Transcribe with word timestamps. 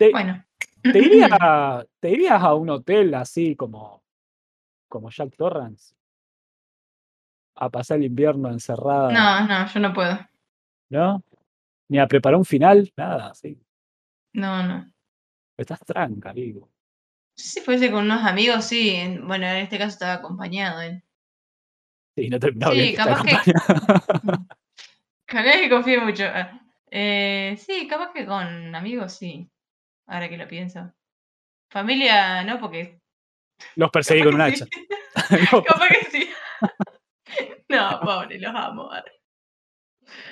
Te, 0.00 0.10
Bueno. 0.12 0.42
te 0.82 0.98
iría- 0.98 1.28
te 2.00 2.10
irías 2.10 2.42
a 2.42 2.54
un 2.54 2.70
hotel 2.70 3.12
así 3.14 3.54
como, 3.54 4.02
como 4.88 5.10
Jack 5.10 5.36
Torrance 5.36 5.94
a 7.56 7.68
pasar 7.68 7.98
el 7.98 8.04
invierno 8.06 8.48
encerrada, 8.48 9.10
No, 9.12 9.46
no, 9.46 9.66
yo 9.66 9.80
no 9.80 9.92
puedo. 9.92 10.18
¿no? 10.88 11.22
Ni 11.90 11.98
a 11.98 12.06
preparar 12.06 12.38
un 12.38 12.46
final, 12.46 12.90
nada, 12.96 13.34
sí. 13.34 13.60
No, 14.32 14.62
no. 14.62 14.90
Estás 15.58 15.80
tranca, 15.80 16.32
digo. 16.32 16.70
Si 17.36 17.60
fuese 17.60 17.90
con 17.90 18.04
unos 18.06 18.24
amigos, 18.24 18.64
sí. 18.64 18.90
en- 18.94 19.26
Bueno, 19.28 19.46
en 19.46 19.56
este 19.56 19.76
caso 19.76 19.90
estaba 19.90 20.14
acompañado 20.14 20.80
él. 20.80 21.02
Sí, 22.16 22.30
no 22.30 22.38
terminó 22.40 22.70
Sí, 22.70 22.76
bien. 22.78 22.90
que 22.92 22.96
capaz 22.96 23.22
que-. 23.22 23.36
Capaz 25.26 25.52
que 25.60 25.68
confío 25.70 26.00
mucho. 26.00 26.24
Eh, 26.90 27.54
sí, 27.58 27.86
capaz 27.86 28.12
que 28.14 28.24
con 28.24 28.74
amigos, 28.74 29.12
sí. 29.12 29.48
Ahora 30.10 30.28
que 30.28 30.36
lo 30.36 30.48
pienso. 30.48 30.92
Familia, 31.70 32.42
no, 32.42 32.58
porque. 32.58 33.00
Los 33.76 33.90
perseguí 33.92 34.24
con 34.24 34.34
un 34.34 34.40
hacha. 34.40 34.66
sí. 34.66 34.88
No, 35.52 35.62
que 35.62 36.10
sí. 36.10 36.30
no, 37.68 38.00
pobre, 38.00 38.40
los 38.40 38.54
amo. 38.54 38.90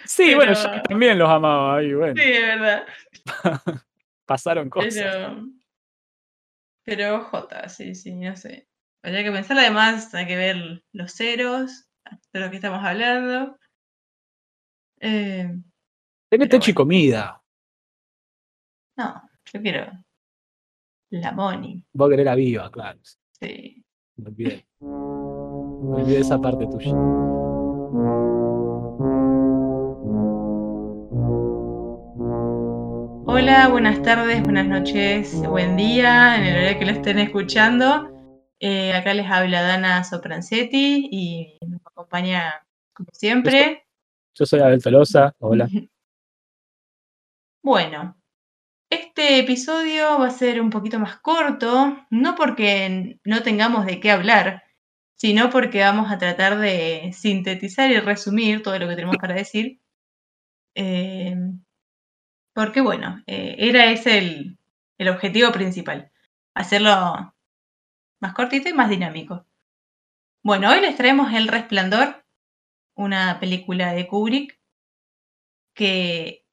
sí, 0.05 0.35
bueno, 0.35 0.53
Jack 0.55 0.89
también 0.89 1.17
los 1.19 1.29
amaba 1.29 1.77
ahí, 1.77 1.95
bueno. 1.95 2.21
Sí, 2.21 2.29
de 2.29 2.41
verdad. 2.41 2.87
Pasaron 4.27 4.69
cosas. 4.69 4.95
Pero. 4.95 5.47
Pero 6.85 7.25
J, 7.25 7.69
sí, 7.69 7.95
sí, 7.95 8.15
no 8.15 8.35
sé. 8.37 8.67
Habría 9.05 9.23
que 9.23 9.31
pensar, 9.31 9.59
además, 9.59 10.13
hay 10.15 10.27
que 10.27 10.37
ver 10.37 10.83
los 10.93 11.13
ceros, 11.13 11.89
de 12.33 12.41
lo 12.41 12.51
que 12.51 12.57
estamos 12.57 12.85
hablando. 12.85 13.57
Eh, 15.01 15.49
Tenés 16.31 16.49
techo 16.49 16.73
y 16.73 16.75
comida. 16.75 17.41
no, 18.97 19.28
yo 19.53 19.63
quiero 19.63 19.91
la 21.11 21.33
Moni. 21.33 21.83
Vos 21.93 22.11
querés 22.11 22.27
la 22.27 22.35
viva, 22.35 22.71
claro. 22.71 22.99
Sí. 23.41 23.83
Me 24.17 24.29
olvidé. 24.29 24.67
Me 24.81 26.03
olvidé 26.03 26.21
esa 26.21 26.39
parte 26.39 26.67
tuya. 26.67 26.93
Hola, 33.31 33.69
buenas 33.69 34.03
tardes, 34.03 34.43
buenas 34.43 34.67
noches, 34.67 35.35
buen 35.49 35.77
día, 35.77 36.37
en 36.37 36.45
el 36.45 36.57
horario 36.57 36.79
que 36.79 36.87
lo 36.87 36.93
estén 36.93 37.19
escuchando. 37.19 38.11
Eh, 38.61 38.93
acá 38.93 39.15
les 39.15 39.31
habla 39.31 39.63
Dana 39.63 40.03
Soprancetti 40.03 41.09
y 41.11 41.59
nos 41.67 41.81
acompaña, 41.87 42.67
como 42.93 43.09
siempre, 43.13 43.85
Yo 44.35 44.45
soy 44.45 44.61
Abel 44.61 44.83
Tolosa. 44.83 45.33
Hola. 45.39 45.69
Bueno, 47.61 48.18
este 49.19 49.41
episodio 49.41 50.21
va 50.21 50.29
a 50.29 50.31
ser 50.31 50.61
un 50.61 50.71
poquito 50.71 51.01
más 51.01 51.19
corto, 51.19 52.07
no 52.09 52.37
porque 52.37 53.19
no 53.25 53.43
tengamos 53.43 53.85
de 53.85 53.99
qué 53.99 54.13
hablar, 54.13 54.63
sino 55.17 55.51
porque 55.51 55.81
vamos 55.81 56.13
a 56.13 56.19
tratar 56.19 56.59
de 56.59 57.13
sintetizar 57.13 57.91
y 57.91 57.99
resumir 57.99 58.63
todo 58.63 58.79
lo 58.79 58.87
que 58.87 58.95
tenemos 58.95 59.17
para 59.17 59.35
decir. 59.35 59.81
Eh, 60.77 61.35
porque 62.55 62.81
bueno, 62.81 63.21
eh, 63.27 63.57
era 63.59 63.91
ese 63.91 64.19
el, 64.19 64.59
el 64.99 65.09
objetivo 65.09 65.51
principal, 65.51 66.13
hacerlo 66.55 67.35
más 68.21 68.35
cortito 68.35 68.69
y 68.69 68.73
más 68.73 68.89
dinámico. 68.89 69.47
Bueno, 70.45 70.71
hoy 70.71 70.81
les 70.81 70.97
traemos 70.97 71.33
El 71.35 71.49
Resplandor, 71.49 72.25
una 72.95 73.41
película 73.41 73.95
de 73.95 74.07
Kubrick 74.07 74.61
que 75.75 76.45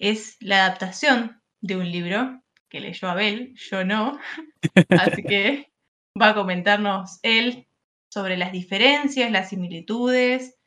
es 0.00 0.36
la 0.40 0.64
adaptación 0.66 1.39
de 1.60 1.76
un 1.76 1.90
libro 1.90 2.42
que 2.68 2.80
leyó 2.80 3.08
Abel, 3.08 3.54
yo 3.56 3.84
no, 3.84 4.18
así 4.90 5.22
que 5.22 5.72
va 6.20 6.30
a 6.30 6.34
comentarnos 6.34 7.18
él 7.22 7.66
sobre 8.08 8.36
las 8.36 8.52
diferencias, 8.52 9.30
las 9.30 9.50
similitudes 9.50 10.58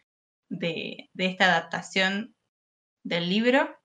de, 0.49 1.09
de 1.13 1.25
esta 1.25 1.45
adaptación 1.45 2.35
del 3.03 3.29
libro. 3.29 3.77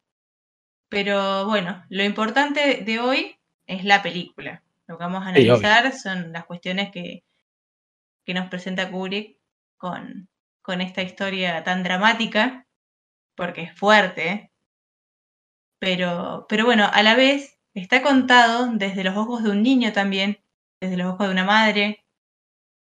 Pero 0.88 1.46
bueno, 1.46 1.84
lo 1.90 2.02
importante 2.04 2.82
de 2.84 2.98
hoy 3.00 3.36
es 3.66 3.84
la 3.84 4.02
película. 4.02 4.62
Lo 4.86 4.96
que 4.96 5.04
vamos 5.04 5.22
a 5.26 5.34
Sí, 5.34 5.48
analizar 5.48 5.92
son 5.92 6.32
las 6.32 6.46
cuestiones 6.46 6.90
que, 6.90 7.24
que 8.24 8.34
nos 8.34 8.48
presenta 8.48 8.90
Kubrick 8.90 9.38
con, 9.76 10.28
con 10.62 10.80
esta 10.80 11.02
historia 11.02 11.62
tan 11.62 11.82
dramática, 11.82 12.66
porque 13.34 13.62
es 13.62 13.74
fuerte, 13.78 14.47
pero, 15.78 16.46
pero 16.48 16.64
bueno, 16.64 16.88
a 16.92 17.02
la 17.02 17.14
vez 17.14 17.58
está 17.74 18.02
contado 18.02 18.70
desde 18.74 19.04
los 19.04 19.16
ojos 19.16 19.42
de 19.44 19.50
un 19.50 19.62
niño 19.62 19.92
también, 19.92 20.38
desde 20.80 20.96
los 20.96 21.08
ojos 21.14 21.26
de 21.28 21.32
una 21.32 21.44
madre, 21.44 22.04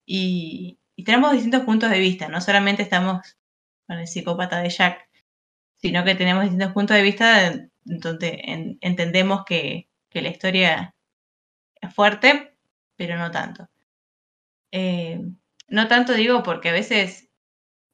y, 0.05 0.79
tenemos 1.05 1.33
distintos 1.33 1.63
puntos 1.63 1.89
de 1.91 1.99
vista, 1.99 2.27
no 2.29 2.41
solamente 2.41 2.81
estamos 2.83 3.37
con 3.87 3.99
el 3.99 4.07
psicópata 4.07 4.61
de 4.61 4.69
Jack, 4.69 5.09
sino 5.77 6.03
que 6.05 6.15
tenemos 6.15 6.43
distintos 6.43 6.73
puntos 6.73 6.97
de 6.97 7.03
vista 7.03 7.53
donde 7.85 8.41
en- 8.45 8.77
entendemos 8.81 9.45
que, 9.45 9.89
que 10.09 10.21
la 10.21 10.29
historia 10.29 10.95
es 11.81 11.93
fuerte, 11.95 12.55
pero 12.97 13.17
no 13.17 13.31
tanto. 13.31 13.69
Eh, 14.71 15.19
no 15.69 15.87
tanto 15.87 16.13
digo 16.13 16.43
porque 16.43 16.69
a 16.69 16.73
veces 16.73 17.24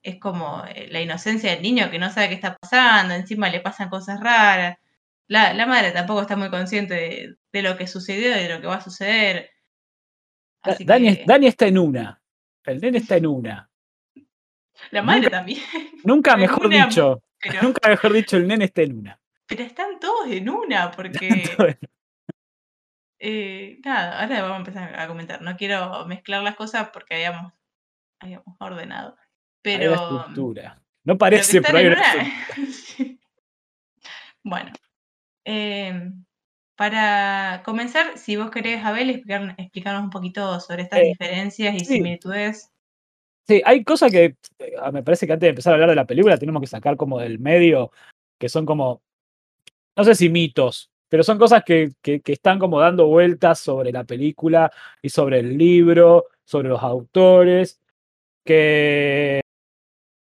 es 0.03 0.19
como 0.19 0.63
eh, 0.67 0.87
la 0.89 1.01
inocencia 1.01 1.51
del 1.51 1.61
niño 1.61 1.91
que 1.91 1.99
no 1.99 2.09
sabe 2.11 2.29
qué 2.29 2.35
está 2.35 2.57
pasando, 2.57 3.13
encima 3.13 3.49
le 3.49 3.59
pasan 3.61 3.89
cosas 3.89 4.19
raras. 4.19 4.77
La, 5.27 5.53
la 5.53 5.65
madre 5.65 5.91
tampoco 5.91 6.21
está 6.21 6.35
muy 6.35 6.49
consciente 6.49 6.93
de, 6.93 7.35
de 7.53 7.61
lo 7.61 7.77
que 7.77 7.87
sucedió 7.87 8.31
y 8.31 8.43
de 8.43 8.49
lo 8.49 8.59
que 8.61 8.67
va 8.67 8.75
a 8.75 8.81
suceder. 8.81 9.51
Así 10.63 10.83
Dani, 10.83 11.17
que 11.17 11.23
Dani 11.25 11.47
está 11.47 11.67
en 11.67 11.77
una. 11.77 12.21
El 12.65 12.81
nene 12.81 12.97
está 12.99 13.15
en 13.17 13.27
una. 13.27 13.69
la 14.91 15.01
madre 15.01 15.21
nunca- 15.21 15.37
también. 15.37 15.59
Nunca 16.03 16.35
mejor 16.37 16.65
una, 16.67 16.85
dicho. 16.87 17.23
Pero, 17.39 17.59
Nunca 17.63 17.89
mejor 17.89 18.13
dicho, 18.13 18.37
el 18.37 18.47
nene 18.47 18.65
está 18.65 18.81
en 18.81 18.97
una. 18.99 19.19
pero 19.47 19.63
están 19.63 19.99
todos 19.99 20.27
en 20.29 20.49
una, 20.49 20.91
porque 20.91 21.29
eh, 23.19 23.79
nada, 23.83 24.21
ahora 24.21 24.41
vamos 24.41 24.55
a 24.55 24.59
empezar 24.59 24.99
a 24.99 25.07
comentar. 25.07 25.41
No 25.41 25.55
quiero 25.57 26.05
mezclar 26.07 26.43
las 26.43 26.55
cosas 26.55 26.89
porque 26.91 27.15
habíamos, 27.15 27.53
habíamos 28.19 28.55
ordenado. 28.59 29.15
Hay 29.63 29.75
una 29.87 29.95
Pero 29.95 29.95
estructura. 29.95 30.81
No 31.03 31.17
parece, 31.17 31.61
pero 31.61 31.77
hay 31.77 31.87
una 31.87 31.95
una- 31.95 32.11
estructura. 32.11 32.67
Sí. 32.71 33.19
Bueno, 34.43 34.71
eh, 35.45 36.11
para 36.75 37.61
comenzar, 37.63 38.17
si 38.17 38.35
vos 38.35 38.49
querés, 38.49 38.83
Abel, 38.83 39.09
explicar- 39.11 39.55
explicarnos 39.57 40.03
un 40.03 40.09
poquito 40.09 40.59
sobre 40.59 40.83
estas 40.83 40.99
Eh, 40.99 41.03
diferencias 41.09 41.75
y 41.75 41.79
sí. 41.79 41.85
similitudes. 41.97 42.71
Sí, 43.47 43.61
hay 43.65 43.83
cosas 43.83 44.11
que 44.11 44.35
eh, 44.59 44.71
me 44.91 45.03
parece 45.03 45.27
que 45.27 45.33
antes 45.33 45.45
de 45.47 45.49
empezar 45.49 45.71
a 45.71 45.75
hablar 45.75 45.89
de 45.89 45.95
la 45.95 46.05
película 46.05 46.37
tenemos 46.37 46.61
que 46.61 46.67
sacar 46.67 46.95
como 46.97 47.19
del 47.19 47.39
medio, 47.39 47.91
que 48.39 48.49
son 48.49 48.65
como, 48.65 49.01
no 49.95 50.03
sé 50.03 50.15
si 50.15 50.29
mitos, 50.29 50.89
pero 51.09 51.23
son 51.23 51.37
cosas 51.37 51.63
que, 51.63 51.91
que, 52.01 52.21
que 52.21 52.33
están 52.33 52.59
como 52.59 52.79
dando 52.79 53.07
vueltas 53.07 53.59
sobre 53.59 53.91
la 53.91 54.03
película 54.05 54.71
y 55.01 55.09
sobre 55.09 55.39
el 55.39 55.57
libro, 55.57 56.27
sobre 56.45 56.69
los 56.69 56.81
autores, 56.81 57.79
que, 58.45 59.41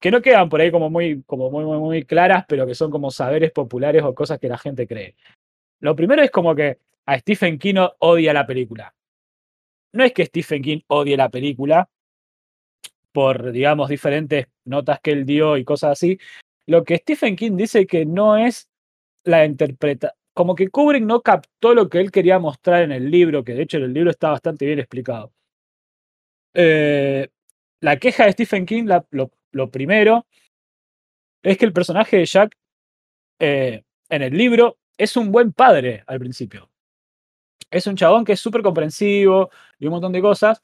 que 0.01 0.11
no 0.11 0.21
quedan 0.21 0.49
por 0.49 0.61
ahí 0.61 0.71
como 0.71 0.89
muy, 0.89 1.23
como 1.25 1.51
muy, 1.51 1.63
muy, 1.65 1.79
muy 1.79 2.05
claras, 2.05 2.45
pero 2.49 2.67
que 2.67 2.75
son 2.75 2.91
como 2.91 3.11
saberes 3.11 3.51
populares 3.51 4.03
o 4.03 4.15
cosas 4.15 4.39
que 4.39 4.49
la 4.49 4.57
gente 4.57 4.87
cree. 4.87 5.15
Lo 5.81 5.95
primero 5.95 6.23
es 6.23 6.31
como 6.31 6.55
que 6.55 6.79
a 7.05 7.19
Stephen 7.19 7.59
King 7.59 7.87
odia 7.99 8.33
la 8.33 8.47
película. 8.47 8.93
No 9.93 10.03
es 10.03 10.13
que 10.13 10.25
Stephen 10.25 10.61
King 10.61 10.79
odie 10.87 11.17
la 11.17 11.29
película, 11.29 11.89
por, 13.11 13.51
digamos, 13.51 13.89
diferentes 13.89 14.47
notas 14.65 14.99
que 15.01 15.11
él 15.11 15.25
dio 15.25 15.57
y 15.57 15.63
cosas 15.65 15.91
así. 15.93 16.17
Lo 16.67 16.83
que 16.83 16.97
Stephen 16.97 17.35
King 17.35 17.57
dice 17.57 17.85
que 17.85 18.05
no 18.05 18.37
es 18.37 18.69
la 19.25 19.45
interpreta, 19.45 20.15
como 20.33 20.55
que 20.55 20.69
Kubrick 20.69 21.03
no 21.03 21.21
captó 21.21 21.73
lo 21.75 21.89
que 21.89 21.99
él 21.99 22.11
quería 22.11 22.39
mostrar 22.39 22.83
en 22.83 22.91
el 22.93 23.11
libro, 23.11 23.43
que 23.43 23.53
de 23.53 23.63
hecho 23.63 23.77
en 23.77 23.83
el 23.85 23.93
libro 23.93 24.11
está 24.11 24.31
bastante 24.31 24.65
bien 24.65 24.79
explicado. 24.79 25.33
Eh, 26.53 27.27
la 27.81 27.97
queja 27.97 28.25
de 28.25 28.33
Stephen 28.33 28.65
King, 28.65 28.85
la- 28.85 29.05
lo, 29.11 29.31
lo 29.51 29.69
primero, 29.71 30.25
es 31.43 31.57
que 31.57 31.65
el 31.65 31.73
personaje 31.73 32.17
de 32.17 32.25
Jack 32.25 32.55
eh, 33.39 33.83
en 34.09 34.21
el 34.21 34.37
libro 34.37 34.77
es 34.97 35.17
un 35.17 35.31
buen 35.31 35.51
padre 35.53 36.03
al 36.07 36.19
principio. 36.19 36.69
Es 37.69 37.87
un 37.87 37.95
chabón 37.95 38.25
que 38.25 38.33
es 38.33 38.39
súper 38.39 38.61
comprensivo 38.61 39.49
y 39.79 39.85
un 39.87 39.91
montón 39.93 40.11
de 40.11 40.21
cosas, 40.21 40.61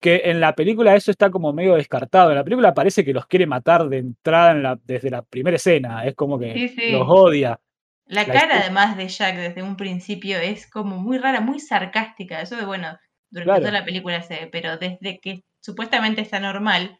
que 0.00 0.22
en 0.24 0.40
la 0.40 0.54
película 0.54 0.94
eso 0.96 1.10
está 1.10 1.30
como 1.30 1.52
medio 1.52 1.74
descartado. 1.74 2.30
En 2.30 2.36
la 2.36 2.44
película 2.44 2.72
parece 2.74 3.04
que 3.04 3.12
los 3.12 3.26
quiere 3.26 3.46
matar 3.46 3.88
de 3.88 3.98
entrada 3.98 4.52
en 4.52 4.62
la- 4.62 4.78
desde 4.84 5.10
la 5.10 5.22
primera 5.22 5.56
escena. 5.56 6.04
Es 6.06 6.14
como 6.14 6.38
que 6.38 6.52
Sí, 6.54 6.68
sí. 6.68 6.90
los 6.92 7.06
odia. 7.06 7.60
La 8.06 8.22
La 8.26 8.32
cara, 8.32 8.60
además, 8.60 8.96
de 8.96 9.08
Jack 9.08 9.36
desde 9.36 9.62
un 9.62 9.76
principio 9.76 10.38
es 10.38 10.68
como 10.70 10.96
muy 10.96 11.18
rara, 11.18 11.40
muy 11.40 11.60
sarcástica. 11.60 12.40
Eso 12.40 12.56
de, 12.56 12.64
bueno, 12.64 12.96
durante 13.30 13.44
Claro. 13.50 13.60
toda 13.60 13.72
la 13.72 13.84
película 13.84 14.22
se 14.22 14.34
ve, 14.34 14.46
pero 14.50 14.78
desde 14.78 15.18
que 15.20 15.42
supuestamente 15.60 16.22
está 16.22 16.40
normal, 16.40 16.98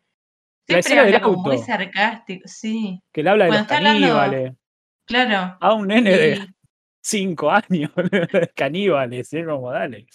La 0.69 0.79
escena 0.79 1.05
del 1.05 1.21
muy 1.23 1.59
sarcástico. 1.59 2.47
Sí, 2.47 3.01
Que 3.13 3.23
le 3.23 3.31
habla 3.31 3.45
de 3.45 3.51
Cuando 3.51 3.63
los 3.63 3.73
está 3.73 3.77
hablando- 3.79 4.07
caníbales. 4.19 4.53
claro. 5.07 5.57
A 5.61 5.73
un 5.75 5.87
nene 5.89 6.11
de, 6.11 6.47
cinco 7.01 7.51
años, 7.51 7.91
caníbales, 8.55 9.33
es 9.33 9.47
como, 9.47 9.71
dale. 9.73 10.07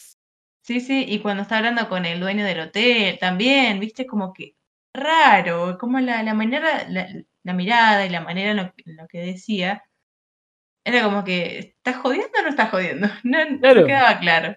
Sí, 0.61 0.79
sí, 0.79 1.05
y 1.07 1.19
cuando 1.19 1.41
está 1.43 1.57
hablando 1.57 1.89
con 1.89 2.05
el 2.05 2.19
dueño 2.19 2.45
del 2.45 2.59
hotel 2.61 3.17
también, 3.19 3.79
viste, 3.79 4.05
como 4.05 4.31
que 4.31 4.55
raro, 4.93 5.77
como 5.79 5.99
la, 5.99 6.23
la 6.23 6.33
manera, 6.33 6.87
la, 6.87 7.07
la 7.43 7.53
mirada 7.53 8.05
y 8.05 8.09
la 8.09 8.21
manera 8.21 8.51
en 8.51 8.57
lo, 8.57 8.73
en 8.85 8.95
lo 8.95 9.07
que 9.07 9.19
decía, 9.19 9.83
era 10.85 11.03
como 11.03 11.23
que, 11.23 11.57
¿estás 11.59 11.97
jodiendo 11.97 12.29
o 12.39 12.43
no 12.43 12.49
estás 12.49 12.69
jodiendo? 12.69 13.07
No, 13.23 13.43
no 13.49 13.59
Claro. 13.59 13.85
quedaba 13.85 14.19
claro. 14.19 14.55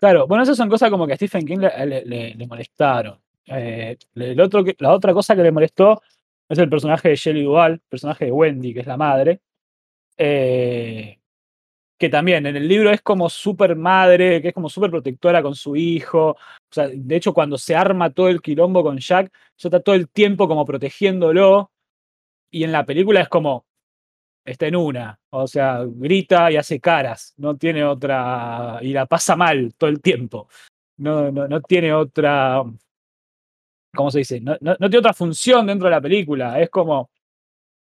Claro, 0.00 0.26
bueno, 0.28 0.44
esas 0.44 0.56
son 0.56 0.68
cosas 0.68 0.90
como 0.90 1.06
que 1.06 1.12
a 1.12 1.16
Stephen 1.16 1.44
King 1.44 1.58
le, 1.58 1.86
le- 1.86 2.04
le- 2.04 2.34
le 2.34 2.46
molestaron. 2.46 3.20
Eh, 3.50 3.96
la 4.14 4.92
otra 4.92 5.12
cosa 5.14 5.34
que 5.34 5.42
le 5.42 5.52
molestó 5.52 6.02
es 6.48 6.58
el 6.58 6.68
personaje 6.68 7.10
de 7.10 7.16
Shelley 7.16 7.44
Duvall, 7.44 7.80
personaje 7.88 8.26
de 8.26 8.32
Wendy, 8.32 8.74
que 8.74 8.80
es 8.80 8.86
la 8.86 8.96
madre. 8.96 9.40
eh, 10.16 11.18
que 11.98 12.08
también 12.08 12.46
en 12.46 12.56
el 12.56 12.68
libro 12.68 12.90
es 12.90 13.02
como 13.02 13.28
súper 13.28 13.74
madre, 13.76 14.40
que 14.40 14.48
es 14.48 14.54
como 14.54 14.68
súper 14.68 14.90
protectora 14.90 15.42
con 15.42 15.54
su 15.54 15.74
hijo. 15.76 16.30
O 16.30 16.36
sea, 16.70 16.88
de 16.88 17.16
hecho, 17.16 17.34
cuando 17.34 17.58
se 17.58 17.74
arma 17.74 18.10
todo 18.10 18.28
el 18.28 18.40
quilombo 18.40 18.82
con 18.84 18.98
Jack, 18.98 19.26
ella 19.26 19.32
está 19.56 19.80
todo 19.80 19.94
el 19.96 20.08
tiempo 20.08 20.46
como 20.48 20.64
protegiéndolo. 20.64 21.72
Y 22.50 22.64
en 22.64 22.72
la 22.72 22.86
película 22.86 23.20
es 23.20 23.28
como, 23.28 23.66
está 24.44 24.66
en 24.68 24.76
una. 24.76 25.18
O 25.30 25.46
sea, 25.48 25.84
grita 25.86 26.50
y 26.52 26.56
hace 26.56 26.80
caras. 26.80 27.34
No 27.36 27.56
tiene 27.56 27.84
otra. 27.84 28.78
Y 28.82 28.92
la 28.92 29.06
pasa 29.06 29.36
mal 29.36 29.74
todo 29.76 29.90
el 29.90 30.00
tiempo. 30.00 30.48
No, 30.98 31.30
no, 31.32 31.48
no 31.48 31.60
tiene 31.62 31.92
otra. 31.92 32.62
¿Cómo 33.94 34.10
se 34.10 34.18
dice? 34.18 34.40
No, 34.40 34.56
no- 34.60 34.72
no 34.78 34.88
tiene 34.90 34.98
otra 34.98 35.12
función 35.14 35.66
dentro 35.66 35.86
de 35.88 35.94
la 35.94 36.00
película. 36.00 36.60
Es 36.60 36.70
como. 36.70 37.10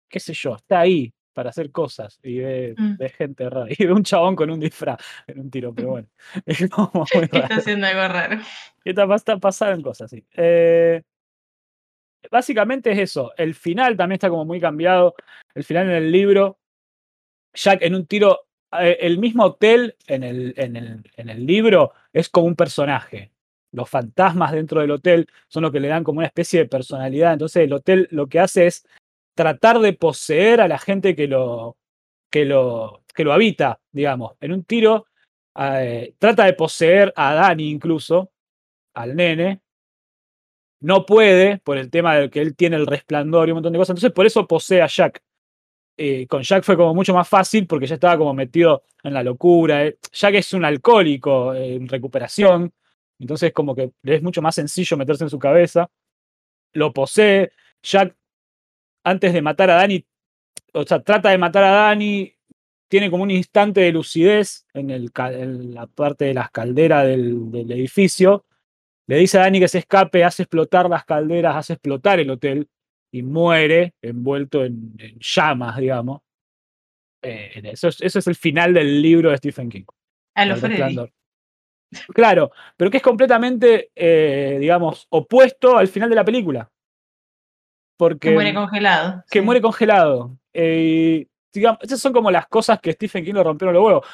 qué 0.08 0.20
sé 0.20 0.32
yo, 0.34 0.54
está 0.56 0.80
ahí 0.80 1.12
para 1.32 1.50
hacer 1.50 1.72
cosas. 1.72 2.20
Y 2.22 2.38
ve, 2.38 2.74
Mm. 2.78 2.96
ve 2.96 3.08
gente 3.08 3.50
rara. 3.50 3.66
Y 3.78 3.84
ve 3.86 3.92
un 3.92 4.04
chabón 4.04 4.36
con 4.36 4.48
un 4.50 4.60
disfraz 4.60 4.98
en 5.26 5.40
un 5.40 5.50
tiro, 5.50 5.74
pero 5.74 5.88
bueno. 5.90 6.08
Es 6.46 6.68
como 6.70 6.90
muy 6.94 7.06
Está 7.24 7.46
haciendo 7.56 7.86
algo 7.86 8.06
raro. 8.08 8.40
Está, 8.84 9.06
pas- 9.06 9.16
está 9.16 9.38
pasando 9.38 9.82
cosas 9.82 10.12
así. 10.12 10.24
Eh, 10.36 11.02
básicamente 12.30 12.92
es 12.92 12.98
eso. 12.98 13.32
El 13.36 13.54
final 13.54 13.96
también 13.96 14.14
está 14.16 14.28
como 14.28 14.44
muy 14.44 14.60
cambiado. 14.60 15.14
El 15.54 15.64
final 15.64 15.86
en 15.90 15.96
el 15.96 16.12
libro, 16.12 16.58
Jack 17.54 17.82
en 17.82 17.94
un 17.94 18.06
tiro, 18.06 18.46
eh, 18.78 18.98
el 19.00 19.18
mismo 19.18 19.44
hotel 19.44 19.96
en 20.06 20.22
el, 20.22 20.54
en, 20.56 20.76
el, 20.76 21.10
en 21.16 21.28
el 21.28 21.46
libro 21.46 21.92
es 22.12 22.28
como 22.28 22.46
un 22.46 22.56
personaje. 22.56 23.32
Los 23.74 23.90
fantasmas 23.90 24.52
dentro 24.52 24.80
del 24.80 24.92
hotel 24.92 25.26
son 25.48 25.64
los 25.64 25.72
que 25.72 25.80
le 25.80 25.88
dan 25.88 26.04
como 26.04 26.18
una 26.18 26.28
especie 26.28 26.60
de 26.60 26.66
personalidad. 26.68 27.32
Entonces 27.32 27.64
el 27.64 27.72
hotel 27.72 28.08
lo 28.12 28.28
que 28.28 28.38
hace 28.38 28.66
es 28.66 28.86
tratar 29.34 29.80
de 29.80 29.92
poseer 29.94 30.60
a 30.60 30.68
la 30.68 30.78
gente 30.78 31.16
que 31.16 31.26
lo, 31.26 31.76
que 32.30 32.44
lo, 32.44 33.02
que 33.14 33.24
lo 33.24 33.32
habita, 33.32 33.80
digamos. 33.90 34.34
En 34.40 34.52
un 34.52 34.64
tiro 34.64 35.06
eh, 35.58 36.14
trata 36.18 36.44
de 36.44 36.52
poseer 36.54 37.12
a 37.16 37.34
Dani 37.34 37.68
incluso, 37.68 38.30
al 38.94 39.16
nene. 39.16 39.60
No 40.80 41.04
puede 41.06 41.58
por 41.58 41.78
el 41.78 41.90
tema 41.90 42.14
de 42.16 42.30
que 42.30 42.40
él 42.40 42.54
tiene 42.54 42.76
el 42.76 42.86
resplandor 42.86 43.48
y 43.48 43.52
un 43.52 43.56
montón 43.56 43.72
de 43.72 43.78
cosas. 43.78 43.90
Entonces 43.94 44.12
por 44.12 44.26
eso 44.26 44.46
posee 44.46 44.82
a 44.82 44.86
Jack. 44.86 45.20
Eh, 45.96 46.26
con 46.26 46.42
Jack 46.42 46.64
fue 46.64 46.76
como 46.76 46.94
mucho 46.94 47.14
más 47.14 47.28
fácil 47.28 47.66
porque 47.66 47.86
ya 47.86 47.94
estaba 47.94 48.18
como 48.18 48.34
metido 48.34 48.82
en 49.02 49.14
la 49.14 49.22
locura. 49.22 49.84
eh. 49.86 49.98
Jack 50.12 50.34
es 50.34 50.52
un 50.52 50.64
alcohólico 50.64 51.54
en 51.54 51.88
recuperación. 51.88 52.72
Entonces 53.18 53.52
como 53.52 53.74
que 53.74 53.92
le 54.02 54.16
es 54.16 54.22
mucho 54.22 54.42
más 54.42 54.54
sencillo 54.54 54.96
meterse 54.96 55.24
en 55.24 55.30
su 55.30 55.38
cabeza. 55.38 55.90
Lo 56.72 56.92
posee. 56.92 57.52
Jack, 57.82 58.16
antes 59.04 59.32
de 59.32 59.42
matar 59.42 59.70
a 59.70 59.74
Dani, 59.74 60.04
o 60.72 60.84
sea, 60.84 61.02
trata 61.02 61.30
de 61.30 61.38
matar 61.38 61.64
a 61.64 61.70
Dani, 61.70 62.34
tiene 62.88 63.10
como 63.10 63.22
un 63.22 63.30
instante 63.30 63.80
de 63.80 63.92
lucidez 63.92 64.66
en, 64.72 64.90
el, 64.90 65.10
en 65.14 65.74
la 65.74 65.86
parte 65.86 66.26
de 66.26 66.34
las 66.34 66.50
calderas 66.50 67.06
del, 67.06 67.50
del 67.50 67.72
edificio. 67.72 68.46
Le 69.06 69.18
dice 69.18 69.38
a 69.38 69.42
Dani 69.42 69.60
que 69.60 69.68
se 69.68 69.78
escape, 69.78 70.24
hace 70.24 70.44
explotar 70.44 70.88
las 70.88 71.04
calderas, 71.04 71.56
hace 71.56 71.74
explotar 71.74 72.20
el 72.20 72.30
hotel 72.30 72.68
y 73.12 73.22
muere 73.22 73.94
envuelto 74.00 74.64
en, 74.64 74.94
en 74.98 75.18
llamas, 75.20 75.76
digamos. 75.76 76.22
Eh, 77.22 77.60
eso, 77.64 77.88
es, 77.88 78.00
eso 78.00 78.18
es 78.18 78.26
el 78.26 78.34
final 78.34 78.74
del 78.74 79.00
libro 79.00 79.30
de 79.30 79.36
Stephen 79.36 79.68
King. 79.68 79.84
A 80.34 80.46
lo 80.46 80.56
Freddy. 80.56 80.96
Claro, 82.14 82.50
pero 82.76 82.90
que 82.90 82.98
es 82.98 83.02
completamente, 83.02 83.90
eh, 83.94 84.56
digamos, 84.60 85.06
opuesto 85.10 85.76
al 85.76 85.88
final 85.88 86.08
de 86.10 86.16
la 86.16 86.24
película. 86.24 86.70
Porque 87.96 88.28
Que 88.28 88.34
muere 88.34 88.54
congelado. 88.54 89.24
que 89.30 89.38
sí. 89.38 89.44
muere 89.44 89.60
congelado. 89.60 90.36
Eh, 90.52 91.26
digamos, 91.52 91.78
esas 91.82 92.00
son 92.00 92.12
como 92.12 92.30
las 92.30 92.46
cosas 92.48 92.80
que 92.80 92.92
Stephen 92.92 93.24
King 93.24 93.34
le 93.34 93.42
rompieron 93.44 93.74
los 93.74 93.84
huevos. 93.84 94.06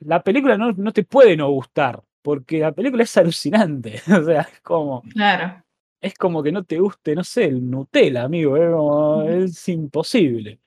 La 0.00 0.22
película 0.22 0.58
no, 0.58 0.72
no 0.72 0.92
te 0.92 1.04
puede 1.04 1.36
no 1.36 1.48
gustar, 1.50 2.02
porque 2.22 2.58
la 2.58 2.72
película 2.72 3.02
es 3.02 3.16
alucinante. 3.16 4.00
o 4.20 4.22
sea, 4.22 4.42
es 4.42 4.60
como, 4.60 5.02
Claro. 5.14 5.62
es 6.02 6.14
como 6.14 6.42
que 6.42 6.52
no 6.52 6.64
te 6.64 6.78
guste, 6.78 7.14
no 7.14 7.24
sé, 7.24 7.44
el 7.44 7.70
Nutella, 7.70 8.24
amigo. 8.24 8.56
Es, 8.56 8.70
como- 8.70 9.16
Ujú. 9.24 9.28
es 9.30 9.68
imposible. 9.68 10.60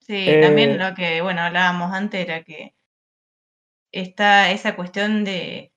Sí, 0.00 0.14
Eh, 0.28 0.40
también 0.40 0.78
lo 0.78 0.94
que, 0.94 1.20
bueno, 1.22 1.40
hablábamos 1.40 1.92
antes 1.92 2.20
era 2.24 2.44
que 2.44 2.74
está 4.00 4.50
esa 4.50 4.76
cuestión 4.76 5.24
de, 5.24 5.72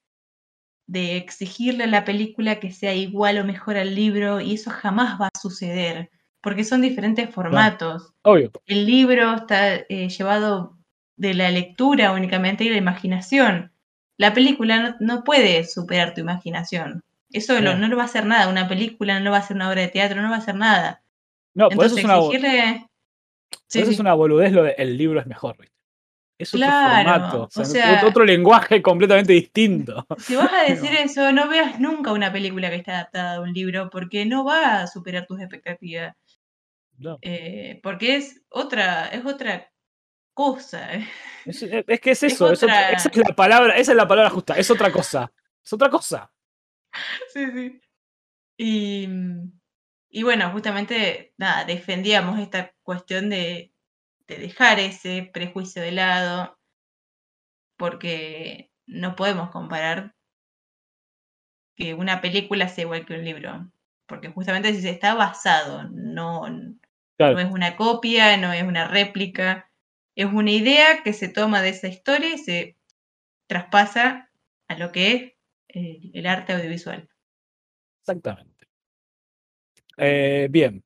de 0.87 1.17
exigirle 1.17 1.83
a 1.85 1.87
la 1.87 2.05
película 2.05 2.59
que 2.59 2.71
sea 2.71 2.93
igual 2.95 3.37
o 3.37 3.43
mejor 3.45 3.77
al 3.77 3.95
libro, 3.95 4.41
y 4.41 4.55
eso 4.55 4.71
jamás 4.71 5.19
va 5.21 5.27
a 5.33 5.39
suceder, 5.39 6.09
porque 6.41 6.63
son 6.63 6.81
diferentes 6.81 7.29
formatos. 7.29 8.13
Obvio. 8.23 8.51
El 8.65 8.85
libro 8.85 9.33
está 9.35 9.75
eh, 9.75 10.09
llevado 10.09 10.77
de 11.15 11.33
la 11.33 11.51
lectura 11.51 12.11
únicamente 12.13 12.63
y 12.63 12.69
la 12.69 12.77
imaginación. 12.77 13.71
La 14.17 14.33
película 14.33 14.79
no, 14.79 14.95
no 14.99 15.23
puede 15.23 15.63
superar 15.65 16.13
tu 16.13 16.21
imaginación. 16.21 17.03
Eso 17.31 17.59
lo- 17.61 17.75
no 17.77 17.87
lo 17.87 17.95
va 17.97 18.03
a 18.03 18.05
hacer 18.05 18.25
nada. 18.25 18.49
Una 18.49 18.67
película 18.67 19.19
no 19.19 19.31
va 19.31 19.37
a 19.37 19.39
hacer 19.41 19.55
una 19.55 19.69
obra 19.69 19.81
de 19.81 19.89
teatro, 19.89 20.21
no 20.21 20.29
va 20.29 20.35
a 20.35 20.39
hacer 20.39 20.55
nada. 20.55 21.03
No, 21.53 21.69
por 21.69 21.85
eso 21.85 21.97
Entonces, 21.97 21.99
es 21.99 22.05
una, 22.05 22.17
exigirle. 22.17 22.87
por 23.51 23.59
Sí, 23.67 23.79
eso 23.81 23.91
es 23.91 23.99
una 23.99 24.13
boludez 24.13 24.51
lo 24.51 24.63
de 24.63 24.71
el 24.77 24.97
libro 24.97 25.19
es 25.19 25.27
mejor, 25.27 25.57
¿viste? 25.57 25.75
Es 26.39 26.53
otro 26.53 26.65
Claro, 26.67 27.11
formato, 27.11 27.43
o 27.43 27.49
sea, 27.49 27.61
o 27.61 27.65
no- 27.65 27.71
sea- 27.99 28.07
otro 28.07 28.23
lenguaje 28.25 28.81
completamente 28.81 29.33
distinto. 29.33 30.07
Si 30.17 30.35
vas 30.35 30.51
a 30.53 30.63
decir 30.63 30.89
eso, 30.99 31.31
no 31.33 31.47
veas 31.49 31.79
nunca 31.79 32.13
una 32.13 32.31
película 32.31 32.69
que 32.69 32.77
está 32.77 32.93
adaptada 32.93 33.35
a 33.35 33.41
un 33.41 33.53
libro, 33.53 33.89
porque 33.91 34.25
no 34.25 34.45
va 34.45 34.81
a 34.81 34.87
superar 34.87 35.25
tus 35.27 35.39
expectativas. 35.41 36.15
No. 36.97 37.17
eh, 37.21 37.79
porque 37.83 38.15
es 38.17 38.41
otra, 38.49 39.07
es 39.07 39.25
otra 39.25 39.71
cosa. 40.33 40.93
eh. 40.95 41.07
Es, 41.45 41.59
que 42.01 42.11
es 42.11 42.23
Es 42.23 42.33
eso, 42.33 42.51
es 42.51 42.63
otra- 42.63 42.73
otra- 42.87 42.89
esa 42.97 43.09
es 43.09 43.17
la 43.17 43.35
palabra, 43.35 43.77
esa 43.77 43.91
es 43.91 43.97
la 43.97 44.07
palabra 44.07 44.29
justa, 44.29 44.53
es 44.55 44.69
otra 44.71 44.91
cosa. 44.91 45.31
Es 45.63 45.73
otra 45.73 45.89
cosa. 45.89 46.31
Sí, 47.33 47.45
sí. 47.53 47.81
Y, 48.57 49.07
y 50.09 50.23
bueno, 50.23 50.49
justamente, 50.51 51.33
nada, 51.37 51.63
defendíamos 51.65 52.39
esta 52.39 52.73
cuestión 52.81 53.29
de, 53.29 53.71
de 54.29 54.37
dejar 54.37 54.79
ese 54.79 55.29
prejuicio 55.33 55.81
de 55.81 55.91
lado, 55.91 56.57
porque 57.77 58.71
no 58.85 59.15
podemos 59.15 59.49
comparar 59.49 60.15
que 61.75 61.93
una 61.93 62.21
película 62.21 62.67
sea 62.67 62.83
igual 62.83 63.05
que 63.05 63.15
un 63.15 63.25
libro, 63.25 63.71
porque 64.05 64.29
justamente 64.29 64.73
si 64.73 64.81
se 64.81 64.91
está 64.91 65.15
basado, 65.15 65.89
no, 65.91 66.45
Claro. 67.17 67.33
no 67.35 67.39
es 67.41 67.51
una 67.51 67.75
copia, 67.75 68.37
no 68.37 68.53
es 68.53 68.63
una 68.63 68.87
réplica, 68.87 69.69
es 70.15 70.25
una 70.25 70.51
idea 70.51 71.03
que 71.03 71.13
se 71.13 71.27
toma 71.27 71.61
de 71.61 71.69
esa 71.69 71.87
historia 71.87 72.33
y 72.33 72.37
se 72.37 72.77
traspasa 73.47 74.29
a 74.67 74.77
lo 74.77 74.91
que 74.91 75.11
es 75.13 75.33
eh, 75.69 76.11
el 76.13 76.27
arte 76.27 76.53
audiovisual. 76.53 77.09
Exactamente. 78.01 78.67
Eh, 79.97 80.47
bien. 80.49 80.83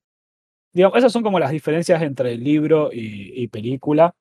Digamos, 0.74 0.98
esas 0.98 1.12
son 1.12 1.24
como 1.24 1.40
las 1.40 1.52
diferencias 1.52 2.02
entre 2.02 2.36
libro 2.36 2.90
y, 2.92 3.44
y 3.44 3.48
película, 3.48 4.16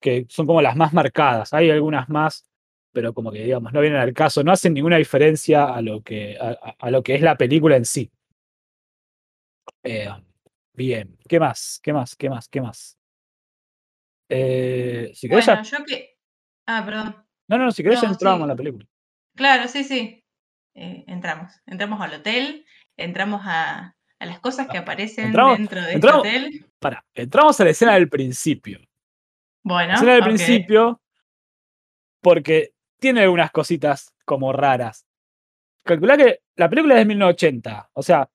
que 0.00 0.26
son 0.28 0.46
como 0.46 0.60
las 0.62 0.76
más 0.76 0.92
marcadas. 0.92 1.52
Hay 1.54 1.70
algunas 1.70 2.08
más, 2.08 2.46
pero 2.92 3.14
como 3.14 3.32
que 3.32 3.42
digamos, 3.44 3.72
no 3.72 3.80
vienen 3.80 4.00
al 4.00 4.12
caso, 4.12 4.44
no 4.44 4.52
hacen 4.52 4.74
ninguna 4.74 4.96
diferencia 4.98 5.64
a 5.64 5.80
lo 5.80 6.02
que, 6.02 6.36
a, 6.38 6.90
lo 6.90 7.02
que 7.02 7.14
es 7.14 7.22
la 7.22 7.36
película 7.36 7.76
en 7.76 7.84
sí. 7.84 8.10
Eh, 9.82 10.08
bien. 10.74 11.16
¿Qué 11.28 11.40
más? 11.40 11.80
¿Qué 11.82 11.92
más? 11.92 12.14
¿Qué 12.16 12.28
más? 12.28 12.48
¿Qué 12.48 12.60
más? 12.60 12.98
Eh, 14.28 15.10
si 15.14 15.28
querés 15.28 15.46
ya- 15.46 15.54
Bueno, 15.54 15.68
yo 15.68 15.84
que... 15.84 16.18
Ah, 16.66 16.82
perdón. 16.84 17.16
No, 17.48 17.56
no, 17.56 17.72
si 17.72 17.82
querés 17.82 18.00
ya 18.00 18.08
no, 18.08 18.12
entramos 18.12 18.40
sí. 18.40 18.44
a 18.44 18.46
la 18.46 18.56
película. 18.56 18.86
Claro, 19.34 19.68
sí, 19.68 19.84
sí. 19.84 20.22
Eh, 20.74 21.04
entramos. 21.06 21.52
Entramos 21.66 22.00
al 22.00 22.14
hotel, 22.14 22.66
entramos 22.96 23.40
a, 23.44 23.96
a 24.20 24.26
las 24.26 24.40
cosas 24.40 24.68
que 24.68 24.78
aparecen 24.78 25.26
entramos- 25.26 25.58
dentro 25.58 25.80
de 25.82 25.92
entramos- 25.92 26.26
este 26.26 26.38
hotel. 26.38 26.66
Para, 26.78 27.04
entramos 27.14 27.60
a 27.60 27.64
la 27.64 27.70
escena 27.70 27.94
del 27.94 28.08
principio. 28.08 28.80
Bueno, 29.64 29.88
La 29.88 29.94
escena 29.94 30.12
del 30.14 30.22
principio, 30.24 31.00
porque 32.20 32.72
tiene 33.00 33.22
algunas 33.22 33.50
cositas 33.50 34.12
como 34.24 34.52
raras. 34.52 35.06
Calculá 35.84 36.16
que 36.16 36.40
la 36.56 36.68
película 36.68 36.94
es 36.94 37.00
de 37.00 37.04
1980. 37.06 37.90
O 37.94 38.02
sea, 38.02 38.28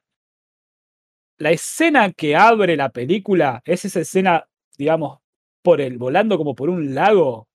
la 1.38 1.52
escena 1.52 2.12
que 2.14 2.36
abre 2.36 2.76
la 2.76 2.90
película 2.90 3.62
es 3.66 3.86
esa 3.86 4.00
escena, 4.00 4.48
digamos, 4.78 5.20
por 5.62 5.82
el, 5.82 5.98
volando 5.98 6.38
como 6.38 6.56
por 6.56 6.70
un 6.70 6.94
lago. 6.96 7.48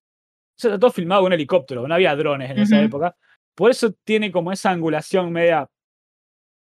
Eso 0.57 0.69
está 0.69 0.79
todo 0.79 0.91
filmado 0.91 1.23
con 1.23 1.29
un 1.29 1.33
helicóptero, 1.35 1.87
no 1.87 1.95
había 1.95 2.17
drones 2.17 2.51
en 2.51 2.59
esa 2.59 2.81
época. 2.81 3.17
Por 3.55 3.71
eso 3.71 3.93
tiene 4.05 4.31
como 4.33 4.51
esa 4.53 4.71
angulación 4.71 5.31
media, 5.33 5.69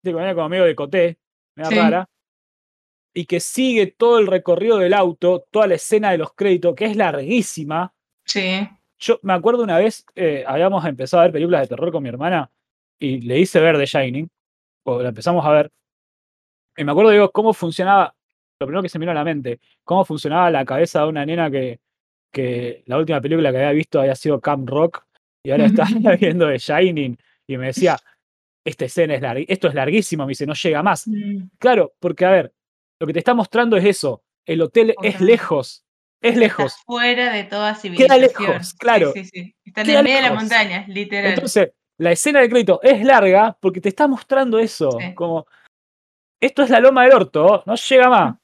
como 0.04 0.50
medio 0.50 0.66
de 0.66 0.76
coté, 0.76 1.18
media 1.58 1.70
Sí. 1.70 1.76
rara. 1.76 2.10
Y 3.14 3.26
que 3.26 3.40
sigue 3.40 3.88
todo 3.88 4.20
el 4.20 4.28
recorrido 4.28 4.78
del 4.78 4.94
auto, 4.94 5.46
toda 5.52 5.68
la 5.68 5.76
escena 5.76 6.12
de 6.12 6.20
los 6.20 6.34
créditos, 6.34 6.76
que 6.76 6.86
es 6.86 6.96
larguísima. 6.96 7.94
Sí. 8.26 8.70
Yo 9.00 9.20
me 9.24 9.34
acuerdo 9.34 9.64
una 9.64 9.78
vez, 9.78 10.06
eh, 10.16 10.44
habíamos 10.48 10.86
empezado 10.86 11.22
a 11.22 11.26
ver 11.26 11.34
películas 11.34 11.62
de 11.62 11.68
terror 11.68 11.92
con 11.92 12.04
mi 12.04 12.10
hermana 12.10 12.50
y 13.00 13.22
le 13.22 13.40
hice 13.40 13.60
ver 13.60 13.78
The 13.78 13.86
Shining, 13.86 14.30
o 14.86 15.02
la 15.02 15.10
empezamos 15.10 15.46
a 15.46 15.52
ver. 15.52 15.72
Y 16.78 16.84
me 16.84 16.92
acuerdo, 16.92 17.12
digo, 17.12 17.32
cómo 17.32 17.54
funcionaba, 17.54 18.14
lo 18.60 18.68
primero 18.68 18.84
que 18.84 18.90
se 18.90 19.00
me 19.00 19.04
vino 19.04 19.12
a 19.12 19.16
la 19.16 19.24
mente, 19.24 19.60
cómo 19.84 20.06
funcionaba 20.06 20.52
la 20.52 20.66
cabeza 20.66 21.02
de 21.02 21.08
una 21.08 21.26
nena 21.26 21.50
que, 21.50 21.80
que 22.32 22.84
la 22.86 22.98
última 22.98 23.20
película 23.22 23.52
que 23.52 23.58
había 23.58 23.72
visto 23.72 24.00
había 24.00 24.16
sido 24.16 24.40
Camp 24.42 24.68
Rock 24.70 25.04
y 25.44 25.52
ahora 25.52 25.66
está 25.66 25.86
viendo 26.20 26.48
The 26.48 26.58
Shining 26.60 27.18
y 27.48 27.58
me 27.58 27.68
decía, 27.68 27.98
esta 28.68 28.86
escena 28.86 29.16
es 29.16 29.22
larga, 29.22 29.46
esto 29.48 29.68
es 29.68 29.74
larguísimo, 29.74 30.26
me 30.26 30.32
dice, 30.32 30.46
no 30.46 30.54
llega 30.54 30.84
más. 30.84 31.08
Mm, 31.08 31.50
Claro, 31.58 31.94
porque 32.00 32.26
a 32.26 32.32
ver, 32.32 32.54
lo 33.00 33.08
que 33.08 33.14
te 33.14 33.20
está 33.20 33.34
mostrando 33.34 33.78
es 33.78 33.86
eso, 33.86 34.24
el 34.46 34.62
hotel 34.62 34.94
es 35.04 35.22
lejos, 35.22 35.86
es 36.22 36.30
Está 36.30 36.40
lejos. 36.40 36.76
fuera 36.86 37.32
de 37.32 37.44
toda 37.46 37.72
Queda 37.74 37.82
civilización. 37.82 38.22
lejos, 38.22 38.74
claro. 38.74 39.12
Sí, 39.14 39.24
sí, 39.26 39.30
sí. 39.34 39.56
Está 39.66 39.82
en 39.82 39.88
Queda 39.88 40.00
el 40.00 40.04
medio 40.04 40.18
de 40.18 40.24
la 40.24 40.34
montaña, 40.34 40.86
literal. 40.88 41.32
Entonces, 41.34 41.72
la 42.00 42.12
escena 42.12 42.42
de 42.42 42.50
crédito 42.50 42.80
es 42.84 43.04
larga 43.04 43.58
porque 43.60 43.82
te 43.82 43.90
está 43.90 44.08
mostrando 44.08 44.60
eso. 44.60 44.90
Como, 45.16 45.46
esto 46.42 46.64
es 46.64 46.70
la 46.70 46.80
loma 46.80 47.04
del 47.04 47.14
orto, 47.14 47.64
no 47.66 47.76
llega 47.76 48.10
más. 48.10 48.36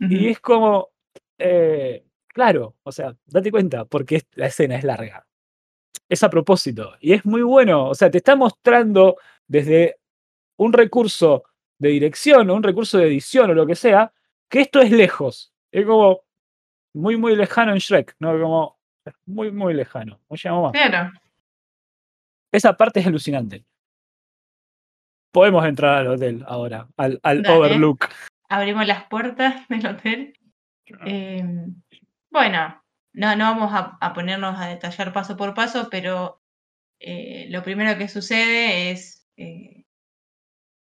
Y 0.00 0.28
es 0.28 0.40
como, 0.40 0.90
eh, 1.38 2.04
claro, 2.28 2.76
o 2.82 2.92
sea, 2.92 3.14
date 3.26 3.50
cuenta, 3.50 3.84
porque 3.84 4.22
la 4.34 4.46
escena 4.46 4.76
es 4.76 4.84
larga. 4.84 5.26
Es 6.08 6.22
a 6.22 6.30
propósito. 6.30 6.94
Y 7.00 7.12
es 7.12 7.24
muy 7.24 7.42
bueno. 7.42 7.88
O 7.88 7.94
sea, 7.94 8.10
te 8.10 8.18
está 8.18 8.36
mostrando 8.36 9.16
desde 9.48 9.98
un 10.56 10.72
recurso 10.72 11.44
de 11.78 11.90
dirección 11.90 12.48
o 12.50 12.54
un 12.54 12.62
recurso 12.62 12.98
de 12.98 13.06
edición 13.06 13.50
o 13.50 13.54
lo 13.54 13.66
que 13.66 13.74
sea, 13.74 14.12
que 14.48 14.60
esto 14.60 14.80
es 14.80 14.90
lejos. 14.90 15.52
Es 15.70 15.84
como 15.84 16.20
muy, 16.94 17.16
muy 17.16 17.36
lejano 17.36 17.72
en 17.72 17.78
Shrek, 17.78 18.16
¿no? 18.18 18.38
Como 18.40 18.78
muy, 19.26 19.52
muy 19.52 19.74
lejano. 19.74 20.20
Más. 20.28 20.72
Claro. 20.72 21.12
Esa 22.52 22.76
parte 22.76 23.00
es 23.00 23.06
alucinante. 23.06 23.64
Podemos 25.32 25.66
entrar 25.66 25.98
al 25.98 26.06
hotel 26.06 26.44
ahora, 26.46 26.88
al, 26.96 27.20
al 27.22 27.42
Dale. 27.42 27.58
Overlook. 27.58 28.08
Abrimos 28.48 28.86
las 28.86 29.04
puertas 29.04 29.68
del 29.68 29.86
hotel. 29.86 30.38
Eh, 31.04 31.44
bueno, 32.30 32.82
no, 33.12 33.36
no 33.36 33.44
vamos 33.44 33.72
a, 33.74 33.98
a 34.00 34.14
ponernos 34.14 34.58
a 34.58 34.68
detallar 34.68 35.12
paso 35.12 35.36
por 35.36 35.52
paso, 35.52 35.88
pero 35.90 36.40
eh, 37.00 37.46
lo 37.50 37.62
primero 37.62 37.98
que 37.98 38.08
sucede 38.08 38.90
es 38.90 39.15
eh, 39.36 39.84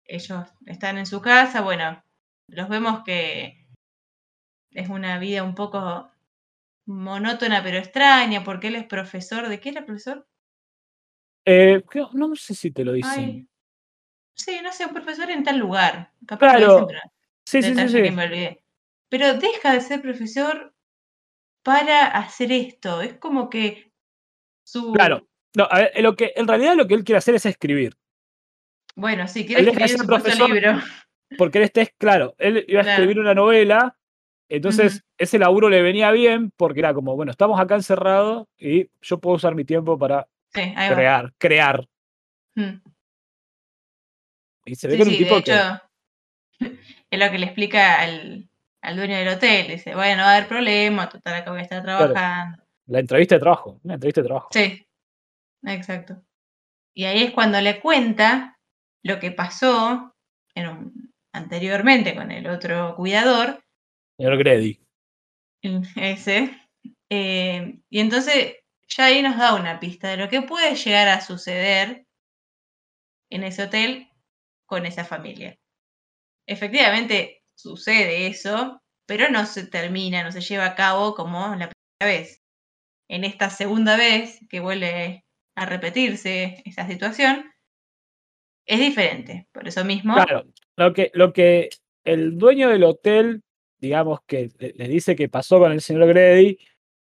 ellos 0.05 0.47
están 0.65 0.97
en 0.97 1.05
su 1.05 1.21
casa, 1.21 1.61
bueno, 1.61 2.03
los 2.47 2.69
vemos 2.69 3.03
que 3.03 3.65
es 4.71 4.89
una 4.89 5.17
vida 5.19 5.43
un 5.43 5.55
poco 5.55 6.11
monótona 6.85 7.63
pero 7.63 7.77
extraña, 7.77 8.43
porque 8.43 8.67
él 8.67 8.75
es 8.75 8.85
profesor, 8.85 9.49
¿de 9.49 9.59
qué 9.59 9.69
era 9.69 9.85
profesor? 9.85 10.27
Eh, 11.45 11.83
no 12.13 12.35
sé 12.35 12.55
si 12.55 12.71
te 12.71 12.83
lo 12.83 12.93
dicen. 12.93 13.11
Ay, 13.11 13.47
sí, 14.35 14.59
no 14.63 14.71
sé, 14.71 14.85
un 14.85 14.93
profesor 14.93 15.29
en 15.29 15.43
tal 15.43 15.57
lugar. 15.57 16.11
Capaz 16.25 16.57
Claro. 16.57 16.87
Sí, 17.47 17.61
sí, 17.61 17.69
sí, 17.69 17.69
detalle 17.69 17.97
sí. 17.97 18.03
que 18.03 18.11
me 18.11 18.25
olvidé. 18.25 18.63
Pero 19.09 19.35
deja 19.35 19.73
de 19.73 19.81
ser 19.81 20.01
profesor 20.01 20.73
para 21.63 22.07
hacer 22.07 22.51
esto. 22.51 23.01
Es 23.01 23.13
como 23.17 23.49
que 23.49 23.91
su. 24.63 24.91
Claro. 24.93 25.27
No, 25.55 25.67
a 25.69 25.77
ver, 25.79 25.91
lo 26.01 26.15
que, 26.15 26.33
en 26.35 26.47
realidad 26.47 26.75
lo 26.75 26.87
que 26.87 26.95
él 26.95 27.03
quiere 27.03 27.19
hacer 27.19 27.35
es 27.35 27.45
escribir. 27.45 27.95
Bueno, 28.95 29.27
sí, 29.27 29.45
quiere 29.45 29.59
Él 29.61 29.65
deja 29.67 29.79
de 29.79 29.85
escribir 29.85 30.01
su 30.01 30.07
propio 30.07 30.23
profesor. 30.23 30.49
libro. 30.49 30.79
Porque 31.37 31.57
él 31.57 31.63
este 31.65 31.81
es, 31.81 31.89
claro, 31.97 32.35
él 32.37 32.63
iba 32.67 32.81
a 32.81 32.83
Claro. 32.83 33.01
escribir 33.03 33.19
una 33.19 33.33
novela, 33.33 33.97
entonces 34.47 35.03
ese 35.17 35.39
laburo 35.39 35.69
le 35.69 35.81
venía 35.81 36.11
bien 36.11 36.51
porque 36.55 36.79
era 36.79 36.93
como, 36.93 37.15
bueno, 37.15 37.31
estamos 37.31 37.59
acá 37.59 37.75
encerrados 37.75 38.47
y 38.57 38.89
yo 39.01 39.19
puedo 39.19 39.35
usar 39.37 39.55
mi 39.55 39.65
tiempo 39.65 39.97
para 39.97 40.27
Sí, 40.53 40.73
crear, 40.73 41.33
crear. 41.37 41.85
Mm. 42.55 42.75
Y 44.65 44.75
se 44.75 44.87
ve 44.87 44.93
Sí, 44.93 44.97
que 44.97 45.03
un 45.03 45.09
de 45.09 45.17
tipo 45.17 45.41
que. 45.43 45.51
hecho, 45.51 45.81
es 47.11 47.19
lo 47.19 47.31
que 47.31 47.37
le 47.39 47.45
explica 47.47 47.99
al, 48.01 48.49
al 48.81 48.95
dueño 48.95 49.17
del 49.17 49.27
hotel. 49.29 49.67
Dice, 49.67 49.93
bueno, 49.95 50.17
no 50.17 50.23
va 50.23 50.31
a 50.33 50.37
haber 50.37 50.47
problema, 50.47 51.09
total, 51.09 51.35
acá 51.35 51.51
voy 51.51 51.59
a 51.59 51.63
estar 51.63 51.81
trabajando. 51.83 52.63
La 52.87 52.99
entrevista 52.99 53.35
de 53.35 53.39
trabajo, 53.41 53.79
una 53.83 53.95
entrevista 53.95 54.21
de 54.21 54.27
trabajo. 54.27 54.49
Sí, 54.53 54.87
exacto. 55.65 56.23
Y 56.93 57.05
ahí 57.05 57.23
es 57.23 57.31
cuando 57.31 57.59
le 57.59 57.79
cuenta 57.81 58.54
lo 59.05 59.19
que 59.19 59.31
pasó 59.31 60.15
en 60.55 60.67
un- 60.67 61.13
anteriormente 61.31 62.15
con 62.15 62.31
el 62.31 62.47
otro 62.47 62.95
cuidador, 62.95 63.63
Señor 64.17 64.37
Grady. 64.37 64.79
ese. 65.95 66.59
eh, 67.09 67.79
y 67.89 67.99
entonces 67.99 68.55
ya 68.87 69.05
ahí 69.05 69.21
nos 69.21 69.37
da 69.37 69.53
una 69.55 69.79
pista 69.79 70.09
de 70.09 70.17
lo 70.17 70.27
que 70.29 70.41
puede 70.41 70.75
llegar 70.75 71.07
a 71.07 71.21
suceder 71.21 72.05
en 73.29 73.43
ese 73.43 73.63
hotel 73.63 74.07
con 74.65 74.85
esa 74.85 75.05
familia. 75.05 75.57
Efectivamente 76.47 77.43
sucede 77.55 78.27
eso, 78.27 78.81
pero 79.05 79.29
no 79.29 79.45
se 79.45 79.67
termina, 79.67 80.23
no 80.23 80.31
se 80.31 80.41
lleva 80.41 80.65
a 80.65 80.75
cabo 80.75 81.13
como 81.15 81.55
la 81.55 81.69
primera 81.69 82.17
vez. 82.17 82.41
En 83.07 83.23
esta 83.23 83.49
segunda 83.51 83.97
vez 83.97 84.39
que 84.49 84.59
vuelve 84.61 85.25
a 85.55 85.65
repetirse 85.65 86.61
esa 86.65 86.87
situación, 86.87 87.51
es 88.65 88.79
diferente. 88.79 89.47
Por 89.51 89.67
eso 89.67 89.83
mismo, 89.85 90.15
Claro, 90.15 90.45
lo 90.75 90.93
que, 90.93 91.11
lo 91.13 91.33
que 91.33 91.69
el 92.03 92.37
dueño 92.37 92.69
del 92.69 92.83
hotel, 92.83 93.43
digamos 93.79 94.19
que 94.25 94.49
le, 94.57 94.87
dice 94.87 95.15
que 95.15 95.29
pasó 95.29 95.59
con 95.59 95.71
el 95.71 95.81
señor 95.81 96.07
Grady, 96.07 96.57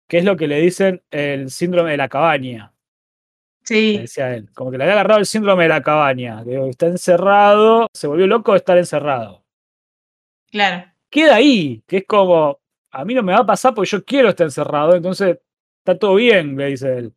que 0.07 0.19
es 0.19 0.25
lo 0.25 0.35
que 0.35 0.47
le 0.47 0.59
dicen 0.59 1.01
el 1.11 1.49
síndrome 1.49 1.91
de 1.91 1.97
la 1.97 2.09
cabaña, 2.09 2.73
sí, 3.63 3.97
decía 3.97 4.35
él. 4.35 4.49
Como 4.53 4.71
que 4.71 4.77
le 4.77 4.83
había 4.83 4.93
agarrado 4.93 5.19
el 5.19 5.25
síndrome 5.25 5.63
de 5.63 5.69
la 5.69 5.81
cabaña, 5.81 6.43
que 6.43 6.69
está 6.69 6.87
encerrado, 6.87 7.87
se 7.93 8.07
volvió 8.07 8.27
loco 8.27 8.51
de 8.51 8.57
estar 8.57 8.77
encerrado. 8.77 9.43
claro, 10.51 10.91
Queda 11.09 11.35
ahí, 11.35 11.81
que 11.87 11.97
es 11.97 12.05
como, 12.05 12.59
a 12.91 13.05
mí 13.05 13.13
no 13.13 13.23
me 13.23 13.31
va 13.31 13.39
a 13.39 13.45
pasar 13.45 13.73
porque 13.73 13.89
yo 13.91 14.03
quiero 14.03 14.29
estar 14.29 14.45
encerrado, 14.45 14.95
entonces 14.95 15.37
está 15.79 15.97
todo 15.97 16.15
bien, 16.15 16.57
le 16.57 16.67
dice 16.67 16.97
él. 16.97 17.13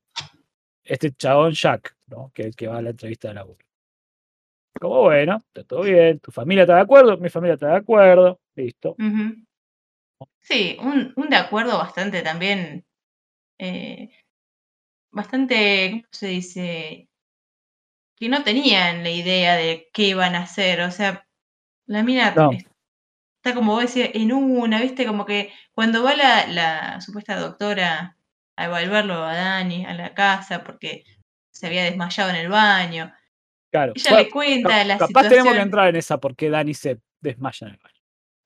Este 0.85 1.13
chabón 1.13 1.53
Jack, 1.53 1.97
¿no? 2.07 2.31
Que, 2.33 2.51
que 2.53 2.69
va 2.69 2.79
a 2.79 2.83
la 2.83 2.91
entrevista 2.91 3.29
de 3.29 3.35
laburo. 3.35 3.68
Como 4.81 5.03
bueno, 5.03 5.37
está 5.39 5.65
todo 5.65 5.83
bien, 5.83 6.21
tu 6.21 6.31
familia 6.31 6.63
está 6.63 6.77
de 6.77 6.83
acuerdo, 6.83 7.17
mi 7.19 7.29
familia 7.29 7.55
está 7.55 7.69
de 7.69 7.77
acuerdo, 7.77 8.41
listo. 8.55 8.97
Sí, 10.41 10.77
un, 10.81 11.13
un 11.17 11.29
de 11.31 11.37
acuerdo 11.37 11.79
bastante 11.79 12.23
también, 12.23 12.85
eh, 13.59 14.11
bastante, 15.11 15.91
¿cómo 15.93 16.09
se 16.13 16.27
dice? 16.29 17.09
Que 18.17 18.29
no 18.29 18.43
tenían 18.45 19.03
la 19.03 19.11
idea 19.11 19.57
de 19.57 19.89
qué 19.95 20.03
iban 20.09 20.35
a 20.35 20.41
hacer, 20.43 20.81
o 20.83 20.91
sea, 20.91 21.27
la 21.87 22.03
mina 22.03 22.35
No. 22.37 22.51
está 22.53 23.55
como 23.55 23.73
vos 23.75 23.83
decías, 23.83 24.11
en 24.15 24.33
una, 24.33 24.81
¿viste? 24.81 25.07
Como 25.07 25.27
que 25.27 25.53
cuando 25.73 26.03
va 26.05 26.15
la, 26.17 26.47
la 26.49 27.01
supuesta 27.01 27.39
doctora 27.41 28.17
a 28.57 28.65
evaluarlo 28.67 29.15
a 29.25 29.35
Dani 29.35 29.87
a 29.87 29.95
la 29.95 30.15
casa 30.15 30.65
porque 30.65 31.05
se 31.53 31.67
había 31.69 31.85
desmayado 31.85 32.31
en 32.31 32.37
el 32.37 32.49
baño, 32.49 33.13
Claro. 33.71 33.93
ella 33.95 34.11
Bueno, 34.11 34.25
le 34.25 34.31
cuenta 34.31 34.85
la 34.85 34.95
capaz 34.99 35.07
situación. 35.09 35.31
tenemos 35.31 35.55
que 35.55 35.61
entrar 35.61 35.89
en 35.89 35.97
esa 35.97 36.19
porque 36.19 36.51
Dani 36.51 36.75
se 36.75 36.99
desmaya 37.21 37.67
en 37.67 37.75
el 37.75 37.81
baño. 37.83 37.95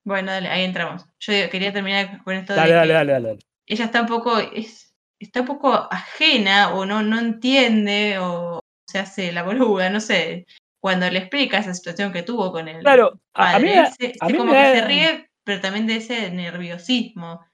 Bueno, 0.05 0.33
dale, 0.33 0.49
ahí 0.49 0.65
entramos. 0.65 1.05
Yo 1.21 1.33
quería 1.51 1.73
terminar 1.73 2.23
con 2.25 2.35
esto 2.35 2.55
Dale, 2.55 2.71
de 2.71 2.75
dale, 2.77 2.93
dale, 2.93 3.13
dale, 3.13 3.29
dale. 3.29 3.41
ella 3.67 3.85
está 3.85 4.01
un 4.01 4.09
poco, 4.09 4.39
es, 4.39 4.95
está 5.21 5.41
un 5.43 5.47
poco 5.47 5.73
ajena 5.93 6.75
o 6.75 6.85
no, 6.85 7.03
no 7.03 7.19
entiende 7.21 8.19
o 8.19 8.61
se 8.87 8.99
hace 8.99 9.31
la 9.33 9.45
boluda, 9.45 9.91
no 9.91 10.01
sé. 10.01 10.47
Cuando 10.81 11.09
le 11.09 11.21
explica 11.21 11.59
esa 11.59 11.73
situación 11.73 12.13
que 12.13 12.25
tuvo 12.25 12.51
con 12.51 12.67
el 12.67 12.81
Claro, 12.81 13.21
a, 13.35 13.55
a 13.55 13.59
mí, 13.61 13.69
padre, 13.69 13.83
me- 13.83 13.91
se, 13.93 14.13
a 14.19 14.27
mí 14.29 14.39
como 14.39 14.53
me 14.53 14.59
que 14.65 14.73
se 14.81 14.85
ríe, 14.85 15.31
pero 15.45 15.61
también 15.61 15.87
de 15.87 15.97
ese 15.97 16.31
nerviosismo, 16.33 17.47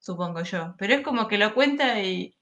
supongo 0.00 0.42
yo. 0.42 0.74
Pero 0.78 0.94
es 0.94 1.00
como 1.02 1.28
que 1.28 1.38
lo 1.38 1.54
cuenta 1.54 2.00
y 2.02 2.34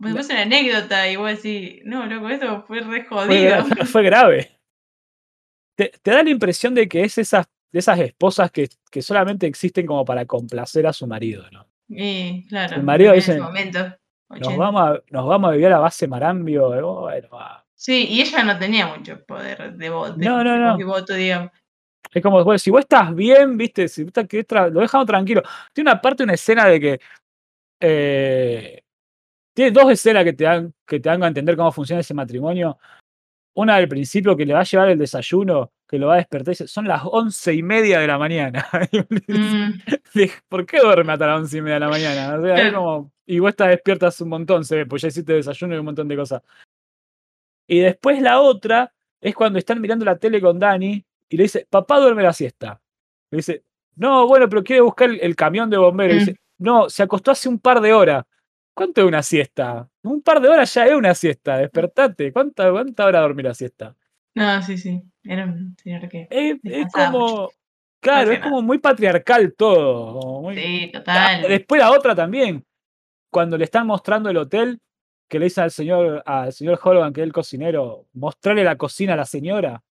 La- 0.00 0.10
fuese 0.12 0.32
una 0.32 0.42
anécdota 0.42 1.08
y 1.10 1.16
vos 1.16 1.28
decís, 1.30 1.80
no, 1.84 2.06
loco, 2.06 2.28
esto 2.30 2.64
fue 2.66 2.80
re 2.80 3.04
fue, 3.04 3.04
jodido. 3.04 3.56
gra- 3.66 3.86
fue 3.86 4.02
grave. 4.04 4.50
Te, 5.76 5.92
te 6.02 6.10
da 6.10 6.22
la 6.22 6.30
impresión 6.30 6.74
de 6.74 6.88
que 6.88 7.02
es 7.02 7.18
esas, 7.18 7.46
de 7.72 7.78
esas 7.78 7.98
esposas 8.00 8.50
que, 8.50 8.68
que 8.90 9.02
solamente 9.02 9.46
existen 9.46 9.86
como 9.86 10.04
para 10.04 10.24
complacer 10.26 10.86
a 10.86 10.92
su 10.92 11.06
marido, 11.06 11.44
¿no? 11.50 11.66
Y 11.88 12.46
claro, 12.48 12.76
El 12.76 12.82
marido 12.82 13.12
en 13.12 13.18
ese 13.18 13.32
dice, 13.34 13.42
momento. 13.44 13.78
Nos 14.30 14.40
80. 14.42 14.56
vamos, 14.58 14.82
a, 14.82 15.02
nos 15.10 15.26
vamos 15.26 15.48
a 15.48 15.52
vivir 15.52 15.66
a 15.68 15.70
la 15.70 15.78
base 15.78 16.06
Marambio. 16.06 16.68
bueno, 16.68 17.28
va. 17.32 17.64
Sí, 17.74 18.06
y 18.10 18.20
ella 18.20 18.42
no 18.44 18.58
tenía 18.58 18.86
mucho 18.88 19.24
poder 19.24 19.72
de 19.74 19.88
voto, 19.90 20.14
No, 20.18 20.42
no, 20.44 20.52
de 20.52 20.58
no. 20.58 20.80
y 20.80 20.82
voto, 20.82 21.14
digamos. 21.14 21.50
Es 22.12 22.22
como, 22.22 22.42
bueno, 22.44 22.58
si 22.58 22.70
vos 22.70 22.80
estás 22.80 23.14
bien, 23.14 23.56
viste, 23.56 23.86
si 23.88 24.02
vos 24.04 24.12
estás- 24.16 24.72
lo 24.72 24.80
dejamos 24.80 25.06
tranquilo. 25.06 25.42
Tiene 25.72 25.90
una 25.90 26.00
parte, 26.00 26.24
una 26.24 26.34
escena 26.34 26.66
de 26.66 26.80
que 26.80 27.00
eh, 27.80 28.82
tiene 29.58 29.72
dos 29.72 29.90
escenas 29.90 30.22
que 30.22 30.34
te, 30.34 30.44
dan, 30.44 30.72
que 30.86 31.00
te 31.00 31.08
dan 31.08 31.24
a 31.24 31.26
entender 31.26 31.56
cómo 31.56 31.72
funciona 31.72 31.98
ese 31.98 32.14
matrimonio. 32.14 32.78
Una 33.54 33.74
al 33.74 33.88
principio 33.88 34.36
que 34.36 34.46
le 34.46 34.54
va 34.54 34.60
a 34.60 34.62
llevar 34.62 34.88
el 34.88 34.98
desayuno, 35.00 35.72
que 35.88 35.98
lo 35.98 36.06
va 36.06 36.14
a 36.14 36.18
despertar 36.18 36.50
y 36.50 36.52
dice, 36.52 36.68
son 36.68 36.86
las 36.86 37.02
once 37.04 37.52
y 37.52 37.60
media 37.64 37.98
de 37.98 38.06
la 38.06 38.18
mañana. 38.18 38.64
Mm, 39.26 39.80
¿Por 40.48 40.64
qué 40.64 40.78
duerme 40.78 41.12
hasta 41.12 41.26
las 41.26 41.40
once 41.40 41.58
y 41.58 41.60
media 41.60 41.74
de 41.74 41.80
la 41.80 41.88
mañana? 41.88 42.38
O 42.38 42.42
sea, 42.44 42.54
es 42.54 42.72
como, 42.72 43.10
y 43.26 43.40
vos 43.40 43.50
estás 43.50 43.70
despiertas 43.70 44.20
un 44.20 44.28
montón, 44.28 44.64
se 44.64 44.76
ve, 44.76 44.86
pues 44.86 45.02
ya 45.02 45.08
hiciste 45.08 45.32
desayuno 45.32 45.74
y 45.74 45.78
un 45.78 45.86
montón 45.86 46.06
de 46.06 46.16
cosas. 46.16 46.40
Y 47.66 47.80
después 47.80 48.22
la 48.22 48.40
otra 48.40 48.94
es 49.20 49.34
cuando 49.34 49.58
están 49.58 49.80
mirando 49.80 50.04
la 50.04 50.18
tele 50.18 50.40
con 50.40 50.60
Dani 50.60 51.04
y 51.28 51.36
le 51.36 51.42
dice, 51.42 51.66
papá 51.68 51.98
duerme 51.98 52.22
la 52.22 52.32
siesta. 52.32 52.80
Le 53.32 53.38
dice, 53.38 53.64
no, 53.96 54.28
bueno, 54.28 54.48
pero 54.48 54.62
quiere 54.62 54.82
buscar 54.82 55.10
el, 55.10 55.20
el 55.20 55.34
camión 55.34 55.68
de 55.68 55.78
bomberos. 55.78 56.14
Mm. 56.14 56.18
Dice, 56.20 56.36
no, 56.58 56.88
se 56.88 57.02
acostó 57.02 57.32
hace 57.32 57.48
un 57.48 57.58
par 57.58 57.80
de 57.80 57.92
horas. 57.92 58.24
¿Cuánto 58.78 59.00
es 59.00 59.06
una 59.08 59.22
siesta? 59.22 59.88
Un 60.02 60.22
par 60.22 60.40
de 60.40 60.48
horas 60.48 60.72
ya 60.72 60.86
es 60.86 60.94
una 60.94 61.14
siesta, 61.14 61.58
despertate. 61.58 62.32
¿Cuánta, 62.32 62.70
cuánta 62.70 63.04
hora 63.06 63.20
dormir 63.20 63.44
la 63.46 63.54
siesta? 63.54 63.94
No, 64.34 64.62
sí, 64.62 64.78
sí. 64.78 65.02
Era 65.24 65.44
un 65.44 65.76
señor 65.82 66.08
que. 66.08 66.28
Es, 66.30 66.54
es 66.54 66.62
Descansaba 66.62 67.10
mucho. 67.10 67.34
como, 67.36 67.50
claro, 68.00 68.30
es 68.32 68.38
como 68.40 68.62
muy 68.62 68.78
patriarcal 68.78 69.52
todo. 69.58 70.42
muy- 70.42 70.54
Sí, 70.56 70.90
total. 70.92 71.42
Después 71.48 71.80
la 71.80 71.90
otra 71.90 72.14
también, 72.14 72.64
cuando 73.30 73.58
le 73.58 73.64
están 73.64 73.86
mostrando 73.86 74.30
el 74.30 74.36
hotel, 74.36 74.80
que 75.28 75.38
le 75.40 75.46
dice 75.46 75.60
al 75.60 75.70
señor, 75.72 76.22
al 76.24 76.52
señor 76.52 76.78
Holgan, 76.82 77.12
que 77.12 77.20
es 77.20 77.26
el 77.26 77.32
cocinero, 77.32 78.06
mostrarle 78.12 78.62
la 78.64 78.76
cocina 78.76 79.14
a 79.14 79.16
la 79.16 79.26
señora, 79.26 79.82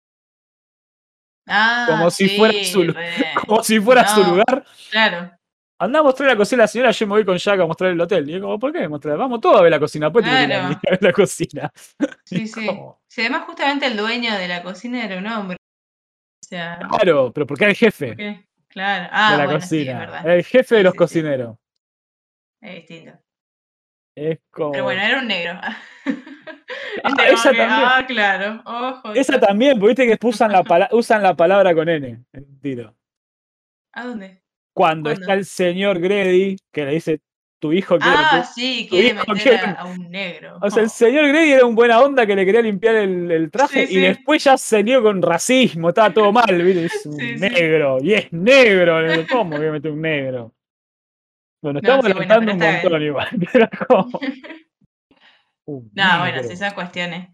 Ah, 1.49 1.85
como 1.89 2.09
si 2.09 2.27
sí, 2.27 2.37
fuera 2.37 2.63
su 2.63 2.83
re. 2.83 2.93
como 3.47 3.63
si 3.63 3.79
fuera 3.79 4.07
su 4.07 4.23
lugar. 4.23 4.65
Claro. 4.91 5.31
Andá 5.79 5.99
a 5.99 6.03
mostrar 6.03 6.29
la 6.29 6.35
cocina 6.35 6.63
a 6.63 6.65
la 6.65 6.67
señora, 6.67 6.91
yo 6.91 7.05
me 7.05 7.11
voy 7.11 7.25
con 7.25 7.37
Jack 7.37 7.59
a 7.59 7.65
mostrar 7.67 7.91
el 7.91 8.01
hotel. 8.01 8.27
Y 8.27 8.33
yo 8.33 8.41
como, 8.41 8.57
¿por 8.59 8.73
qué 8.73 8.87
mostrar? 8.87 9.17
Vamos 9.17 9.39
todos 9.41 9.57
a 9.59 9.61
ver 9.61 9.71
la 9.71 9.79
cocina, 9.79 10.11
pues 10.11 10.25
tiene 10.25 10.39
que 10.39 10.43
ir 10.45 10.49
Claro. 10.59 10.75
a 10.87 10.89
ver 10.91 11.03
la 11.03 11.13
cocina. 11.13 11.71
Sí, 12.25 12.47
sí. 12.47 12.67
Sí, 13.07 13.21
además, 13.21 13.43
justamente 13.45 13.85
el 13.85 13.95
dueño 13.97 14.33
de 14.35 14.47
la 14.47 14.63
cocina 14.63 15.05
era 15.05 15.17
un 15.17 15.27
hombre. 15.27 15.57
O 16.43 16.47
sea. 16.47 16.79
Claro, 16.89 17.31
pero 17.33 17.45
porque 17.45 17.65
era 17.65 17.71
el 17.71 17.77
jefe 17.77 18.15
¿qué? 18.15 18.47
Claro. 18.69 19.09
Ah, 19.11 19.31
de 19.33 19.37
la 19.37 19.43
bueno, 19.45 19.59
cocina. 19.59 20.21
el 20.25 20.43
jefe 20.43 20.75
de 20.75 20.83
los 20.83 20.91
sí, 20.91 20.95
sí. 20.95 20.97
cocineros. 20.97 21.57
Es 22.61 22.75
distinto. 22.87 23.19
Es 24.15 24.39
como. 24.49 24.71
Pero 24.71 24.83
bueno, 24.85 25.01
era 25.01 25.19
un 25.19 25.27
negro. 25.27 25.59
Ah, 27.03 27.27
esa 27.29 27.51
que, 27.51 27.57
también. 27.57 27.69
ah, 27.69 28.05
claro. 28.07 28.61
Ojo. 28.65 29.13
Esa 29.13 29.33
claro. 29.33 29.47
también, 29.47 29.79
porque 29.79 30.03
viste 30.03 30.17
que 30.17 30.27
usan 30.27 30.51
la, 30.51 30.63
usan 30.91 31.21
la 31.23 31.35
palabra 31.35 31.73
con 31.73 31.87
N. 31.87 32.25
tiro. 32.61 32.93
¿A 33.93 34.03
dónde? 34.05 34.41
Cuando 34.77 35.09
¿Cuándo? 35.09 35.21
está 35.21 35.33
el 35.33 35.45
señor 35.45 35.99
Grady, 35.99 36.55
que 36.71 36.85
le 36.85 36.91
dice, 36.91 37.19
tu 37.59 37.73
hijo 37.73 37.97
quiere. 37.97 38.15
Ah, 38.15 38.43
tu-". 38.45 38.53
sí, 38.53 38.85
quiere 38.87 39.15
meter 39.15 39.35
quiere- 39.35 39.57
a, 39.75 39.85
un 39.85 40.11
negro. 40.11 40.59
O 40.61 40.69
sea, 40.69 40.83
el 40.83 40.87
Oh. 40.87 40.91
señor 40.91 41.27
Grady 41.29 41.51
era 41.53 41.65
un 41.65 41.73
buena 41.73 41.99
onda 41.99 42.27
que 42.27 42.35
le 42.35 42.45
quería 42.45 42.61
limpiar 42.61 42.93
el, 42.93 43.31
el 43.31 43.49
traje 43.49 43.87
Sí, 43.87 43.93
y 43.93 43.95
sí. 43.95 44.01
después 44.01 44.43
ya 44.43 44.55
se 44.55 44.83
lió 44.83 45.01
con 45.01 45.19
racismo, 45.23 45.89
estaba 45.89 46.13
todo 46.13 46.31
mal, 46.31 46.61
¿viste? 46.61 46.85
Es 46.85 47.05
un 47.07 47.17
Sí, 47.19 47.35
negro, 47.39 47.97
y 48.03 48.13
es 48.13 48.31
negro. 48.31 48.99
¿Cómo 49.31 49.59
que 49.59 49.71
mete 49.71 49.89
un 49.89 49.99
negro? 50.01 50.53
Bueno, 51.59 51.79
estamos 51.79 52.05
bueno, 52.05 52.19
adelantando 52.19 52.51
pero 52.59 52.67
un 52.67 52.73
montón 52.83 53.01
igual, 53.01 53.29
pero 53.51 53.69
como. 53.87 54.19
Un 55.65 55.91
No, 55.95 56.19
bueno, 56.19 56.35
negro, 56.37 56.49
sí, 56.49 56.55
son 56.55 56.71
cuestiones 56.75 57.29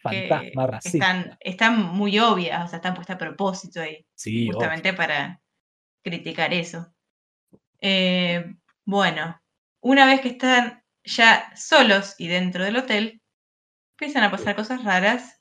fantasma 0.00 0.66
racista. 0.66 0.98
están, 0.98 1.36
están 1.40 1.78
muy 1.80 2.18
obvias, 2.18 2.64
o 2.64 2.68
sea, 2.68 2.76
están 2.78 2.94
puestas 2.94 3.14
a 3.16 3.18
propósito 3.18 3.80
ahí, 3.80 4.04
Sí, 4.14 4.42
obvio. 4.48 4.52
justamente 4.54 4.92
para 4.92 5.40
criticar 6.02 6.52
eso. 6.52 6.92
Eh, 7.80 8.54
bueno, 8.84 9.40
una 9.80 10.06
vez 10.06 10.20
que 10.20 10.28
están 10.28 10.82
ya 11.04 11.50
solos 11.56 12.14
y 12.18 12.28
dentro 12.28 12.64
del 12.64 12.76
hotel, 12.76 13.20
empiezan 13.92 14.24
a 14.24 14.30
pasar 14.30 14.56
cosas 14.56 14.84
raras. 14.84 15.40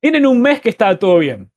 Tienen 0.00 0.26
un 0.26 0.40
mes 0.40 0.60
que 0.60 0.68
estaba 0.70 0.98
todo 0.98 1.18
bien. 1.18 1.50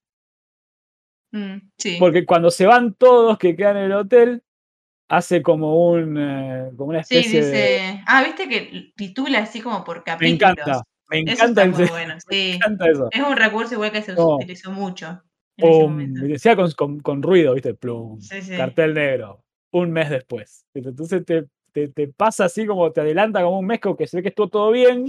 Mm, 1.32 1.58
sí. 1.78 1.98
Porque 2.00 2.26
cuando 2.26 2.50
se 2.50 2.66
van 2.66 2.94
todos 2.94 3.38
que 3.38 3.56
quedan 3.56 3.78
en 3.78 3.84
el 3.86 3.92
hotel, 3.94 4.44
hace 5.10 5.42
como 5.42 5.90
un 5.92 6.18
eh, 6.18 6.72
como 6.78 6.90
una 6.90 7.04
Sí, 7.04 7.18
especie 7.18 7.42
de. 7.42 7.46
dice. 7.46 8.04
Ah, 8.08 8.24
viste 8.24 8.48
que 8.48 8.92
titula 8.96 9.40
así 9.40 9.62
como 9.62 9.84
por 9.84 9.98
Me 9.98 10.04
capítulos. 10.04 10.34
encanta, 10.54 10.84
me 11.10 11.20
Eso 11.20 11.32
encanta, 11.46 11.62
está 11.62 11.64
el- 11.64 11.72
muy 11.72 11.82
me 11.86 11.90
bueno, 11.90 12.16
sí. 12.30 12.52
encanta 12.56 12.90
eso. 12.90 13.10
Es 13.12 13.22
un 13.22 13.36
recurso 13.38 13.74
igual 13.76 13.92
que 13.92 14.02
se 14.02 14.14
No. 14.14 14.36
utilizó 14.36 14.72
mucho 14.72 15.22
Pum, 15.58 16.14
decía 16.14 16.56
con, 16.56 16.72
con, 16.72 17.00
con 17.00 17.22
ruido, 17.24 17.54
¿viste? 17.54 17.74
Plum, 17.74 18.20
Sí, 18.22 18.42
sí. 18.42 18.56
cartel 18.56 18.94
negro, 18.94 19.44
un 19.72 19.92
mes 19.92 20.10
después. 20.10 20.66
Entonces 20.74 21.26
te, 21.26 21.46
te, 21.72 21.88
te 21.90 22.08
pasa 22.10 22.46
así 22.46 22.66
como 22.66 22.92
te 22.92 23.02
adelanta 23.02 23.42
como 23.44 23.60
un 23.60 23.66
mes 23.66 23.80
como 23.80 23.98
que 23.98 24.08
se 24.08 24.18
ve 24.18 24.24
que 24.24 24.30
estuvo 24.30 24.50
todo 24.50 24.72
bien, 24.72 25.08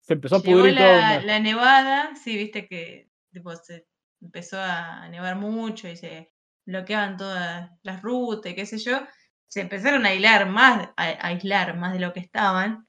se 0.00 0.14
empezó 0.14 0.36
a 0.36 0.42
Llegó 0.42 0.60
pudrir 0.60 0.76
todo. 0.76 0.84
la, 0.86 0.98
un 1.00 1.08
mes. 1.16 1.24
la 1.24 1.40
nevada, 1.40 2.14
sí, 2.16 2.36
viste 2.36 2.66
que 2.68 3.08
tipo, 3.32 3.54
se 3.56 3.86
empezó 4.20 4.58
a 4.60 5.08
nevar 5.08 5.36
mucho 5.36 5.88
y 5.88 5.96
se 5.96 6.30
bloqueaban 6.66 7.16
todas 7.16 7.70
las 7.82 8.02
rutas 8.02 8.52
y 8.52 8.54
qué 8.54 8.66
sé 8.66 8.78
yo. 8.78 9.00
Se 9.48 9.60
empezaron 9.60 10.06
a 10.06 10.10
aislar 10.10 10.48
más, 10.48 10.90
a, 10.96 11.04
a 11.04 11.26
aislar 11.28 11.76
más 11.76 11.92
de 11.92 12.00
lo 12.00 12.12
que 12.12 12.20
estaban. 12.20 12.86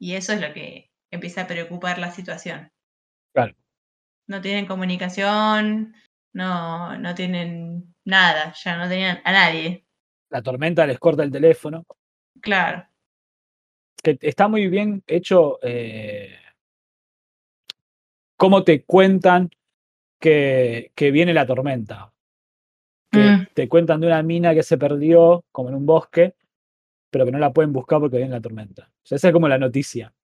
Y 0.00 0.14
eso 0.14 0.32
es 0.32 0.40
lo 0.40 0.52
que 0.54 0.90
empieza 1.10 1.42
a 1.42 1.46
preocupar 1.46 1.98
la 1.98 2.10
situación. 2.12 2.70
Claro. 3.34 3.54
No 4.30 4.40
tienen 4.40 4.64
comunicación, 4.66 5.92
no, 6.34 6.96
no 6.96 7.14
tienen 7.16 7.92
nada, 8.04 8.54
ya 8.62 8.76
no 8.78 8.88
tenían 8.88 9.20
a 9.24 9.32
nadie. 9.32 9.84
La 10.30 10.40
tormenta 10.40 10.86
les 10.86 11.00
corta 11.00 11.24
el 11.24 11.32
teléfono. 11.32 11.84
Claro. 12.40 12.86
que 14.02 14.16
está 14.22 14.46
muy 14.48 14.68
bien 14.68 15.02
hecho 15.06 15.58
eh, 15.62 16.34
cómo 18.36 18.62
te 18.62 18.84
cuentan 18.84 19.50
que, 20.20 20.92
que 20.94 21.10
viene 21.10 21.34
la 21.34 21.44
tormenta. 21.44 22.12
Que 23.10 23.18
Mm. 23.18 23.46
te 23.52 23.68
cuentan 23.68 24.00
de 24.00 24.06
una 24.06 24.22
mina 24.22 24.54
que 24.54 24.62
se 24.62 24.78
perdió 24.78 25.44
como 25.50 25.68
en 25.70 25.74
un 25.74 25.84
bosque, 25.86 26.34
pero 27.10 27.24
que 27.26 27.32
no 27.32 27.38
la 27.40 27.52
pueden 27.52 27.72
buscar 27.72 27.98
porque 27.98 28.18
viene 28.18 28.32
la 28.32 28.40
tormenta. 28.40 28.84
O 28.84 29.06
sea, 29.06 29.16
esa 29.16 29.28
es 29.28 29.34
como 29.34 29.48
la 29.48 29.58
noticia. 29.58 30.14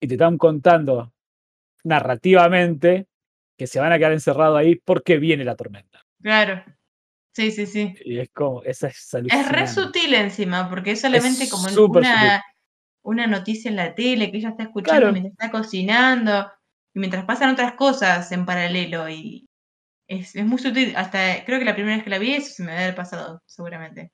Y 0.00 0.08
te 0.08 0.14
están 0.14 0.36
contando 0.36 1.12
narrativamente 1.84 3.06
que 3.56 3.66
se 3.66 3.80
van 3.80 3.92
a 3.92 3.98
quedar 3.98 4.12
encerrados 4.12 4.58
ahí 4.58 4.76
porque 4.76 5.18
viene 5.18 5.44
la 5.44 5.56
tormenta. 5.56 6.00
Claro. 6.22 6.62
Sí, 7.34 7.50
sí, 7.50 7.66
sí. 7.66 7.94
Y 8.04 8.18
es 8.18 8.30
como, 8.30 8.62
esa 8.62 8.88
es 8.88 9.14
Es 9.14 9.48
re 9.48 9.66
sutil 9.66 10.14
encima, 10.14 10.68
porque 10.68 10.92
es 10.92 11.00
solamente 11.00 11.48
como 11.48 11.66
una, 11.88 12.42
una 13.02 13.26
noticia 13.26 13.70
en 13.70 13.76
la 13.76 13.94
tele 13.94 14.30
que 14.30 14.36
ella 14.38 14.50
está 14.50 14.64
escuchando 14.64 15.00
Claro. 15.00 15.12
mientras 15.12 15.32
está 15.32 15.50
cocinando 15.50 16.52
y 16.94 16.98
mientras 17.00 17.24
pasan 17.24 17.50
otras 17.50 17.72
cosas 17.74 18.30
en 18.32 18.44
paralelo 18.44 19.08
y 19.08 19.46
es, 20.06 20.36
es 20.36 20.44
muy 20.44 20.58
sutil. 20.58 20.94
Hasta 20.96 21.44
creo 21.46 21.58
que 21.58 21.64
la 21.64 21.74
primera 21.74 21.96
vez 21.96 22.04
que 22.04 22.10
la 22.10 22.18
vi 22.18 22.34
eso 22.34 22.52
se 22.52 22.62
me 22.64 22.72
debe 22.72 22.84
haber 22.84 22.96
pasado, 22.96 23.42
seguramente. 23.46 24.12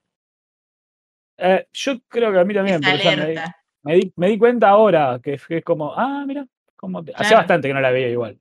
Eh, 1.38 1.66
yo 1.72 2.00
creo 2.08 2.32
que 2.32 2.38
a 2.38 2.44
mí 2.44 2.54
también, 2.54 2.80
pero 2.80 2.96
ya 2.98 3.16
me 3.16 3.28
di-. 3.30 3.38
Me 3.82 3.94
di, 3.94 4.12
me 4.16 4.28
di 4.28 4.38
cuenta 4.38 4.68
ahora 4.68 5.20
que, 5.22 5.38
que 5.48 5.58
es 5.58 5.64
como, 5.64 5.94
ah, 5.94 6.24
mira, 6.26 6.44
como 6.76 7.02
te- 7.04 7.12
hacía 7.14 7.36
bastante 7.38 7.68
que 7.68 7.74
no 7.74 7.80
la 7.80 7.90
veía 7.90 8.08
igual. 8.10 8.38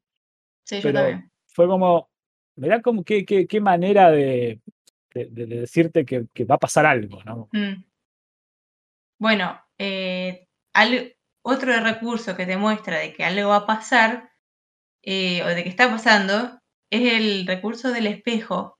Sí, 0.68 0.76
yo 0.78 0.82
Pero 0.82 1.00
también. 1.00 1.32
fue 1.48 1.68
como, 1.68 2.10
mirá 2.56 2.82
como 2.82 3.04
qué, 3.04 3.26
qué, 3.26 3.48
qué 3.48 3.62
manera 3.62 4.12
de, 4.12 4.62
de- 5.14 5.26
de- 5.28 5.46
de 5.48 5.56
decirte 5.62 6.06
que, 6.06 6.26
que 6.34 6.46
va 6.46 6.56
a 6.56 6.60
pasar 6.60 6.86
algo, 6.86 7.24
¿no? 7.24 7.50
Mm. 7.54 7.84
Bueno, 9.20 9.60
eh, 9.78 10.48
al- 10.74 11.16
otro 11.44 11.80
recurso 11.82 12.36
que 12.36 12.46
te 12.46 12.58
muestra 12.58 13.00
de 13.00 13.14
que 13.14 13.24
algo 13.24 13.50
va 13.50 13.58
a 13.58 13.66
pasar 13.66 14.32
eh, 15.04 15.44
o 15.44 15.48
de 15.48 15.64
que 15.64 15.70
está 15.70 15.90
pasando 15.90 16.60
es 16.92 17.14
el 17.14 17.48
recurso 17.48 17.92
del 17.92 18.08
espejo 18.08 18.80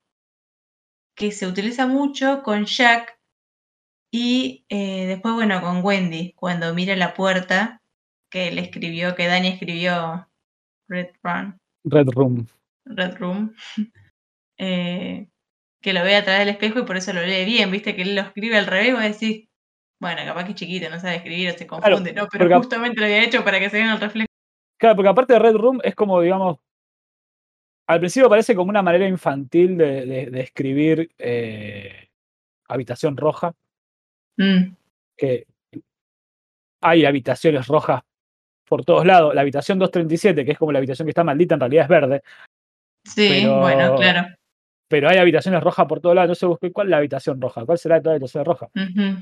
que 1.16 1.32
se 1.32 1.46
utiliza 1.46 1.86
mucho 1.86 2.42
con 2.42 2.64
Jack 2.66 3.18
y 4.12 4.64
eh, 4.68 5.06
después, 5.06 5.34
bueno, 5.34 5.60
con 5.60 5.84
Wendy, 5.84 6.32
cuando 6.34 6.74
mira 6.74 6.96
la 6.96 7.14
puerta 7.14 7.82
que 8.30 8.50
le 8.50 8.62
escribió, 8.62 9.14
que 9.14 9.26
Dani 9.26 9.48
escribió 9.48 10.28
Red 10.88 11.08
Run, 11.22 11.60
Red 11.90 12.08
Room. 12.10 12.46
Red 12.84 13.16
Room, 13.18 13.54
eh, 14.58 15.28
que 15.80 15.92
lo 15.92 16.02
ve 16.02 16.16
a 16.16 16.24
través 16.24 16.40
del 16.40 16.48
espejo 16.50 16.80
y 16.80 16.84
por 16.84 16.96
eso 16.96 17.12
lo 17.12 17.22
lee 17.22 17.44
bien, 17.44 17.70
viste 17.70 17.94
que 17.94 18.02
él 18.02 18.14
lo 18.14 18.22
escribe 18.22 18.56
al 18.56 18.66
revés, 18.66 18.92
vos 18.94 19.02
decís, 19.02 19.48
bueno, 20.00 20.22
capaz 20.24 20.44
que 20.44 20.50
es 20.50 20.56
chiquito, 20.56 20.90
no 20.90 20.98
sabe 21.00 21.16
escribir 21.16 21.50
o 21.50 21.52
se 21.58 21.66
confunde, 21.66 22.12
¿no? 22.12 22.26
Pero 22.30 22.44
justamente 22.58 23.00
lo 23.00 23.06
había 23.06 23.24
hecho 23.24 23.44
para 23.44 23.58
que 23.58 23.70
se 23.70 23.78
vea 23.78 23.92
el 23.94 24.00
reflejo. 24.00 24.26
Claro, 24.78 24.96
porque 24.96 25.08
aparte 25.08 25.32
de 25.32 25.38
Red 25.40 25.54
Room 25.56 25.80
es 25.82 25.94
como, 25.94 26.20
digamos, 26.20 26.58
al 27.88 28.00
principio 28.00 28.28
parece 28.28 28.54
como 28.54 28.70
una 28.70 28.82
manera 28.82 29.08
infantil 29.08 29.76
de, 29.78 30.04
de- 30.06 30.26
de 30.30 30.40
escribir 30.40 31.10
eh, 31.18 32.08
habitación 32.68 33.16
roja, 33.16 33.54
Mm, 34.36 34.76
que 35.16 35.46
hay 36.80 37.04
habitaciones 37.04 37.66
rojas 37.66 38.02
por 38.68 38.84
todos 38.84 39.04
lados. 39.06 39.34
La 39.34 39.40
habitación 39.40 39.78
237, 39.78 40.44
que 40.44 40.52
es 40.52 40.58
como 40.58 40.72
la 40.72 40.78
habitación 40.78 41.06
que 41.06 41.10
está 41.10 41.24
maldita, 41.24 41.54
en 41.54 41.60
realidad 41.60 41.82
es 41.84 41.88
verde. 41.88 42.22
Sí, 43.04 43.28
Pero- 43.42 43.60
bueno, 43.60 43.96
claro. 43.96 44.28
pero 44.88 45.08
hay 45.08 45.16
habitaciones 45.18 45.62
rojas 45.62 45.86
por 45.86 46.00
todos 46.00 46.14
lados. 46.14 46.26
Entonces 46.28 46.48
busqué 46.48 46.72
cuál 46.72 46.86
es 46.88 46.90
la 46.90 46.96
habitación 46.98 47.40
roja, 47.40 47.64
cuál 47.64 47.78
será 47.78 48.00
toda 48.00 48.12
la 48.12 48.16
habitación 48.16 48.44
roja. 48.44 48.68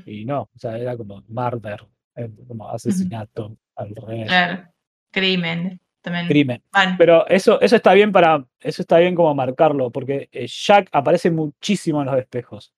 Y 0.05 0.25
no, 0.25 0.41
o 0.43 0.59
sea, 0.59 0.77
era 0.77 0.95
como 0.97 1.23
murder, 1.27 1.85
eh, 2.15 2.29
como 2.47 2.69
asesinato, 2.69 3.55
al 3.75 3.95
revés, 3.95 4.27
Claro. 4.27 4.63
Crimen. 5.11 5.79
También. 6.01 6.27
crimen. 6.27 6.63
Pero 6.97 7.27
eso, 7.27 7.59
eso 7.59 7.75
está 7.75 7.93
bien 7.93 8.13
para, 8.13 8.45
eso 8.61 8.81
está 8.81 8.97
bien 8.99 9.13
como 9.13 9.33
marcarlo, 9.35 9.89
porque 9.91 10.29
eh, 10.31 10.47
Jack 10.47 10.87
aparece 10.93 11.29
muchísimo 11.29 11.99
en 12.01 12.07
los 12.07 12.17
espejos, 12.17 12.71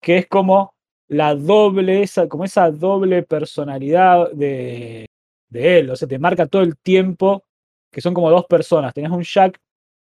que 0.00 0.18
es 0.18 0.26
como 0.28 0.72
la 1.08 1.34
doble, 1.34 2.02
esa, 2.02 2.28
como 2.28 2.44
esa 2.44 2.70
doble 2.70 3.24
personalidad 3.24 4.30
de, 4.30 5.06
de 5.56 5.78
él, 5.80 5.90
o 5.90 5.96
sea, 5.96 6.06
te 6.08 6.18
marca 6.18 6.46
todo 6.46 6.62
el 6.62 6.76
tiempo 6.76 7.44
que 7.90 8.00
son 8.00 8.14
como 8.14 8.30
dos 8.30 8.44
personas, 8.46 8.92
tenés 8.94 9.10
un 9.10 9.22
Jack 9.22 9.58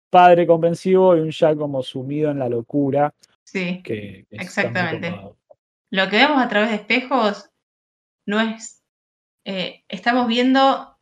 padre 0.10 0.48
comprensivo 0.48 1.16
y 1.16 1.20
un 1.22 1.32
Jack 1.32 1.58
como 1.58 1.84
sumido 1.84 2.32
en 2.32 2.40
la 2.40 2.50
locura, 2.50 3.14
Sí. 3.44 3.82
que, 3.84 4.26
Exactamente. 4.30 5.14
Lo 5.90 6.10
que 6.10 6.16
vemos 6.18 6.42
a 6.42 6.48
través 6.48 6.70
de 6.70 6.76
espejos 6.78 7.50
no 8.26 8.40
es. 8.40 8.82
eh, 9.46 9.84
estamos 9.90 10.28
viendo 10.28 10.98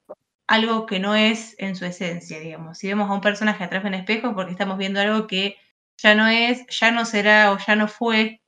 algo 0.48 0.86
que 0.88 1.00
no 1.00 1.14
es 1.16 1.56
en 1.60 1.76
su 1.76 1.86
esencia, 1.86 2.40
digamos. 2.40 2.78
Si 2.80 2.88
vemos 2.88 3.10
a 3.10 3.14
un 3.14 3.22
personaje 3.22 3.64
a 3.64 3.70
través 3.70 3.84
de 3.84 3.90
un 3.90 3.94
espejo, 3.96 4.30
es 4.30 4.34
porque 4.34 4.52
estamos 4.52 4.78
viendo 4.80 5.00
algo 5.00 5.28
que 5.28 5.58
ya 5.98 6.16
no 6.16 6.28
es, 6.28 6.66
ya 6.70 6.92
no 6.92 7.06
será 7.06 7.52
o 7.52 7.58
ya 7.60 7.76
no 7.76 7.88
fue. 7.88 8.42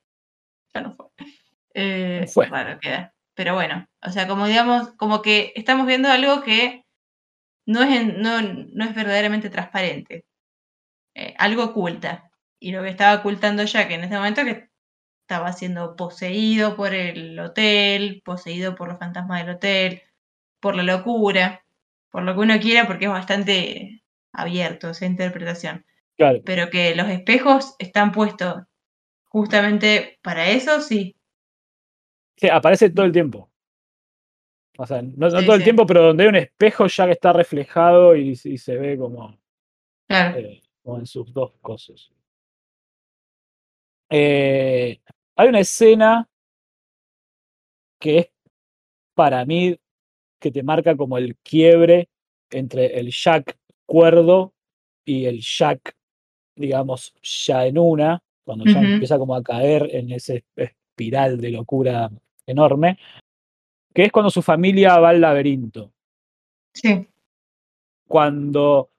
Ya 0.74 0.80
no 0.80 0.92
fue. 0.94 1.06
Eh, 1.74 2.26
Fue. 2.32 2.46
Raro 2.46 2.78
queda. 2.80 3.14
Pero 3.34 3.54
bueno, 3.54 3.86
o 4.02 4.10
sea, 4.10 4.28
como 4.28 4.46
digamos, 4.46 4.92
como 4.96 5.22
que 5.22 5.52
estamos 5.56 5.86
viendo 5.86 6.08
algo 6.08 6.42
que 6.42 6.84
no 7.66 7.82
es, 7.82 8.06
no, 8.16 8.42
no 8.42 8.84
es 8.84 8.94
verdaderamente 8.94 9.50
transparente. 9.50 10.24
Eh, 11.14 11.34
algo 11.38 11.64
oculta. 11.64 12.30
Y 12.60 12.72
lo 12.72 12.82
que 12.82 12.90
estaba 12.90 13.18
ocultando 13.20 13.64
Jack 13.64 13.90
en 13.90 14.04
este 14.04 14.16
momento 14.16 14.44
que 14.44 14.68
estaba 15.22 15.52
siendo 15.52 15.96
poseído 15.96 16.76
por 16.76 16.94
el 16.94 17.38
hotel, 17.40 18.22
poseído 18.24 18.74
por 18.74 18.88
los 18.88 18.98
fantasmas 18.98 19.44
del 19.44 19.56
hotel, 19.56 20.02
por 20.60 20.76
la 20.76 20.82
locura, 20.82 21.64
por 22.10 22.22
lo 22.24 22.34
que 22.34 22.40
uno 22.40 22.60
quiera, 22.60 22.86
porque 22.86 23.06
es 23.06 23.10
bastante 23.10 24.02
abierto 24.32 24.90
esa 24.90 25.06
interpretación. 25.06 25.84
claro, 26.16 26.40
Pero 26.44 26.70
que 26.70 26.94
los 26.94 27.08
espejos 27.08 27.74
están 27.78 28.12
puestos 28.12 28.62
justamente 29.28 30.18
para 30.22 30.48
eso, 30.50 30.80
sí. 30.80 31.16
Sí, 32.36 32.48
aparece 32.48 32.90
todo 32.90 33.06
el 33.06 33.12
tiempo. 33.12 33.50
O 34.78 34.86
sea, 34.86 35.02
no, 35.02 35.28
no 35.28 35.40
Sí, 35.40 35.44
todo 35.44 35.54
el 35.54 35.60
sí. 35.60 35.64
tiempo, 35.64 35.86
pero 35.86 36.02
donde 36.02 36.24
hay 36.24 36.28
un 36.30 36.36
espejo 36.36 36.86
ya 36.86 37.06
que 37.06 37.12
está 37.12 37.32
reflejado 37.32 38.16
y, 38.16 38.30
y 38.30 38.58
se 38.58 38.76
ve 38.76 38.96
como, 38.96 39.38
Claro. 40.08 40.38
eh, 40.38 40.62
como 40.82 40.98
en 40.98 41.06
sus 41.06 41.32
dos 41.32 41.52
cosas. 41.60 42.10
Eh, 44.10 45.00
hay 45.36 45.48
una 45.48 45.60
escena 45.60 46.28
que 48.00 48.18
es 48.18 48.30
para 49.14 49.44
mí 49.44 49.78
que 50.40 50.50
te 50.50 50.62
marca 50.62 50.96
como 50.96 51.18
el 51.18 51.36
quiebre 51.38 52.08
entre 52.50 52.98
el 52.98 53.10
Jack 53.10 53.56
cuerdo 53.86 54.54
y 55.04 55.26
el 55.26 55.40
Jack, 55.40 55.94
digamos, 56.56 57.14
ya 57.22 57.66
en 57.66 57.78
una, 57.78 58.22
cuando 58.44 58.64
ya 58.66 58.80
empieza 58.80 59.18
como 59.18 59.34
a 59.34 59.42
caer 59.42 59.88
en 59.94 60.10
ese 60.12 60.44
espiral 60.92 61.40
de 61.40 61.50
locura 61.50 62.10
enorme, 62.46 62.98
que 63.94 64.04
es 64.04 64.12
cuando 64.12 64.30
su 64.30 64.42
familia 64.42 64.98
va 64.98 65.10
al 65.10 65.20
laberinto. 65.20 65.92
Sí. 66.74 67.08
Cuando 68.06 68.90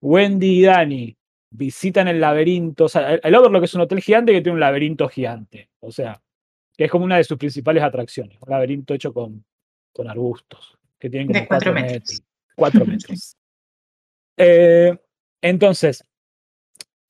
Wendy 0.00 0.60
y 0.60 0.62
Danny 0.62 1.16
visitan 1.50 2.08
el 2.08 2.20
laberinto, 2.20 2.84
o 2.84 2.88
sea, 2.88 3.14
el, 3.14 3.34
Overlook 3.34 3.64
es 3.64 3.74
un 3.74 3.80
hotel 3.82 4.00
gigante 4.00 4.32
que 4.32 4.40
tiene 4.40 4.54
un 4.54 4.60
laberinto 4.60 5.08
gigante, 5.08 5.70
o 5.80 5.90
sea, 5.90 6.22
que 6.76 6.84
es 6.84 6.90
como 6.90 7.04
una 7.04 7.16
de 7.16 7.24
sus 7.24 7.36
principales 7.36 7.82
atracciones, 7.82 8.38
un 8.40 8.50
laberinto 8.50 8.94
hecho 8.94 9.12
con, 9.12 9.44
con 9.92 10.08
arbustos, 10.08 10.78
que 10.98 11.10
tienen 11.10 11.26
como 11.28 11.40
De 11.40 11.46
cuatro 11.46 11.72
cuatro 11.72 11.88
metros. 11.90 12.22
Cuatro 12.56 12.86
metros. 12.86 13.36
Eh, 14.42 14.96
entonces, 15.42 16.02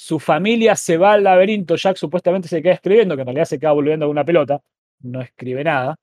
su 0.01 0.19
familia 0.19 0.77
se 0.77 0.97
va 0.97 1.13
al 1.13 1.25
laberinto, 1.25 1.77
Jack 1.77 1.99
supuestamente 1.99 2.49
se 2.49 2.63
queda 2.63 2.73
escribiendo, 2.73 3.17
que 3.17 3.21
en 3.21 3.27
realidad 3.27 3.45
se 3.45 3.59
queda 3.59 3.73
volviendo 3.73 4.07
con 4.07 4.13
una 4.13 4.25
pelota, 4.25 4.63
no 5.01 5.21
escribe 5.21 5.63
nada. 5.63 5.95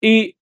Y 0.00 0.38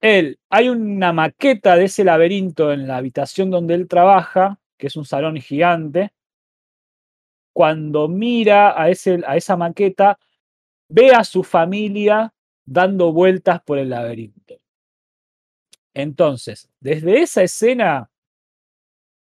él, 0.00 0.40
hay 0.50 0.68
una 0.68 1.12
maqueta 1.12 1.76
de 1.76 1.84
ese 1.84 2.02
laberinto 2.02 2.72
en 2.72 2.88
la 2.88 2.96
habitación 2.96 3.50
donde 3.50 3.74
él 3.74 3.86
trabaja, 3.86 4.58
que 4.76 4.88
es 4.88 4.96
un 4.96 5.04
salón 5.04 5.36
gigante. 5.36 6.10
Cuando 7.52 8.08
mira 8.08 8.74
a, 8.76 8.90
ese, 8.90 9.20
a 9.24 9.36
esa 9.36 9.56
maqueta, 9.56 10.18
ve 10.88 11.12
a 11.12 11.22
su 11.22 11.44
familia 11.44 12.34
dando 12.64 13.12
vueltas 13.12 13.62
por 13.62 13.78
el 13.78 13.90
laberinto. 13.90 14.58
Entonces, 15.94 16.68
desde 16.80 17.20
esa 17.20 17.44
escena, 17.44 18.10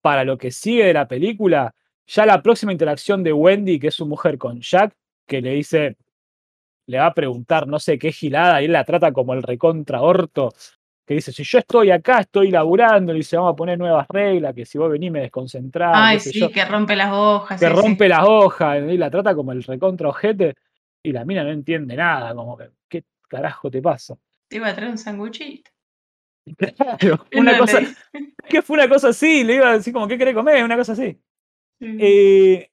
para 0.02 0.24
lo 0.24 0.38
que 0.38 0.52
sigue 0.52 0.86
de 0.86 0.94
la 0.94 1.10
película, 1.10 1.76
ya 2.08 2.26
la 2.26 2.42
próxima 2.42 2.72
interacción 2.72 3.24
de 3.24 3.34
Wendy, 3.34 3.80
que 3.80 3.88
es 3.88 3.96
su 3.96 4.06
mujer 4.06 4.38
con 4.38 4.62
Jack, 4.62 4.94
que 5.28 5.42
le 5.42 5.52
dice, 5.52 5.98
le 6.88 7.00
va 7.00 7.08
a 7.08 7.14
preguntar 7.14 7.68
no 7.68 7.80
sé 7.80 7.98
qué 7.98 8.12
gilada, 8.12 8.62
y 8.62 8.66
él 8.66 8.72
la 8.72 8.84
trata 8.84 9.12
como 9.12 9.34
el 9.34 9.44
recontra 9.44 10.02
orto, 10.02 10.54
que 11.06 11.16
dice, 11.16 11.32
si 11.32 11.44
yo 11.44 11.60
estoy 11.60 11.92
acá, 11.92 12.20
estoy 12.20 12.52
laburando, 12.52 13.14
y 13.14 13.18
dice, 13.18 13.38
vamos 13.38 13.54
a 13.54 13.56
poner 13.56 13.78
nuevas 13.78 14.08
reglas, 14.08 14.54
que 14.54 14.66
si 14.66 14.78
vos 14.78 14.90
venís 14.92 15.12
me 15.12 15.22
desconcentrás, 15.22 15.94
Ay, 15.96 16.20
sí, 16.20 16.40
yo, 16.40 16.52
que 16.52 16.66
rompe 16.66 16.96
las 16.96 17.12
hojas. 17.12 17.60
que 17.60 17.70
rompe 17.70 18.08
las 18.08 18.24
hojas, 18.28 18.84
y 18.90 18.98
la 18.98 19.10
trata 19.10 19.36
como 19.36 19.52
el 19.52 19.64
recontra 19.64 20.10
ojete, 20.10 20.56
y 21.04 21.12
la 21.12 21.26
mina 21.26 21.44
no 21.44 21.52
entiende 21.52 21.96
nada, 21.96 22.34
como 22.34 22.58
que, 22.58 22.70
¿qué 22.88 23.04
carajo 23.28 23.70
te 23.70 23.82
pasa? 23.82 24.16
Te 24.48 24.58
iba 24.58 24.68
a 24.68 24.76
traer 24.76 24.92
un 24.92 24.98
sanguchito. 24.98 25.72
Claro, 26.78 27.26
una 27.34 27.54
no 27.54 27.60
cosa, 27.60 27.82
le 27.82 27.88
que 28.50 28.62
fue 28.62 28.76
una 28.78 28.88
cosa 28.88 29.10
así, 29.10 29.44
le 29.44 29.56
iba 29.56 29.70
a 29.70 29.74
decir 29.74 29.92
como, 29.92 30.08
¿qué 30.08 30.18
querés 30.18 30.36
comer? 30.36 30.64
Una 30.64 30.78
cosa 30.78 30.94
así. 30.94 31.20
Eh, 31.80 32.70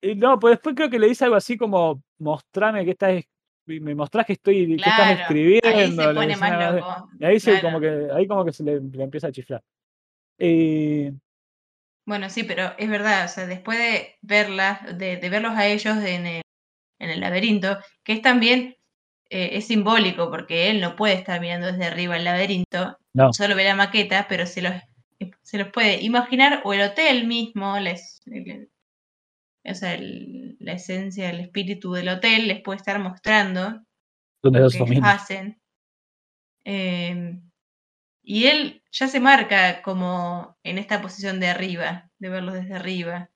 y 0.00 0.14
no, 0.14 0.38
pues 0.38 0.52
después 0.52 0.74
creo 0.76 0.90
que 0.90 0.98
le 0.98 1.08
dice 1.08 1.24
algo 1.24 1.36
así 1.36 1.56
como, 1.56 2.02
mostrame 2.18 2.84
que 2.84 2.92
estás, 2.92 3.12
es- 3.14 3.26
me 3.66 3.94
mostrás 3.94 4.26
que 4.26 4.34
estoy, 4.34 4.66
que 4.68 4.74
estás 4.76 4.94
Claro, 4.94 5.10
ahí 5.10 5.20
escribiendo. 5.20 6.02
se 6.08 6.14
pone 6.14 6.36
más 6.36 6.74
loco. 6.74 7.08
Y 7.18 7.24
ahí, 7.24 7.40
se, 7.40 7.60
como 7.60 7.80
que, 7.80 8.08
ahí 8.14 8.26
como 8.28 8.44
que 8.44 8.52
se 8.52 8.62
le, 8.62 8.80
le 8.80 9.02
empieza 9.02 9.26
a 9.28 9.32
chiflar. 9.32 9.62
Eh, 10.38 11.12
Bueno, 12.06 12.30
sí, 12.30 12.44
pero 12.44 12.72
es 12.78 12.88
verdad, 12.88 13.24
o 13.24 13.28
sea, 13.28 13.46
después 13.46 13.78
de 13.78 14.14
verlas, 14.22 14.96
de, 14.96 15.16
de 15.16 15.28
verlos 15.30 15.52
a 15.56 15.66
ellos 15.66 15.96
en 15.96 16.26
el, 16.26 16.42
en 17.00 17.10
el 17.10 17.20
laberinto, 17.20 17.78
que 18.04 18.12
es 18.14 18.22
también, 18.22 18.76
eh, 19.30 19.50
es 19.54 19.66
simbólico, 19.66 20.30
porque 20.30 20.70
él 20.70 20.80
no 20.80 20.94
puede 20.94 21.14
estar 21.14 21.40
mirando 21.40 21.66
desde 21.66 21.86
arriba 21.86 22.16
el 22.16 22.24
laberinto, 22.24 22.96
no, 23.14 23.32
solo 23.32 23.56
ve 23.56 23.64
la 23.64 23.74
maqueta, 23.74 24.26
pero 24.28 24.46
se 24.46 24.62
los, 24.62 24.72
se 25.42 25.58
los 25.58 25.68
puede 25.68 26.00
imaginar, 26.02 26.60
o 26.64 26.72
el 26.74 26.82
hotel 26.82 27.26
mismo, 27.26 27.78
les, 27.78 28.20
o 29.64 29.74
sea, 29.74 29.94
el- 29.94 30.56
la 30.60 30.72
esencia, 30.74 31.30
el 31.30 31.40
espíritu 31.40 31.92
del 31.92 32.08
hotel 32.08 32.48
les 32.48 32.60
puede 32.62 32.76
estar 32.78 32.98
mostrando 32.98 33.82
donde 34.42 34.60
lo 34.60 34.70
que 34.70 34.76
ellos 34.78 35.00
hacen. 35.04 35.60
Eh, 36.64 37.38
y 38.22 38.46
él 38.46 38.82
ya 38.90 39.06
se 39.08 39.20
marca 39.20 39.82
como 39.82 40.58
en 40.64 40.78
esta 40.78 41.00
posición 41.00 41.38
de 41.40 41.48
arriba, 41.48 42.10
de 42.18 42.28
verlo 42.28 42.52
desde 42.52 42.74
arriba, 42.74 43.30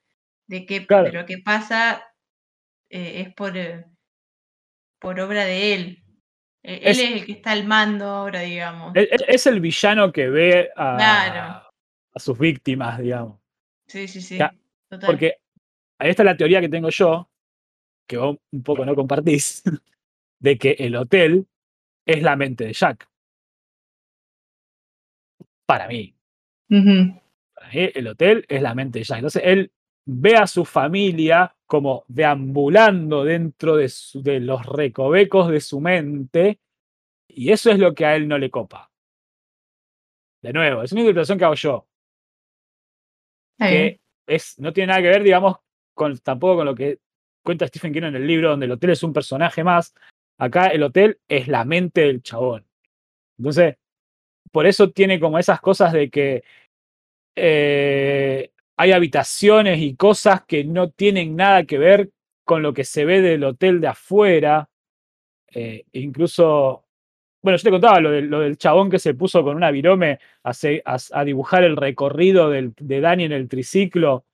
de 0.49 0.67
que 0.67 0.87
Claro. 0.87 1.05
de 1.05 1.13
lo 1.13 1.27
que 1.27 1.39
pasa 1.39 2.03
eh, 2.93 3.23
es 3.27 3.35
por, 3.35 3.57
eh, 3.57 3.85
por 4.99 5.21
obra 5.21 5.45
de 5.45 5.75
él. 5.75 6.05
Eh, 6.65 6.81
Es- 6.83 6.99
él 6.99 7.05
es 7.07 7.13
el 7.21 7.27
que 7.27 7.33
está 7.33 7.53
al 7.53 7.65
mando 7.65 8.05
ahora, 8.07 8.41
digamos. 8.41 8.93
Es, 8.97 9.09
es- 9.13 9.25
es 9.29 9.47
el 9.47 9.61
villano 9.61 10.13
que 10.13 10.29
ve 10.29 10.71
a, 10.77 10.97
Claro. 10.97 11.70
A 12.15 12.19
sus 12.19 12.39
víctimas, 12.39 12.99
digamos. 12.99 13.39
Sí, 13.87 14.07
sí, 14.09 14.21
sí. 14.21 14.39
Ya, 14.39 14.55
Total. 14.89 15.07
Porque 15.07 15.35
ahí 15.99 16.11
está 16.11 16.25
la 16.25 16.37
teoría 16.37 16.61
que 16.61 16.69
tengo 16.69 16.89
yo, 16.91 17.29
que 18.07 18.17
vos 18.17 18.37
un 18.53 18.63
poco 18.63 18.85
no 18.85 18.95
compartís, 18.95 19.63
de 20.41 20.59
que 20.59 20.73
el 20.79 20.97
hotel 20.97 21.47
es 22.07 22.23
la 22.23 22.37
mente 22.37 22.65
de 22.65 22.73
Jack. 22.73 23.09
Para 25.67 25.87
mí. 25.89 26.15
Para 27.55 27.69
mí, 27.69 27.89
el 27.95 28.07
hotel 28.09 28.45
es 28.49 28.63
la 28.63 28.75
mente 28.75 28.99
de 29.01 29.05
Jack. 29.05 29.19
Entonces 29.19 29.43
él 29.45 29.73
ve 30.07 30.35
a 30.37 30.47
su 30.47 30.65
familia 30.65 31.55
como 31.67 32.05
deambulando 32.09 33.23
dentro 33.25 33.77
de, 33.77 33.89
su- 33.89 34.23
de 34.23 34.41
los 34.41 34.67
recovecos 34.67 35.51
de 35.51 35.61
su 35.61 35.81
mente 35.81 36.59
y 37.29 37.53
eso 37.53 37.71
es 37.71 37.79
lo 37.79 37.95
que 37.95 38.07
a 38.07 38.17
él 38.17 38.27
no 38.27 38.39
le 38.39 38.51
copa. 38.51 38.91
De 40.43 40.53
nuevo, 40.53 40.83
es 40.83 40.91
una 40.93 41.03
interpretación 41.03 41.39
que 41.39 41.45
hago 41.45 41.55
yo. 41.55 41.87
Que 43.69 44.01
es, 44.27 44.59
no 44.59 44.73
tiene 44.73 44.89
nada 44.89 45.03
que 45.03 45.09
ver, 45.09 45.23
digamos, 45.23 45.57
con, 45.95 46.17
tampoco 46.19 46.57
con 46.57 46.67
lo 46.67 46.75
que 46.75 46.99
cuenta 47.45 47.67
Stephen 47.67 47.93
King 47.93 48.05
en 48.05 48.17
el 48.17 48.27
libro, 48.27 48.51
donde 48.51 48.67
el 48.67 48.73
hotel 48.73 48.91
es 48.91 49.03
un 49.03 49.13
personaje 49.13 49.63
más. 49.65 49.95
Acá 50.39 50.69
el 50.69 50.83
hotel 50.83 51.19
es 51.29 51.49
la 51.49 51.65
mente 51.65 52.03
del 52.03 52.23
chabón. 52.23 52.67
Entonces, 53.39 53.77
por 54.53 54.67
eso 54.67 54.91
tiene 54.91 55.21
como 55.21 55.39
esas 55.39 55.61
cosas 55.61 55.93
de 55.93 56.11
que 56.11 56.43
eh, 57.37 58.51
hay 58.77 58.93
habitaciones 58.93 59.81
y 59.81 59.95
cosas 59.97 60.45
que 60.45 60.65
no 60.65 60.91
tienen 60.91 61.37
nada 61.37 61.65
que 61.65 61.79
ver 61.79 62.11
con 62.45 62.63
lo 62.63 62.73
que 62.73 62.85
se 62.85 63.05
ve 63.05 63.21
del 63.21 63.45
hotel 63.45 63.81
de 63.81 63.89
afuera. 63.89 64.71
Eh, 65.53 65.85
incluso, 65.93 66.85
bueno, 67.43 67.57
yo 67.57 67.63
te 67.63 67.71
contaba 67.71 68.01
lo, 68.01 68.21
lo, 68.21 68.41
del 68.41 68.59
chabón 68.59 68.91
que 68.91 68.99
se 68.99 69.15
puso 69.15 69.43
con 69.43 69.57
una 69.57 69.71
virome 69.71 70.19
a, 70.45 70.53
a, 71.13 71.25
dibujar 71.25 71.65
el 71.65 71.77
recorrido 71.77 72.51
del, 72.51 72.75
de 72.79 73.01
Dani 73.01 73.25
en 73.25 73.33
el 73.33 73.49
triciclo 73.49 74.25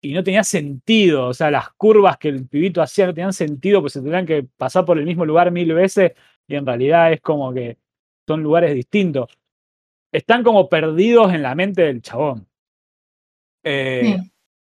y 0.00 0.12
no 0.12 0.22
tenía 0.22 0.44
sentido, 0.44 1.28
o 1.28 1.34
sea, 1.34 1.50
las 1.50 1.70
curvas 1.70 2.18
que 2.18 2.28
el 2.28 2.46
pibito 2.46 2.82
hacía 2.82 3.06
no 3.06 3.14
tenían 3.14 3.32
sentido, 3.32 3.80
pues 3.80 3.94
se 3.94 4.00
tendrían 4.00 4.26
que 4.26 4.44
pasar 4.56 4.84
por 4.84 4.98
el 4.98 5.04
mismo 5.04 5.24
lugar 5.24 5.50
mil 5.50 5.72
veces 5.74 6.12
y 6.46 6.54
en 6.54 6.66
realidad 6.66 7.12
es 7.12 7.20
como 7.20 7.52
que 7.52 7.78
son 8.26 8.42
lugares 8.42 8.74
distintos. 8.74 9.36
Están 10.12 10.42
como 10.44 10.68
perdidos 10.68 11.32
en 11.32 11.42
la 11.42 11.54
mente 11.54 11.82
del 11.82 12.02
chabón. 12.02 12.46
Eh, 13.64 14.18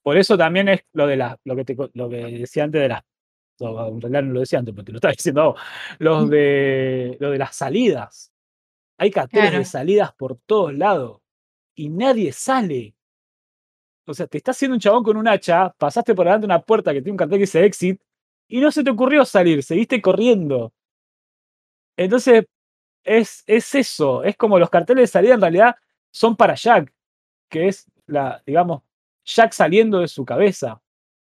por 0.02 0.16
eso 0.16 0.38
también 0.38 0.68
es 0.68 0.84
lo 0.92 1.06
de 1.06 1.16
la, 1.16 1.38
lo 1.44 1.56
que, 1.56 1.64
te, 1.64 1.76
lo 1.94 2.08
que 2.08 2.16
decía 2.16 2.64
antes 2.64 2.80
de 2.82 2.88
las. 2.88 3.02
En 3.58 4.00
realidad 4.00 4.22
no 4.22 4.32
lo 4.34 4.40
decía 4.40 4.58
antes, 4.58 4.74
pero 4.74 4.84
te 4.84 4.92
lo 4.92 4.98
estaba 4.98 5.12
diciendo 5.16 5.56
Los 5.98 6.28
de, 6.30 7.16
lo 7.20 7.30
de 7.30 7.38
las 7.38 7.56
salidas. 7.56 8.32
Hay 8.98 9.10
carteles 9.10 9.52
de 9.52 9.64
salidas 9.64 10.12
por 10.14 10.36
todos 10.46 10.74
lados 10.74 11.20
y 11.74 11.88
nadie 11.88 12.32
sale. 12.32 12.94
O 14.06 14.14
sea, 14.14 14.26
te 14.26 14.38
está 14.38 14.52
haciendo 14.52 14.74
un 14.74 14.80
chabón 14.80 15.02
con 15.02 15.16
un 15.16 15.26
hacha, 15.26 15.70
pasaste 15.78 16.14
por 16.14 16.26
delante 16.26 16.46
de 16.46 16.52
una 16.54 16.60
puerta 16.62 16.92
que 16.92 17.00
tiene 17.00 17.12
un 17.12 17.16
cartel 17.16 17.38
que 17.38 17.42
dice 17.42 17.64
exit 17.64 18.00
y 18.48 18.60
no 18.60 18.70
se 18.70 18.84
te 18.84 18.90
ocurrió 18.90 19.24
salir, 19.24 19.62
seguiste 19.62 20.00
corriendo. 20.02 20.72
Entonces, 21.96 22.44
es, 23.04 23.44
es 23.46 23.74
eso, 23.74 24.24
es 24.24 24.36
como 24.36 24.58
los 24.58 24.70
carteles 24.70 25.04
de 25.04 25.06
salida 25.08 25.34
en 25.34 25.40
realidad 25.40 25.76
son 26.10 26.36
para 26.36 26.54
Jack, 26.54 26.92
que 27.50 27.68
es 27.68 27.86
la, 28.06 28.42
digamos, 28.46 28.82
Jack 29.24 29.52
saliendo 29.52 30.00
de 30.00 30.08
su 30.08 30.24
cabeza. 30.24 30.82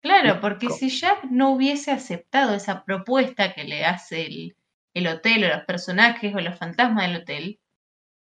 Claro, 0.05 0.39
porque 0.39 0.69
si 0.69 0.91
Jack 0.91 1.25
no 1.31 1.53
hubiese 1.53 1.91
aceptado 1.91 2.55
esa 2.55 2.85
propuesta 2.85 3.55
que 3.55 3.65
le 3.65 3.87
hace 3.87 4.27
el, 4.27 4.57
el 4.93 5.07
hotel 5.07 5.45
o 5.45 5.49
los 5.49 5.65
personajes 5.65 6.35
o 6.35 6.41
los 6.41 6.59
fantasmas 6.59 7.07
del 7.07 7.23
hotel, 7.23 7.59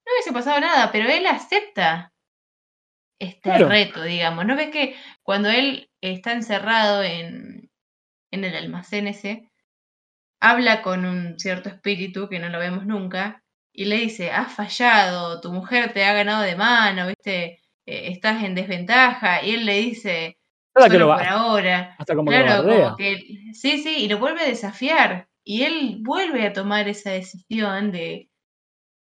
no 0.04 0.12
hubiese 0.12 0.32
pasado 0.32 0.58
nada, 0.60 0.90
pero 0.90 1.08
él 1.08 1.26
acepta 1.26 2.12
este 3.20 3.56
reto, 3.58 4.02
digamos. 4.02 4.46
¿No 4.46 4.56
ves 4.56 4.70
que 4.70 4.96
cuando 5.22 5.48
él 5.48 5.88
está 6.00 6.32
encerrado 6.32 7.04
en, 7.04 7.70
en 8.32 8.44
el 8.44 8.56
almacén 8.56 9.06
ese, 9.06 9.48
habla 10.40 10.82
con 10.82 11.04
un 11.04 11.38
cierto 11.38 11.68
espíritu 11.68 12.28
que 12.28 12.40
no 12.40 12.48
lo 12.48 12.58
vemos 12.58 12.84
nunca 12.84 13.44
y 13.72 13.84
le 13.84 13.98
dice, 13.98 14.32
has 14.32 14.52
fallado, 14.52 15.40
tu 15.40 15.52
mujer 15.52 15.92
te 15.92 16.04
ha 16.04 16.14
ganado 16.14 16.42
de 16.42 16.56
mano, 16.56 17.06
viste, 17.06 17.60
eh, 17.86 18.08
estás 18.10 18.42
en 18.42 18.56
desventaja, 18.56 19.44
y 19.44 19.54
él 19.54 19.66
le 19.66 19.74
dice, 19.74 20.39
solo 20.74 20.90
que 20.90 20.98
lo 20.98 21.06
por 21.08 21.22
ahora. 21.22 21.94
Hasta 21.98 22.14
como 22.14 22.30
claro, 22.30 22.96
que, 22.96 23.18
sí, 23.52 23.78
sí, 23.78 24.04
y 24.04 24.08
lo 24.08 24.18
vuelve 24.18 24.42
a 24.42 24.48
desafiar, 24.48 25.28
y 25.44 25.62
él 25.62 25.98
vuelve 26.00 26.46
a 26.46 26.52
tomar 26.52 26.88
esa 26.88 27.10
decisión 27.10 27.92
de, 27.92 28.30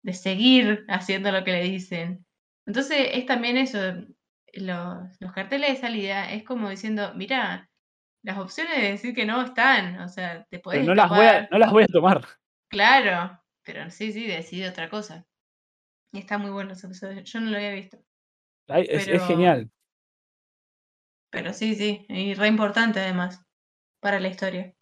de 0.03 0.13
seguir 0.13 0.85
haciendo 0.87 1.31
lo 1.31 1.43
que 1.43 1.51
le 1.51 1.63
dicen. 1.63 2.25
Entonces 2.65 3.09
es 3.13 3.25
también 3.25 3.57
eso, 3.57 3.79
los, 4.53 4.97
los 5.19 5.31
carteles 5.33 5.71
de 5.71 5.77
salida, 5.77 6.31
es 6.31 6.43
como 6.43 6.69
diciendo, 6.69 7.13
mira, 7.15 7.69
las 8.23 8.37
opciones 8.37 8.75
de 8.75 8.91
decir 8.91 9.15
que 9.15 9.25
no 9.25 9.41
están, 9.41 9.99
o 10.01 10.09
sea, 10.09 10.45
te 10.49 10.59
puedes... 10.59 10.85
no, 10.85 10.93
las 10.93 11.09
voy 11.09 11.25
a, 11.25 11.47
no 11.51 11.57
las 11.57 11.71
voy 11.71 11.83
a 11.83 11.87
tomar. 11.87 12.25
Claro, 12.69 13.41
pero 13.63 13.89
sí, 13.89 14.11
sí, 14.11 14.27
decide 14.27 14.69
otra 14.69 14.89
cosa. 14.89 15.25
Y 16.11 16.19
está 16.19 16.37
muy 16.37 16.51
bueno 16.51 16.73
ese 16.73 16.87
episodio, 16.87 17.21
yo 17.21 17.39
no 17.39 17.51
lo 17.51 17.57
había 17.57 17.71
visto. 17.71 17.97
es, 18.67 19.27
genial. 19.27 19.69
Pero 21.29 21.53
sí, 21.53 21.75
sí, 21.75 22.05
y 22.09 22.33
re 22.33 22.47
importante 22.47 22.99
además 22.99 23.41
para 23.99 24.19
la 24.19 24.29
historia. 24.29 24.73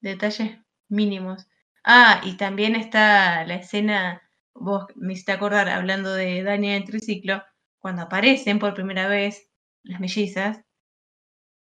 Detalles 0.00 0.58
mínimos. 0.88 1.46
Ah, 1.84 2.20
y 2.24 2.36
también 2.36 2.76
está 2.76 3.44
la 3.44 3.54
escena, 3.56 4.22
vos 4.54 4.86
me 4.96 5.14
hiciste 5.14 5.32
acordar, 5.32 5.68
hablando 5.68 6.12
de 6.12 6.42
Daniel 6.42 6.82
en 6.82 6.84
triciclo, 6.84 7.42
cuando 7.78 8.02
aparecen 8.02 8.58
por 8.58 8.74
primera 8.74 9.08
vez 9.08 9.48
las 9.82 10.00
mellizas, 10.00 10.62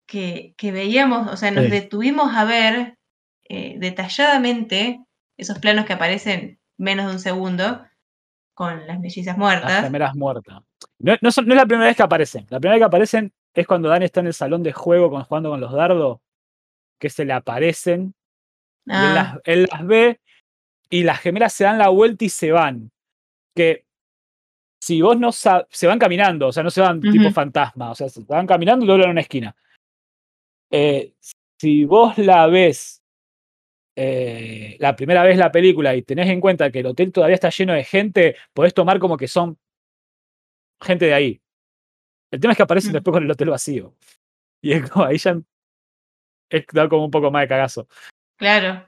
que, 0.06 0.54
veíamos, 0.62 1.30
o 1.32 1.36
sea, 1.36 1.50
nos 1.50 1.68
detuvimos 1.68 2.34
a 2.34 2.44
ver 2.44 2.98
eh, 3.48 3.76
detalladamente 3.78 5.04
esos 5.36 5.58
planos 5.58 5.84
que 5.84 5.92
aparecen 5.92 6.60
menos 6.76 7.06
de 7.06 7.12
un 7.12 7.20
segundo 7.20 7.85
con 8.56 8.86
las 8.86 8.98
mellizas 8.98 9.36
muertas. 9.36 9.70
Las 9.70 9.82
primeras 9.82 10.16
muertas. 10.16 10.62
No, 10.98 11.14
no, 11.20 11.28
es 11.28 11.36
la 11.36 11.66
primera 11.66 11.88
vez 11.88 11.96
que 11.96 12.02
aparecen. 12.02 12.46
La 12.48 12.58
primera 12.58 12.76
vez 12.76 12.80
que 12.80 12.86
aparecen 12.86 13.32
es 13.52 13.66
cuando 13.66 13.90
Dani 13.90 14.06
está 14.06 14.20
en 14.20 14.28
el 14.28 14.32
salón 14.32 14.62
de 14.62 14.72
juego 14.72 15.10
con, 15.10 15.22
jugando 15.24 15.50
con 15.50 15.60
los 15.60 15.70
dardos, 15.72 16.20
que 16.98 17.10
se 17.10 17.26
le 17.26 17.34
aparecen. 17.34 18.14
Ah. 18.88 19.38
él, 19.44 19.68
las, 19.70 19.86
ve 19.86 20.20
y 20.88 21.02
las 21.02 21.20
gemelas 21.20 21.52
se 21.52 21.64
dan 21.64 21.76
la 21.76 21.90
vuelta 21.90 22.24
y 22.24 22.30
se 22.30 22.50
van. 22.50 22.90
Que 23.54 23.84
si 24.80 25.02
vos 25.02 25.18
no 25.18 25.32
sabes, 25.32 25.66
se 25.68 25.86
van 25.86 25.98
caminando, 25.98 26.48
o 26.48 26.52
sea, 26.52 26.62
no 26.62 26.70
se 26.70 26.80
van 26.80 27.02
tipo 27.02 27.30
fantasma, 27.32 27.90
o 27.90 27.94
sea, 27.94 28.08
se 28.08 28.24
van 28.24 28.46
caminando 28.46 28.86
y 28.86 28.88
doblan 28.88 29.10
una 29.10 29.20
esquina. 29.20 29.54
Eh, 30.70 31.12
si 31.58 31.84
vos 31.84 32.16
la 32.16 32.46
ves 32.46 33.02
eh, 33.98 34.76
la 34.78 34.94
primera 34.94 35.22
vez 35.22 35.38
la 35.38 35.50
película 35.50 35.96
y 35.96 36.02
tenés 36.02 36.28
en 36.28 36.40
cuenta 36.40 36.70
que 36.70 36.80
el 36.80 36.86
hotel 36.86 37.12
todavía 37.12 37.34
está 37.34 37.48
lleno 37.48 37.72
de 37.72 37.82
gente, 37.82 38.36
podés 38.52 38.74
tomar 38.74 38.98
como 38.98 39.16
que 39.16 39.26
son 39.26 39.58
gente 40.82 41.06
de 41.06 41.14
ahí. 41.14 41.42
El 42.30 42.40
tema 42.40 42.52
es 42.52 42.58
que 42.58 42.62
aparecen 42.62 42.90
mm. 42.90 42.94
después 42.94 43.14
con 43.14 43.24
el 43.24 43.30
hotel 43.30 43.50
vacío. 43.50 43.94
Y 44.60 44.72
es 44.72 44.90
como, 44.90 45.06
ahí 45.06 45.16
ya 45.16 45.38
es 46.50 46.66
da 46.72 46.88
como 46.88 47.06
un 47.06 47.10
poco 47.10 47.30
más 47.30 47.42
de 47.42 47.48
cagazo. 47.48 47.88
Claro. 48.36 48.86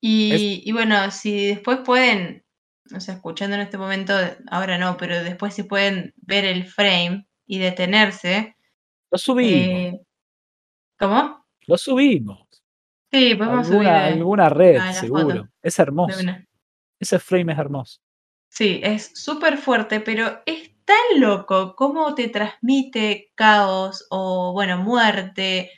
Y, 0.00 0.62
y, 0.64 0.72
bueno, 0.72 1.10
si 1.10 1.46
después 1.46 1.78
pueden, 1.78 2.44
o 2.94 3.00
sea, 3.00 3.14
escuchando 3.14 3.56
en 3.56 3.62
este 3.62 3.78
momento, 3.78 4.12
ahora 4.50 4.76
no, 4.76 4.96
pero 4.98 5.24
después 5.24 5.54
si 5.54 5.62
pueden 5.62 6.12
ver 6.16 6.44
el 6.44 6.66
frame 6.66 7.26
y 7.46 7.58
detenerse. 7.58 8.54
Lo 9.10 9.18
subimos. 9.18 9.52
Eh, 9.52 10.00
¿Cómo? 10.98 11.44
Lo 11.66 11.78
subimos. 11.78 12.46
Sí, 13.14 13.34
podemos 13.36 13.66
subir. 13.68 13.88
Alguna 13.88 14.48
red, 14.48 14.80
seguro. 14.92 15.48
Es 15.62 15.78
hermoso. 15.78 16.18
Ese 16.98 17.18
frame 17.20 17.52
es 17.52 17.58
hermoso. 17.58 18.00
Sí, 18.48 18.80
es 18.82 19.12
súper 19.14 19.56
fuerte, 19.56 20.00
pero 20.00 20.42
es 20.46 20.72
tan 20.84 21.20
loco 21.20 21.76
cómo 21.76 22.14
te 22.14 22.28
transmite 22.28 23.30
caos 23.36 24.06
o, 24.10 24.52
bueno, 24.52 24.78
muerte. 24.78 25.70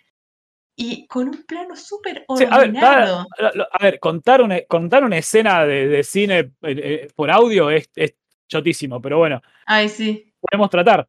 Y 0.78 1.06
con 1.06 1.28
un 1.28 1.42
plano 1.44 1.76
súper 1.76 2.24
ordenado. 2.28 3.26
a, 3.70 3.82
ver, 3.82 3.98
contar, 3.98 4.40
una, 4.42 4.60
contar 4.68 5.04
una 5.04 5.18
escena 5.18 5.64
de, 5.64 6.02
cine 6.04 6.38
eh, 6.38 6.52
eh, 6.62 7.08
por 7.14 7.30
audio 7.30 7.70
es, 7.70 7.90
es 7.94 8.14
chotísimo, 8.48 9.00
pero 9.00 9.18
bueno. 9.18 9.42
Ay, 9.66 9.88
sí. 9.88 10.32
Podemos 10.40 10.70
tratar. 10.70 11.06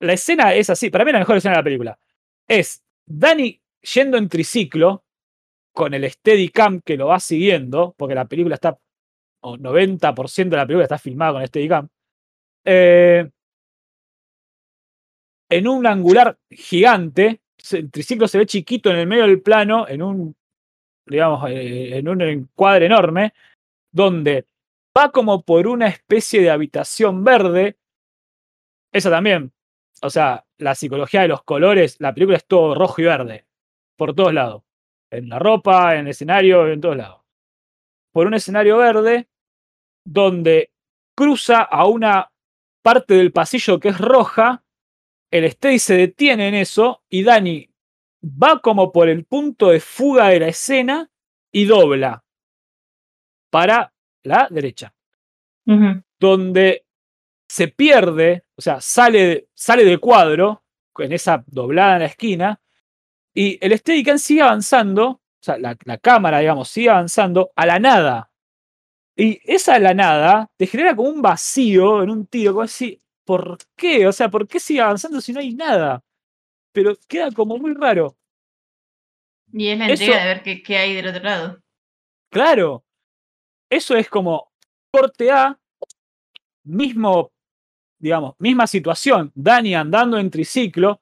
La 0.00 0.12
escena 0.12 0.54
es 0.54 0.70
así, 0.70 0.90
para 0.90 1.04
mí 1.04 1.12
la 1.12 1.20
mejor 1.20 1.36
escena 1.36 1.54
de 1.54 1.58
la 1.58 1.64
película. 1.64 1.98
Es 2.46 2.84
Dani 3.06 3.60
yendo 3.80 4.16
en 4.16 4.28
triciclo 4.28 5.04
con 5.80 5.94
el 5.94 6.10
Steadicam 6.10 6.82
que 6.82 6.98
lo 6.98 7.06
va 7.06 7.18
siguiendo, 7.20 7.94
porque 7.96 8.14
la 8.14 8.26
película 8.26 8.56
está, 8.56 8.78
o 9.40 9.56
90% 9.56 10.50
de 10.50 10.56
la 10.58 10.66
película 10.66 10.84
está 10.84 10.98
filmada 10.98 11.32
con 11.32 11.46
Steadicam, 11.46 11.88
eh, 12.66 13.30
en 15.48 15.66
un 15.66 15.86
angular 15.86 16.36
gigante, 16.50 17.40
el 17.72 17.90
triciclo 17.90 18.28
se 18.28 18.36
ve 18.36 18.44
chiquito 18.44 18.90
en 18.90 18.96
el 18.96 19.06
medio 19.06 19.22
del 19.26 19.40
plano, 19.40 19.88
en 19.88 20.02
un, 20.02 20.36
digamos, 21.06 21.48
eh, 21.48 21.96
en 21.96 22.08
un 22.10 22.20
encuadre 22.20 22.84
enorme, 22.84 23.32
donde 23.90 24.44
va 24.94 25.10
como 25.10 25.42
por 25.46 25.66
una 25.66 25.88
especie 25.88 26.42
de 26.42 26.50
habitación 26.50 27.24
verde, 27.24 27.78
esa 28.92 29.08
también, 29.08 29.50
o 30.02 30.10
sea, 30.10 30.44
la 30.58 30.74
psicología 30.74 31.22
de 31.22 31.28
los 31.28 31.42
colores, 31.42 31.96
la 32.00 32.12
película 32.12 32.36
es 32.36 32.44
todo 32.44 32.74
rojo 32.74 33.00
y 33.00 33.04
verde, 33.04 33.46
por 33.96 34.14
todos 34.14 34.34
lados. 34.34 34.62
En 35.10 35.28
la 35.28 35.38
ropa, 35.38 35.94
en 35.94 36.00
el 36.00 36.08
escenario, 36.08 36.68
en 36.68 36.80
todos 36.80 36.96
lados. 36.96 37.22
Por 38.12 38.26
un 38.26 38.34
escenario 38.34 38.78
verde, 38.78 39.28
donde 40.04 40.70
cruza 41.14 41.62
a 41.62 41.86
una 41.86 42.30
parte 42.82 43.14
del 43.14 43.32
pasillo 43.32 43.78
que 43.78 43.88
es 43.88 43.98
roja, 43.98 44.64
el 45.30 45.44
Stay 45.44 45.78
se 45.78 45.96
detiene 45.96 46.48
en 46.48 46.54
eso 46.54 47.02
y 47.08 47.22
Dani 47.22 47.68
va 48.24 48.60
como 48.60 48.92
por 48.92 49.08
el 49.08 49.24
punto 49.24 49.70
de 49.70 49.80
fuga 49.80 50.28
de 50.28 50.40
la 50.40 50.48
escena 50.48 51.10
y 51.52 51.64
dobla 51.66 52.24
para 53.50 53.92
la 54.22 54.48
derecha. 54.50 54.94
Donde 56.18 56.84
se 57.48 57.68
pierde, 57.68 58.44
o 58.56 58.62
sea, 58.62 58.80
sale, 58.80 59.48
sale 59.54 59.84
del 59.84 60.00
cuadro, 60.00 60.64
en 60.98 61.12
esa 61.12 61.42
doblada 61.46 61.94
en 61.94 62.00
la 62.00 62.06
esquina, 62.06 62.60
y 63.34 63.58
el 63.64 63.76
Steadicam 63.78 64.18
sigue 64.18 64.42
avanzando, 64.42 65.08
o 65.08 65.20
sea, 65.40 65.58
la, 65.58 65.76
cámara, 65.98 66.40
digamos, 66.40 66.68
sigue 66.68 66.90
avanzando 66.90 67.52
a 67.54 67.66
la 67.66 67.78
nada. 67.78 68.30
Y 69.16 69.40
esa 69.44 69.78
la 69.78 69.94
nada 69.94 70.50
te 70.56 70.66
genera 70.66 70.96
como 70.96 71.08
un 71.10 71.22
vacío 71.22 72.02
en 72.02 72.10
un 72.10 72.26
tiro, 72.26 72.52
como 72.52 72.62
así, 72.62 73.00
¿por 73.24 73.58
qué? 73.76 74.06
O 74.06 74.12
sea, 74.12 74.30
¿por 74.30 74.48
qué 74.48 74.58
sigue 74.58 74.80
avanzando 74.80 75.20
si 75.20 75.32
no 75.32 75.40
hay 75.40 75.54
nada? 75.54 76.02
Pero 76.72 76.96
queda 77.06 77.30
como 77.30 77.58
muy 77.58 77.74
raro. 77.74 78.16
Y 79.52 79.68
es 79.68 79.78
la 79.78 79.86
Eso- 79.86 80.02
entrega 80.04 80.20
de 80.20 80.26
ver 80.28 80.42
qué, 80.42 80.62
qué 80.62 80.76
hay 80.78 80.94
del 80.94 81.08
otro 81.08 81.22
lado. 81.22 81.62
Claro. 82.30 82.84
Eso 83.68 83.96
es 83.96 84.08
como 84.08 84.52
corte 84.92 85.30
A, 85.30 85.58
mismo, 86.64 87.32
digamos, 87.98 88.34
misma 88.38 88.66
situación. 88.66 89.30
Dani 89.34 89.74
andando 89.74 90.18
en 90.18 90.30
triciclo, 90.30 91.00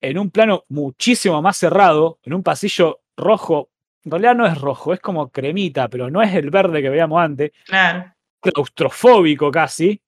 en 0.00 0.18
un 0.18 0.30
plano 0.30 0.64
muchísimo 0.68 1.40
más 1.42 1.56
cerrado, 1.56 2.18
en 2.22 2.34
un 2.34 2.42
pasillo 2.42 3.00
rojo. 3.16 3.70
En 4.04 4.10
realidad 4.12 4.34
no 4.36 4.46
es 4.46 4.60
rojo, 4.60 4.92
es 4.92 5.00
como 5.00 5.30
cremita, 5.30 5.88
pero 5.88 6.10
no 6.10 6.22
es 6.22 6.34
el 6.34 6.50
verde 6.50 6.82
que 6.82 6.90
veíamos 6.90 7.20
antes. 7.20 7.52
Claro. 7.66 8.12
claustrofóbico 8.40 9.50
casi, 9.50 10.00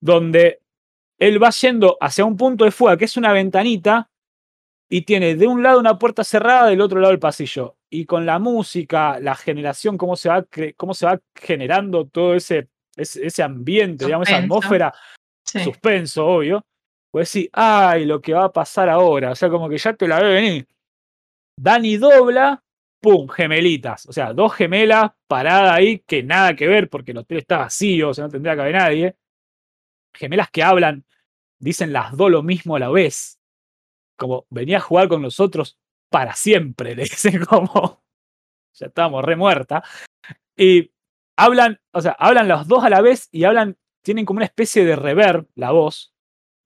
donde 0.00 0.60
él 1.18 1.42
va 1.42 1.50
yendo 1.50 1.96
hacia 2.00 2.24
un 2.24 2.36
punto 2.36 2.64
de 2.64 2.70
fuga 2.70 2.96
que 2.96 3.04
es 3.06 3.16
una 3.16 3.32
ventanita 3.32 4.08
y 4.88 5.02
tiene 5.02 5.34
de 5.34 5.46
un 5.46 5.62
lado 5.62 5.80
una 5.80 5.98
puerta 5.98 6.24
cerrada, 6.24 6.68
del 6.68 6.80
otro 6.80 7.00
lado 7.00 7.12
el 7.12 7.18
pasillo. 7.18 7.76
Y 7.90 8.04
con 8.06 8.24
la 8.26 8.38
música, 8.38 9.18
la 9.20 9.34
generación, 9.34 9.96
cómo 9.98 10.16
se 10.16 10.28
va, 10.28 10.44
cómo 10.76 10.94
se 10.94 11.06
va 11.06 11.20
generando 11.34 12.06
todo 12.06 12.34
ese, 12.34 12.68
ese, 12.96 13.26
ese 13.26 13.42
ambiente, 13.42 14.04
digamos, 14.06 14.28
esa 14.28 14.38
atmósfera, 14.38 14.94
Sí. 15.44 15.60
suspenso, 15.62 16.26
obvio. 16.26 16.64
Pues 17.16 17.32
decir, 17.32 17.48
ay, 17.54 18.04
lo 18.04 18.20
que 18.20 18.34
va 18.34 18.44
a 18.44 18.52
pasar 18.52 18.90
ahora. 18.90 19.30
O 19.30 19.34
sea, 19.34 19.48
como 19.48 19.70
que 19.70 19.78
ya 19.78 19.94
te 19.94 20.06
la 20.06 20.20
ve 20.20 20.34
venir. 20.34 20.68
Dani 21.58 21.96
dobla, 21.96 22.62
pum, 23.00 23.26
gemelitas. 23.26 24.04
O 24.04 24.12
sea, 24.12 24.34
dos 24.34 24.52
gemelas 24.52 25.12
paradas 25.26 25.72
ahí 25.72 26.00
que 26.00 26.22
nada 26.22 26.54
que 26.54 26.66
ver 26.66 26.90
porque 26.90 27.12
el 27.12 27.16
hotel 27.16 27.38
está 27.38 27.56
vacío, 27.56 28.10
o 28.10 28.14
sea, 28.14 28.24
no 28.24 28.30
tendría 28.30 28.54
que 28.54 28.60
haber 28.60 28.74
nadie. 28.74 29.16
Gemelas 30.14 30.50
que 30.50 30.62
hablan, 30.62 31.06
dicen 31.58 31.90
las 31.90 32.14
dos 32.14 32.30
lo 32.30 32.42
mismo 32.42 32.76
a 32.76 32.80
la 32.80 32.90
vez. 32.90 33.40
Como 34.18 34.46
venía 34.50 34.76
a 34.76 34.80
jugar 34.80 35.08
con 35.08 35.22
nosotros 35.22 35.78
para 36.10 36.34
siempre, 36.34 36.94
le 36.96 37.04
dicen 37.04 37.42
como. 37.46 38.02
Ya 38.74 38.88
estábamos 38.88 39.24
re 39.24 39.36
muerta. 39.36 39.82
Y 40.54 40.92
hablan, 41.38 41.80
o 41.94 42.02
sea, 42.02 42.12
hablan 42.18 42.46
los 42.46 42.68
dos 42.68 42.84
a 42.84 42.90
la 42.90 43.00
vez 43.00 43.30
y 43.32 43.44
hablan, 43.44 43.78
tienen 44.04 44.26
como 44.26 44.36
una 44.36 44.44
especie 44.44 44.84
de 44.84 44.96
reverb, 44.96 45.48
la 45.54 45.70
voz, 45.70 46.12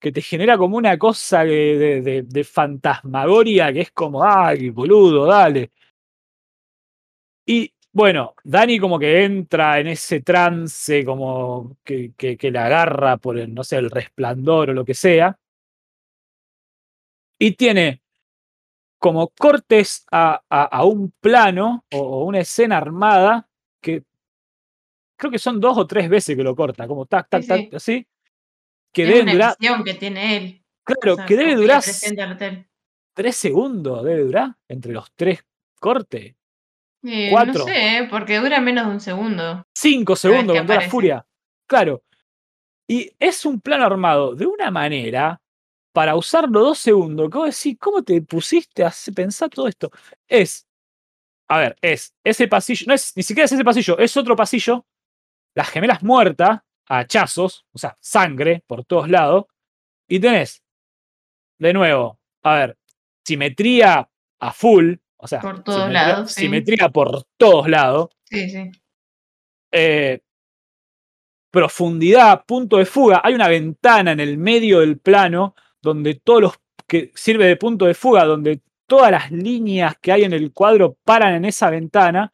que 0.01 0.11
te 0.13 0.23
genera 0.23 0.57
como 0.59 0.77
una 0.79 0.99
cosa 0.99 1.45
de, 1.45 1.79
de, 1.79 2.01
de- 2.03 2.23
de 2.23 2.45
fantasmagoria 2.45 3.73
que 3.73 3.83
es 3.83 3.91
como, 3.93 4.25
ay, 4.25 4.71
boludo, 4.71 5.27
dale. 5.27 5.71
Y 7.47 7.73
bueno, 7.93 8.35
Dani 8.45 8.79
como 8.79 8.99
que 8.99 9.25
entra 9.25 9.81
en 9.81 9.89
ese 9.89 10.21
trance, 10.23 11.05
como 11.05 11.77
que, 11.85 12.13
que, 12.17 12.37
que 12.37 12.51
le 12.51 12.59
agarra 12.59 13.17
por 13.17 13.39
el, 13.39 13.53
no 13.53 13.65
sé, 13.65 13.77
el 13.79 13.91
resplandor 13.91 14.71
o 14.71 14.75
lo 14.75 14.85
que 14.85 14.95
sea. 14.95 15.37
Y 17.39 17.53
tiene 17.53 18.03
como 18.99 19.29
cortes 19.29 20.05
a, 20.11 20.43
a- 20.49 20.65
a 20.65 20.85
un 20.85 21.11
plano 21.21 21.85
o, 21.93 21.99
o 21.99 22.25
una 22.25 22.41
escena 22.41 22.77
armada 22.77 23.49
que 23.83 24.05
creo 25.17 25.31
que 25.33 25.39
son 25.39 25.59
dos 25.61 25.77
o 25.79 25.87
tres 25.87 26.09
veces 26.09 26.37
que 26.37 26.43
lo 26.43 26.55
corta, 26.55 26.87
como 26.87 27.07
tac, 27.07 27.29
tac, 27.29 27.43
Sí, 27.43 27.49
tac, 27.49 27.61
sí. 27.61 27.77
así. 27.77 28.07
Que 28.93 29.03
es 29.03 29.09
deben 29.09 29.23
una 29.37 29.55
durar, 29.59 29.85
que 29.85 29.95
tiene 29.95 30.37
él. 30.37 30.65
claro, 30.85 31.15
o 31.15 31.17
sea, 31.17 31.27
que 31.27 31.37
debe 31.37 31.55
durar 31.55 31.83
tres 33.15 33.37
segundos, 33.37 34.05
debe 34.05 34.23
durar 34.23 34.57
entre 34.69 34.93
los 34.93 35.13
tres 35.15 35.45
cortes. 35.79 36.35
Eh, 37.03 37.29
Cuatro. 37.31 37.61
No 37.61 37.65
sé, 37.65 37.99
¿eh? 37.99 38.09
porque 38.11 38.39
dura 38.39 38.61
menos 38.61 38.87
de 38.87 38.93
un 38.93 39.01
segundo. 39.01 39.67
Cinco 39.75 40.17
segundos 40.17 40.57
con 40.57 40.67
toda 40.67 40.81
la 40.81 40.89
furia. 40.89 41.27
Claro. 41.67 42.03
Y 42.89 43.11
es 43.19 43.45
un 43.45 43.61
plano 43.61 43.85
armado 43.87 44.35
de 44.35 44.47
una 44.47 44.71
manera 44.71 45.41
para 45.93 46.17
usarlo 46.17 46.61
dos 46.61 46.79
segundos. 46.79 47.31
Vos 47.31 47.57
decís, 47.57 47.79
¿cómo 47.79 48.03
te 48.03 48.21
pusiste 48.23 48.85
a 48.85 48.93
pensar 49.15 49.49
todo 49.49 49.69
esto? 49.69 49.91
Es, 50.27 50.67
a 51.49 51.59
ver, 51.59 51.77
es 51.81 52.15
ese 52.25 52.49
pasillo, 52.49 52.87
no 52.89 52.95
es 52.95 53.17
ni 53.17 53.23
siquiera 53.23 53.45
es 53.45 53.53
ese 53.53 53.65
pasillo, 53.65 53.99
es 53.99 54.17
otro 54.17 54.37
pasillo. 54.37 54.85
Las 55.55 55.69
gemelas 55.69 56.03
muertas, 56.03 56.61
a 56.91 56.99
hachazos, 57.01 57.67
o 57.73 57.79
sea, 57.79 57.97
sangre 58.01 58.65
por 58.67 58.85
todos 58.85 59.09
lados. 59.09 59.47
Y 60.09 60.21
tenés, 60.21 60.63
de 61.59 61.73
nuevo, 61.73 62.19
a 62.43 62.55
ver, 62.57 62.79
simetría 63.25 64.11
a 64.41 64.53
full. 64.53 64.95
O 65.19 65.29
sea, 65.29 65.41
Por 65.41 65.63
todos 65.63 65.81
simetría, 65.85 66.09
lados, 66.09 66.33
sí. 66.33 66.41
simetría 66.43 66.89
por 66.91 67.25
todos 67.39 67.69
lados. 67.69 68.11
Sí, 68.25 68.51
sí. 68.51 68.71
eh, 69.73 70.21
profundidad, 71.51 72.45
punto 72.47 72.79
de 72.79 72.87
fuga. 72.87 73.21
Hay 73.25 73.35
una 73.35 73.49
ventana 73.49 74.13
en 74.13 74.21
el 74.21 74.39
medio 74.39 74.81
del 74.81 74.99
plano 74.99 75.55
donde 75.83 76.15
todos 76.15 76.41
los 76.43 76.55
que 76.87 77.13
sirve 77.15 77.47
de 77.47 77.57
punto 77.57 77.87
de 77.87 77.95
fuga, 77.95 78.25
donde 78.25 78.63
todas 78.87 79.11
las 79.11 79.31
líneas 79.31 79.97
que 80.01 80.13
hay 80.13 80.25
en 80.25 80.33
el 80.33 80.53
cuadro 80.53 80.97
paran 81.05 81.35
en 81.35 81.45
esa 81.45 81.71
ventana 81.71 82.33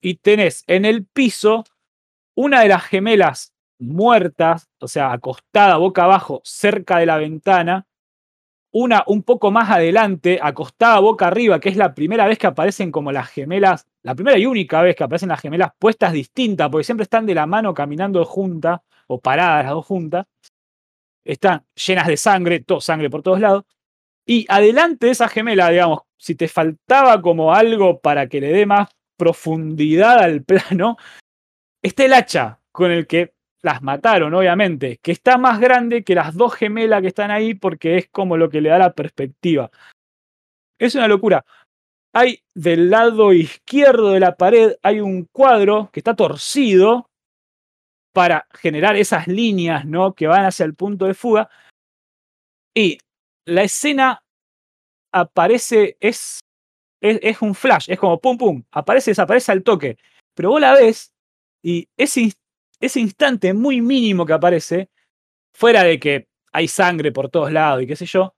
y 0.00 0.16
tenés 0.16 0.64
en 0.66 0.84
el 0.84 1.06
piso 1.06 1.64
una 2.34 2.62
de 2.62 2.68
las 2.68 2.84
gemelas 2.84 3.51
muertas, 3.82 4.70
o 4.80 4.88
sea, 4.88 5.12
acostada 5.12 5.76
boca 5.76 6.04
abajo 6.04 6.40
cerca 6.44 6.98
de 6.98 7.06
la 7.06 7.18
ventana, 7.18 7.86
una 8.72 9.04
un 9.06 9.22
poco 9.22 9.50
más 9.50 9.70
adelante, 9.70 10.38
acostada 10.42 10.98
boca 11.00 11.26
arriba, 11.26 11.60
que 11.60 11.68
es 11.68 11.76
la 11.76 11.94
primera 11.94 12.26
vez 12.26 12.38
que 12.38 12.46
aparecen 12.46 12.90
como 12.90 13.12
las 13.12 13.28
gemelas, 13.28 13.86
la 14.02 14.14
primera 14.14 14.38
y 14.38 14.46
única 14.46 14.80
vez 14.82 14.96
que 14.96 15.04
aparecen 15.04 15.28
las 15.28 15.40
gemelas 15.40 15.72
puestas 15.78 16.12
distintas, 16.12 16.70
porque 16.70 16.84
siempre 16.84 17.02
están 17.04 17.26
de 17.26 17.34
la 17.34 17.46
mano 17.46 17.74
caminando 17.74 18.24
juntas 18.24 18.80
o 19.08 19.20
paradas 19.20 19.64
las 19.64 19.74
dos 19.74 19.86
juntas. 19.86 20.26
Están 21.24 21.64
llenas 21.74 22.06
de 22.06 22.16
sangre, 22.16 22.60
todo 22.60 22.80
sangre 22.80 23.10
por 23.10 23.22
todos 23.22 23.40
lados. 23.40 23.64
Y 24.24 24.46
adelante 24.48 25.06
de 25.06 25.12
esa 25.12 25.28
gemela, 25.28 25.68
digamos, 25.70 26.00
si 26.16 26.34
te 26.34 26.48
faltaba 26.48 27.20
como 27.20 27.52
algo 27.52 28.00
para 28.00 28.28
que 28.28 28.40
le 28.40 28.52
dé 28.52 28.66
más 28.66 28.88
profundidad 29.16 30.20
al 30.20 30.42
plano, 30.44 30.96
está 31.82 32.04
el 32.04 32.14
hacha 32.14 32.60
con 32.72 32.90
el 32.90 33.06
que 33.06 33.34
las 33.62 33.80
mataron, 33.80 34.34
obviamente, 34.34 34.98
que 34.98 35.12
está 35.12 35.38
más 35.38 35.60
grande 35.60 36.02
que 36.02 36.16
las 36.16 36.34
dos 36.34 36.54
gemelas 36.54 37.00
que 37.00 37.08
están 37.08 37.30
ahí 37.30 37.54
porque 37.54 37.96
es 37.96 38.08
como 38.08 38.36
lo 38.36 38.50
que 38.50 38.60
le 38.60 38.68
da 38.68 38.78
la 38.78 38.92
perspectiva. 38.92 39.70
Es 40.78 40.94
una 40.96 41.06
locura. 41.08 41.44
Hay 42.12 42.42
del 42.54 42.90
lado 42.90 43.32
izquierdo 43.32 44.10
de 44.10 44.20
la 44.20 44.36
pared, 44.36 44.74
hay 44.82 45.00
un 45.00 45.24
cuadro 45.32 45.90
que 45.92 46.00
está 46.00 46.14
torcido 46.14 47.08
para 48.12 48.46
generar 48.52 48.96
esas 48.96 49.28
líneas 49.28 49.86
¿no? 49.86 50.12
que 50.14 50.26
van 50.26 50.44
hacia 50.44 50.66
el 50.66 50.74
punto 50.74 51.06
de 51.06 51.14
fuga. 51.14 51.48
Y 52.74 52.98
la 53.46 53.62
escena 53.62 54.22
aparece, 55.12 55.96
es, 56.00 56.40
es, 57.00 57.40
un 57.42 57.54
flash, 57.54 57.90
es 57.90 57.98
como 57.98 58.18
pum 58.20 58.36
pum, 58.36 58.64
aparece, 58.72 59.12
desaparece 59.12 59.52
al 59.52 59.62
toque. 59.62 59.96
Pero 60.34 60.50
vos 60.50 60.60
la 60.60 60.74
ves 60.74 61.12
y 61.62 61.88
ese, 61.96 62.32
ese 62.82 63.00
instante 63.00 63.54
muy 63.54 63.80
mínimo 63.80 64.26
que 64.26 64.32
aparece, 64.32 64.90
fuera 65.54 65.84
de 65.84 65.98
que 66.00 66.28
hay 66.52 66.68
sangre 66.68 67.12
por 67.12 67.30
todos 67.30 67.52
lados 67.52 67.82
y 67.82 67.86
qué 67.86 67.96
sé 67.96 68.06
yo, 68.06 68.34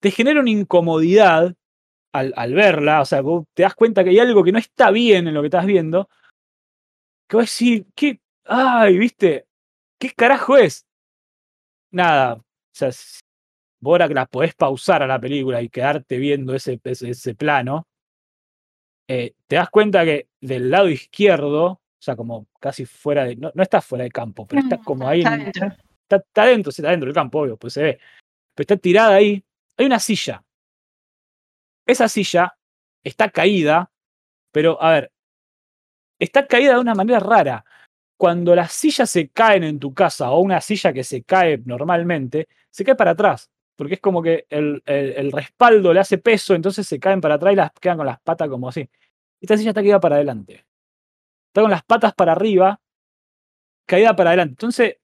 te 0.00 0.10
genera 0.10 0.40
una 0.40 0.50
incomodidad 0.50 1.54
al, 2.12 2.34
al 2.36 2.54
verla, 2.54 3.00
o 3.00 3.04
sea, 3.04 3.20
vos 3.20 3.46
te 3.54 3.62
das 3.62 3.74
cuenta 3.74 4.02
que 4.02 4.10
hay 4.10 4.18
algo 4.18 4.42
que 4.42 4.52
no 4.52 4.58
está 4.58 4.90
bien 4.90 5.28
en 5.28 5.34
lo 5.34 5.40
que 5.40 5.46
estás 5.46 5.66
viendo, 5.66 6.08
que 7.28 7.36
vas 7.36 7.44
a 7.44 7.52
decir, 7.52 7.86
¿qué? 7.94 8.20
Ay, 8.44 8.98
¿viste? 8.98 9.46
¿Qué 9.98 10.10
carajo 10.10 10.56
es? 10.56 10.84
Nada, 11.92 12.34
o 12.34 12.44
sea, 12.72 12.88
vos 13.80 13.92
ahora 13.92 14.08
que 14.08 14.14
la 14.14 14.26
podés 14.26 14.54
pausar 14.54 15.02
a 15.02 15.06
la 15.06 15.20
película 15.20 15.62
y 15.62 15.68
quedarte 15.68 16.18
viendo 16.18 16.54
ese, 16.54 16.80
ese, 16.82 17.10
ese 17.10 17.34
plano, 17.36 17.86
eh, 19.08 19.34
te 19.46 19.56
das 19.56 19.70
cuenta 19.70 20.04
que 20.04 20.28
del 20.40 20.70
lado 20.70 20.88
izquierdo, 20.88 21.80
o 22.00 22.02
sea, 22.02 22.16
como 22.16 22.46
casi 22.58 22.86
fuera 22.86 23.24
de. 23.24 23.36
No, 23.36 23.52
no 23.54 23.62
está 23.62 23.80
fuera 23.82 24.04
de 24.04 24.10
campo, 24.10 24.46
pero 24.46 24.62
está 24.62 24.78
como 24.78 25.06
ahí. 25.06 25.20
Está 25.20 25.34
en- 25.34 25.40
adentro. 25.42 25.84
está, 26.02 26.16
está 26.16 26.44
dentro, 26.46 26.72
sí, 26.72 26.80
está 26.80 26.90
dentro 26.90 27.06
del 27.06 27.14
campo, 27.14 27.40
obvio, 27.40 27.56
pues 27.58 27.74
se 27.74 27.82
ve. 27.82 27.98
Pero 28.54 28.62
está 28.64 28.76
tirada 28.78 29.14
ahí. 29.14 29.44
Hay 29.76 29.86
una 29.86 29.98
silla. 29.98 30.42
Esa 31.86 32.08
silla 32.08 32.56
está 33.04 33.28
caída, 33.30 33.90
pero 34.52 34.80
a 34.82 34.92
ver, 34.92 35.12
está 36.18 36.46
caída 36.46 36.74
de 36.74 36.80
una 36.80 36.94
manera 36.94 37.20
rara. 37.20 37.64
Cuando 38.16 38.54
las 38.54 38.72
sillas 38.72 39.08
se 39.10 39.28
caen 39.28 39.64
en 39.64 39.78
tu 39.78 39.94
casa 39.94 40.30
o 40.30 40.40
una 40.40 40.60
silla 40.60 40.92
que 40.92 41.04
se 41.04 41.22
cae 41.22 41.58
normalmente, 41.64 42.48
se 42.70 42.84
cae 42.84 42.94
para 42.94 43.12
atrás. 43.12 43.50
Porque 43.76 43.94
es 43.94 44.00
como 44.00 44.22
que 44.22 44.46
el, 44.50 44.82
el- 44.84 45.12
el 45.12 45.32
respaldo 45.32 45.92
le 45.94 46.00
hace 46.00 46.18
peso, 46.18 46.54
entonces 46.54 46.86
se 46.86 46.98
caen 47.00 47.20
para 47.20 47.36
atrás 47.36 47.52
y 47.54 47.56
las 47.56 47.72
quedan 47.72 47.96
con 47.96 48.06
las 48.06 48.20
patas 48.20 48.48
como 48.48 48.68
así. 48.68 48.88
Esta 49.40 49.56
silla 49.56 49.70
está 49.70 49.80
caída 49.80 50.00
para 50.00 50.16
adelante. 50.16 50.64
Está 51.50 51.62
con 51.62 51.70
las 51.70 51.84
patas 51.84 52.14
para 52.14 52.32
arriba, 52.32 52.80
caída 53.86 54.14
para 54.16 54.30
adelante. 54.30 54.52
Entonces, 54.52 54.96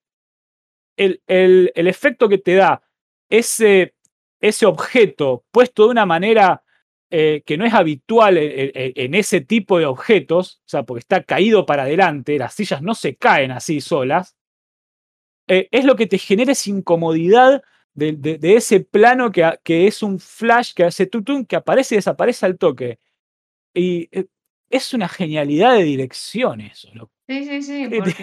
el, 0.97 1.23
el- 1.27 1.73
el 1.75 1.87
efecto 1.89 2.29
que 2.29 2.39
te 2.39 2.55
da 2.55 2.83
ese, 3.29 3.95
ese 4.41 4.67
objeto 4.67 5.45
puesto 5.51 5.85
de 5.85 5.91
una 5.91 6.07
manera 6.07 6.63
eh, 7.11 7.43
que 7.47 7.57
no 7.57 7.65
es 7.65 7.73
habitual 7.75 8.37
en, 8.39 9.15
ese 9.15 9.41
tipo 9.41 9.79
de 9.79 9.87
objetos, 9.87 10.61
o 10.67 10.69
sea, 10.69 10.83
porque 10.85 11.01
está 11.01 11.23
caído 11.23 11.65
para 11.67 11.83
adelante, 11.85 12.39
las 12.39 12.55
sillas 12.55 12.83
no 12.83 12.95
se 12.95 13.17
caen 13.17 13.53
así 13.53 13.81
solas, 13.81 14.37
eh, 15.49 15.69
es 15.71 15.85
lo 15.85 15.97
que 15.97 16.07
te 16.07 16.19
genera 16.19 16.53
esa 16.53 16.71
incomodidad 16.71 17.63
de, 17.95 18.13
de- 18.13 18.39
ese 18.57 18.81
plano 18.81 19.31
que, 19.33 19.49
que 19.63 19.87
es 19.87 20.03
un 20.03 20.19
flash 20.19 20.73
que 20.75 20.85
hace 20.85 21.09
que 21.49 21.57
aparece 21.57 21.95
y 21.95 21.99
desaparece 21.99 22.47
al 22.47 22.59
toque. 22.59 22.99
Y 23.75 24.09
eh, 24.13 24.27
es 24.71 24.93
una 24.95 25.09
genialidad 25.09 25.75
de 25.75 25.83
dirección 25.85 26.61
eso. 26.61 26.89
loco. 26.95 27.13
Sí, 27.29 27.45
sí, 27.45 27.63
sí, 27.63 27.87
te- 27.91 27.97
porque 27.99 28.15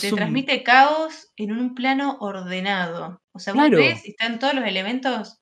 te, 0.00 0.08
un- 0.12 0.16
transmite 0.16 0.62
caos 0.62 1.32
en 1.36 1.52
un 1.52 1.74
plano 1.74 2.16
ordenado. 2.20 3.22
O 3.32 3.38
sea, 3.38 3.52
vos 3.54 3.62
ves 3.70 4.04
están 4.04 4.38
todos 4.38 4.54
los 4.54 4.64
elementos 4.64 5.38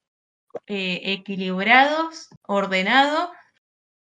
eh, 0.67 1.01
equilibrados, 1.05 2.29
ordenados, 2.43 3.31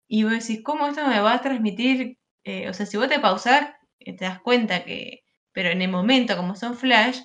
y 0.08 0.24
vos 0.24 0.34
decís, 0.34 0.62
¿cómo 0.64 0.88
esto 0.88 1.08
me 1.08 1.20
va 1.20 1.34
a 1.34 1.42
transmitir? 1.42 2.18
Eh, 2.44 2.70
o 2.70 2.74
sea, 2.74 2.86
si 2.86 2.98
vos 2.98 3.08
te 3.08 3.20
pausás, 3.20 3.70
eh, 4.00 4.16
te 4.16 4.26
das 4.26 4.40
cuenta 4.42 4.84
que, 4.84 5.22
pero 5.52 5.70
en 5.70 5.82
el 5.82 5.90
momento, 5.90 6.36
como 6.36 6.56
son 6.56 6.76
flash, 6.76 7.20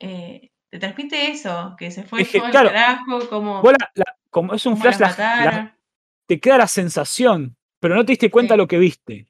eh, 0.00 0.50
te 0.70 0.78
transmite 0.78 1.30
eso, 1.30 1.74
que 1.78 1.90
se 1.90 2.02
fue 2.04 2.22
Es 2.22 2.28
que, 2.30 2.38
todo 2.40 2.50
claro, 2.50 2.68
carajo, 2.70 3.28
como, 3.28 3.62
la- 3.94 4.16
como 4.30 4.54
es 4.54 4.66
un 4.66 4.76
flash, 4.76 4.98
la- 5.00 5.08
la-. 5.44 5.78
Te 6.26 6.40
queda 6.40 6.58
la 6.58 6.66
sensación, 6.68 7.56
pero 7.80 7.94
no 7.94 8.04
te 8.04 8.12
diste 8.12 8.30
cuenta 8.30 8.54
Sí. 8.54 8.58
lo 8.58 8.66
que 8.68 8.78
viste. 8.78 9.26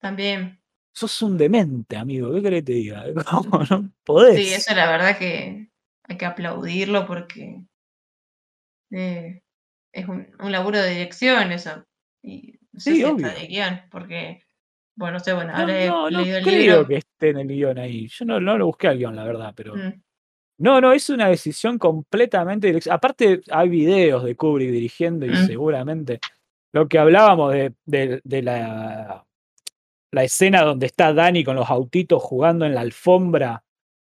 También. 0.00 0.60
Sos 0.92 1.22
un 1.22 1.36
demente, 1.36 1.96
amigo. 1.96 2.32
¿Qué 2.32 2.42
querés 2.42 2.60
que 2.60 2.66
te 2.66 2.72
diga? 2.72 3.04
¿Cómo 3.30 3.64
no 3.68 3.90
podés? 4.04 4.36
Sí, 4.36 4.54
eso 4.54 4.74
la 4.74 4.90
verdad 4.90 5.18
que 5.18 5.68
hay 6.04 6.16
que 6.16 6.26
aplaudirlo 6.26 7.06
porque 7.06 7.64
eh, 8.90 9.42
es 9.92 10.08
un, 10.08 10.28
un 10.40 10.52
laburo 10.52 10.78
de 10.80 10.90
dirección 10.90 11.52
eso. 11.52 11.84
Y 12.22 12.58
no 12.72 12.80
sé 12.80 12.90
Sí, 12.92 12.96
si 12.96 13.02
está 13.02 13.12
obvio. 13.12 13.28
de 13.28 13.46
guion, 13.46 13.80
porque, 13.90 14.40
bueno, 14.96 15.14
no 15.14 15.20
sé, 15.20 15.32
bueno, 15.32 15.52
No, 15.52 15.58
ahora 15.58 15.84
he 15.84 15.88
no, 15.88 16.10
no 16.10 16.18
leído 16.22 16.38
el 16.38 16.44
creo 16.44 16.58
libro. 16.58 16.86
que 16.88 16.96
esté 16.96 17.30
en 17.30 17.38
el 17.38 17.48
guion 17.48 17.78
ahí. 17.78 18.08
Yo 18.08 18.24
no, 18.24 18.40
no 18.40 18.56
lo 18.58 18.66
busqué 18.66 18.88
al 18.88 18.98
guion, 18.98 19.16
la 19.16 19.24
verdad, 19.24 19.52
pero. 19.56 19.74
Mm, 19.76 20.02
No, 20.64 20.80
no, 20.80 20.92
es 20.92 21.10
una 21.10 21.28
decisión 21.28 21.78
completamente 21.78 22.72
direc- 22.72 22.90
Aparte, 22.90 23.42
hay 23.50 23.68
videos 23.68 24.24
de 24.24 24.34
Kubrick 24.34 24.70
dirigiendo 24.70 25.26
y 25.26 25.30
Mm. 25.30 25.46
seguramente 25.46 26.20
lo 26.72 26.88
que 26.88 26.98
hablábamos 26.98 27.52
de, 27.52 27.74
de- 27.84 28.20
de 28.24 28.42
la, 28.42 29.26
la 30.10 30.24
escena 30.24 30.62
donde 30.62 30.86
está 30.86 31.12
Dani 31.12 31.44
con 31.44 31.56
los 31.56 31.68
autitos 31.68 32.22
jugando 32.22 32.64
en 32.64 32.74
la 32.74 32.80
alfombra, 32.80 33.62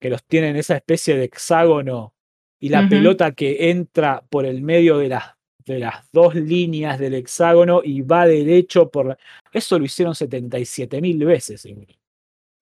que 0.01 0.09
los 0.11 0.22
tiene 0.24 0.51
en 0.51 0.57
esa 0.57 0.76
especie 0.76 1.16
de 1.16 1.24
hexágono, 1.24 2.14
y 2.61 2.68
la 2.68 2.82
pelota 2.88 3.32
que 3.32 3.70
entra 3.70 4.22
por 4.30 4.47
el 4.47 4.62
medio 4.62 4.99
de 4.99 5.09
las, 5.09 5.24
de 5.66 5.78
las 5.80 6.09
dos 6.12 6.34
líneas 6.36 6.99
del 6.99 7.14
hexágono 7.14 7.80
y 7.84 8.03
va 8.03 8.26
derecho 8.26 8.88
por 8.88 9.07
la... 9.07 9.18
Eso 9.53 9.78
lo 9.78 9.84
hicieron 9.84 10.14
77 10.14 11.01
mil 11.01 11.22
veces, 11.24 11.61
seguro. 11.61 11.92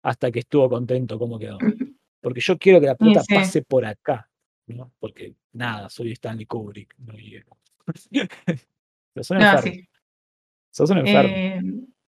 Hasta 0.02 0.30
que 0.32 0.40
estuvo 0.40 0.68
contento 0.70 1.18
cómo 1.18 1.38
quedó 1.38 1.58
porque 2.24 2.40
yo 2.40 2.58
quiero 2.58 2.80
que 2.80 2.86
la 2.86 2.94
pelota 2.94 3.20
sí. 3.20 3.34
pase 3.34 3.62
por 3.62 3.84
acá, 3.84 4.30
¿no? 4.66 4.90
Porque 4.98 5.34
nada, 5.52 5.90
soy 5.90 6.12
Stanley 6.12 6.46
Kubrick. 6.46 6.94
No, 6.98 7.12
Pero 7.12 7.46
sos 9.22 9.30
un 9.32 9.38
No, 9.38 9.58
sí. 9.62 9.86
Sos 10.70 10.88
un 10.90 10.98
enfermo. 10.98 11.30
Eh, 11.36 11.60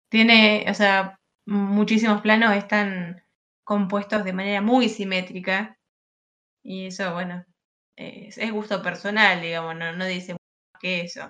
tiene, 0.09 0.65
o 0.69 0.73
sea, 0.73 1.19
muchísimos 1.45 2.21
planos 2.21 2.55
están 2.55 3.21
compuestos 3.65 4.23
de 4.23 4.31
manera 4.31 4.61
muy 4.61 4.87
simétrica. 4.87 5.77
Y 6.63 6.85
eso, 6.85 7.13
bueno, 7.13 7.45
es, 7.97 8.37
es 8.37 8.51
gusto 8.53 8.81
personal, 8.81 9.41
digamos, 9.41 9.75
no, 9.75 9.91
no 9.97 10.05
dice 10.05 10.37
que 10.79 11.01
eso. 11.01 11.29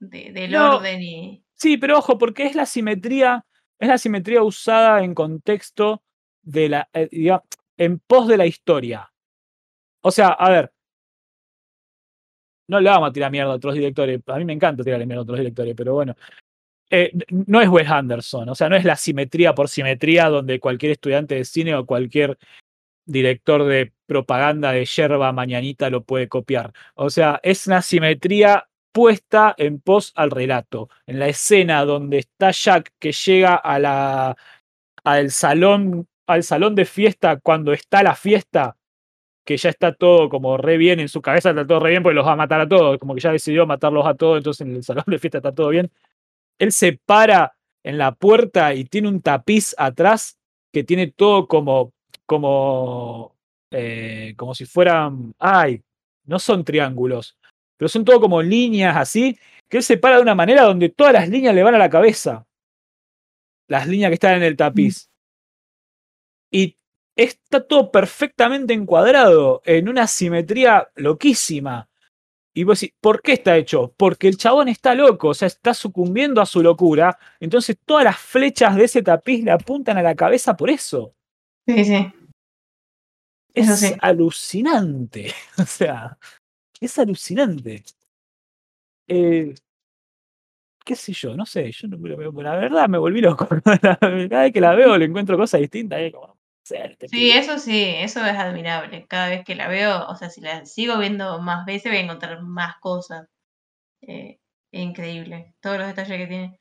de- 0.00 0.32
del 0.32 0.50
No. 0.50 0.76
orden 0.78 1.00
y. 1.02 1.44
Sí, 1.54 1.76
pero 1.76 1.98
ojo, 1.98 2.18
porque 2.18 2.46
es 2.46 2.56
la 2.56 2.66
simetría, 2.66 3.44
es 3.78 3.88
la 3.88 3.98
simetría 3.98 4.42
usada 4.42 5.04
en 5.04 5.14
contexto 5.14 6.02
de 6.42 6.68
la, 6.68 6.88
eh, 6.92 7.08
en 7.78 7.98
pos 8.00 8.28
de 8.28 8.36
la 8.36 8.46
historia. 8.46 9.10
O 10.02 10.10
sea, 10.10 10.28
a 10.28 10.50
ver. 10.50 10.72
No 12.68 12.80
le 12.80 12.90
vamos 12.90 13.08
a 13.08 13.12
tirar 13.12 13.30
mierda 13.30 13.52
a 13.52 13.56
otros 13.56 13.74
directores. 13.74 14.20
A 14.26 14.36
mí 14.36 14.44
me 14.44 14.52
encanta 14.52 14.84
tirarle 14.84 15.06
mierda 15.06 15.20
a 15.20 15.22
otros 15.22 15.38
directores, 15.38 15.74
pero 15.74 15.94
bueno. 15.94 16.14
Eh, 16.90 17.12
no 17.30 17.60
es 17.60 17.68
Wes 17.68 17.88
Anderson, 17.88 18.48
o 18.48 18.54
sea, 18.54 18.70
no 18.70 18.76
es 18.76 18.84
la 18.84 18.96
simetría 18.96 19.54
por 19.54 19.68
simetría 19.68 20.30
donde 20.30 20.58
cualquier 20.58 20.92
estudiante 20.92 21.34
de 21.34 21.44
cine 21.44 21.74
o 21.74 21.84
cualquier 21.84 22.38
director 23.04 23.64
de 23.64 23.92
propaganda 24.06 24.72
de 24.72 24.86
yerba 24.86 25.32
mañanita 25.32 25.90
lo 25.90 26.04
puede 26.04 26.28
copiar. 26.28 26.72
O 26.94 27.10
sea, 27.10 27.40
es 27.42 27.66
una 27.66 27.82
simetría 27.82 28.68
puesta 28.92 29.54
en 29.58 29.80
pos 29.80 30.12
al 30.16 30.30
relato. 30.30 30.88
En 31.06 31.18
la 31.18 31.28
escena 31.28 31.84
donde 31.84 32.18
está 32.18 32.50
Jack 32.52 32.92
que 32.98 33.12
llega 33.12 33.56
a 33.56 33.78
la, 33.78 34.36
al 35.04 35.30
salón, 35.30 36.07
al 36.28 36.44
salón 36.44 36.74
de 36.74 36.84
fiesta 36.84 37.40
cuando 37.40 37.72
está 37.72 38.02
la 38.02 38.14
fiesta, 38.14 38.76
que 39.44 39.56
ya 39.56 39.70
está 39.70 39.94
todo 39.94 40.28
como 40.28 40.58
re 40.58 40.76
bien 40.76 41.00
en 41.00 41.08
su 41.08 41.22
cabeza, 41.22 41.50
está 41.50 41.66
todo 41.66 41.80
re 41.80 41.90
bien 41.90 42.02
porque 42.02 42.14
los 42.14 42.26
va 42.26 42.32
a 42.32 42.36
matar 42.36 42.60
a 42.60 42.68
todos, 42.68 42.98
como 42.98 43.14
que 43.14 43.20
ya 43.20 43.32
decidió 43.32 43.66
matarlos 43.66 44.06
a 44.06 44.14
todos, 44.14 44.36
entonces 44.36 44.66
en 44.66 44.76
el 44.76 44.84
salón 44.84 45.04
de 45.06 45.18
fiesta 45.18 45.38
está 45.38 45.52
todo 45.54 45.70
bien. 45.70 45.90
Él 46.58 46.70
se 46.70 46.92
para 46.92 47.54
en 47.82 47.96
la 47.96 48.12
puerta 48.14 48.74
y 48.74 48.84
tiene 48.84 49.08
un 49.08 49.22
tapiz 49.22 49.74
atrás 49.78 50.38
que 50.70 50.84
tiene 50.84 51.06
todo 51.08 51.48
como, 51.48 51.94
como, 52.26 53.34
eh, 53.70 54.34
como 54.36 54.54
si 54.54 54.66
fueran, 54.66 55.32
ay, 55.38 55.82
no 56.24 56.38
son 56.38 56.62
triángulos, 56.62 57.38
pero 57.78 57.88
son 57.88 58.04
todo 58.04 58.20
como 58.20 58.42
líneas 58.42 58.96
así, 58.96 59.38
que 59.66 59.78
él 59.78 59.82
se 59.82 59.96
para 59.96 60.16
de 60.16 60.22
una 60.22 60.34
manera 60.34 60.64
donde 60.64 60.90
todas 60.90 61.14
las 61.14 61.28
líneas 61.30 61.54
le 61.54 61.62
van 61.62 61.74
a 61.74 61.78
la 61.78 61.88
cabeza. 61.88 62.46
Las 63.66 63.86
líneas 63.86 64.10
que 64.10 64.14
están 64.14 64.34
en 64.34 64.42
el 64.42 64.56
tapiz. 64.56 65.07
Y 66.50 66.76
está 67.16 67.66
todo 67.66 67.90
perfectamente 67.90 68.74
encuadrado 68.74 69.62
en 69.64 69.88
una 69.88 70.06
simetría 70.06 70.88
loquísima. 70.96 71.88
Y 72.54 72.64
vos 72.64 72.80
decís, 72.80 72.96
¿por 73.00 73.22
qué 73.22 73.34
está 73.34 73.56
hecho? 73.56 73.94
Porque 73.96 74.28
el 74.28 74.36
chabón 74.36 74.68
está 74.68 74.94
loco, 74.94 75.28
o 75.28 75.34
sea, 75.34 75.46
está 75.46 75.74
sucumbiendo 75.74 76.40
a 76.40 76.46
su 76.46 76.62
locura. 76.62 77.18
Entonces 77.40 77.78
todas 77.84 78.04
las 78.04 78.18
flechas 78.18 78.76
de 78.76 78.84
ese 78.84 79.02
tapiz 79.02 79.44
le 79.44 79.52
apuntan 79.52 79.98
a 79.98 80.02
la 80.02 80.14
cabeza 80.16 80.56
por 80.56 80.70
eso. 80.70 81.14
Sí, 81.66 81.84
sí. 81.84 82.12
Es 83.54 83.78
sí. 83.80 83.94
alucinante. 84.00 85.32
O 85.58 85.64
sea, 85.66 86.18
es 86.80 86.98
alucinante. 86.98 87.84
Eh, 89.08 89.54
qué 90.84 90.94
sé 90.96 91.12
yo, 91.12 91.36
no 91.36 91.44
sé. 91.46 91.70
Yo 91.72 91.88
no- 91.88 92.42
la 92.42 92.56
verdad 92.56 92.88
me 92.88 92.98
volví 92.98 93.20
loco. 93.20 93.46
Cada 94.28 94.42
vez 94.42 94.52
que 94.52 94.60
la 94.60 94.74
veo 94.74 94.96
le 94.96 95.04
encuentro 95.06 95.36
cosas 95.36 95.60
distintas. 95.60 96.00
y 96.00 96.04
es 96.04 96.12
como, 96.12 96.37
Sí, 97.06 97.30
eso 97.30 97.58
sí, 97.58 97.84
eso 97.96 98.24
es 98.24 98.36
admirable. 98.36 99.06
Cada 99.08 99.28
vez 99.30 99.44
que 99.44 99.54
la 99.54 99.68
veo, 99.68 100.06
o 100.08 100.14
sea, 100.16 100.30
si 100.30 100.40
la 100.40 100.64
sigo 100.66 100.98
viendo 100.98 101.40
más 101.40 101.64
veces, 101.66 101.90
voy 101.90 101.98
a 102.00 102.04
encontrar 102.04 102.42
más 102.42 102.76
cosas. 102.80 103.26
Eh, 104.02 104.38
increíble, 104.72 105.54
todos 105.60 105.78
los 105.78 105.86
detalles 105.88 106.18
que 106.18 106.26
tiene. 106.26 106.60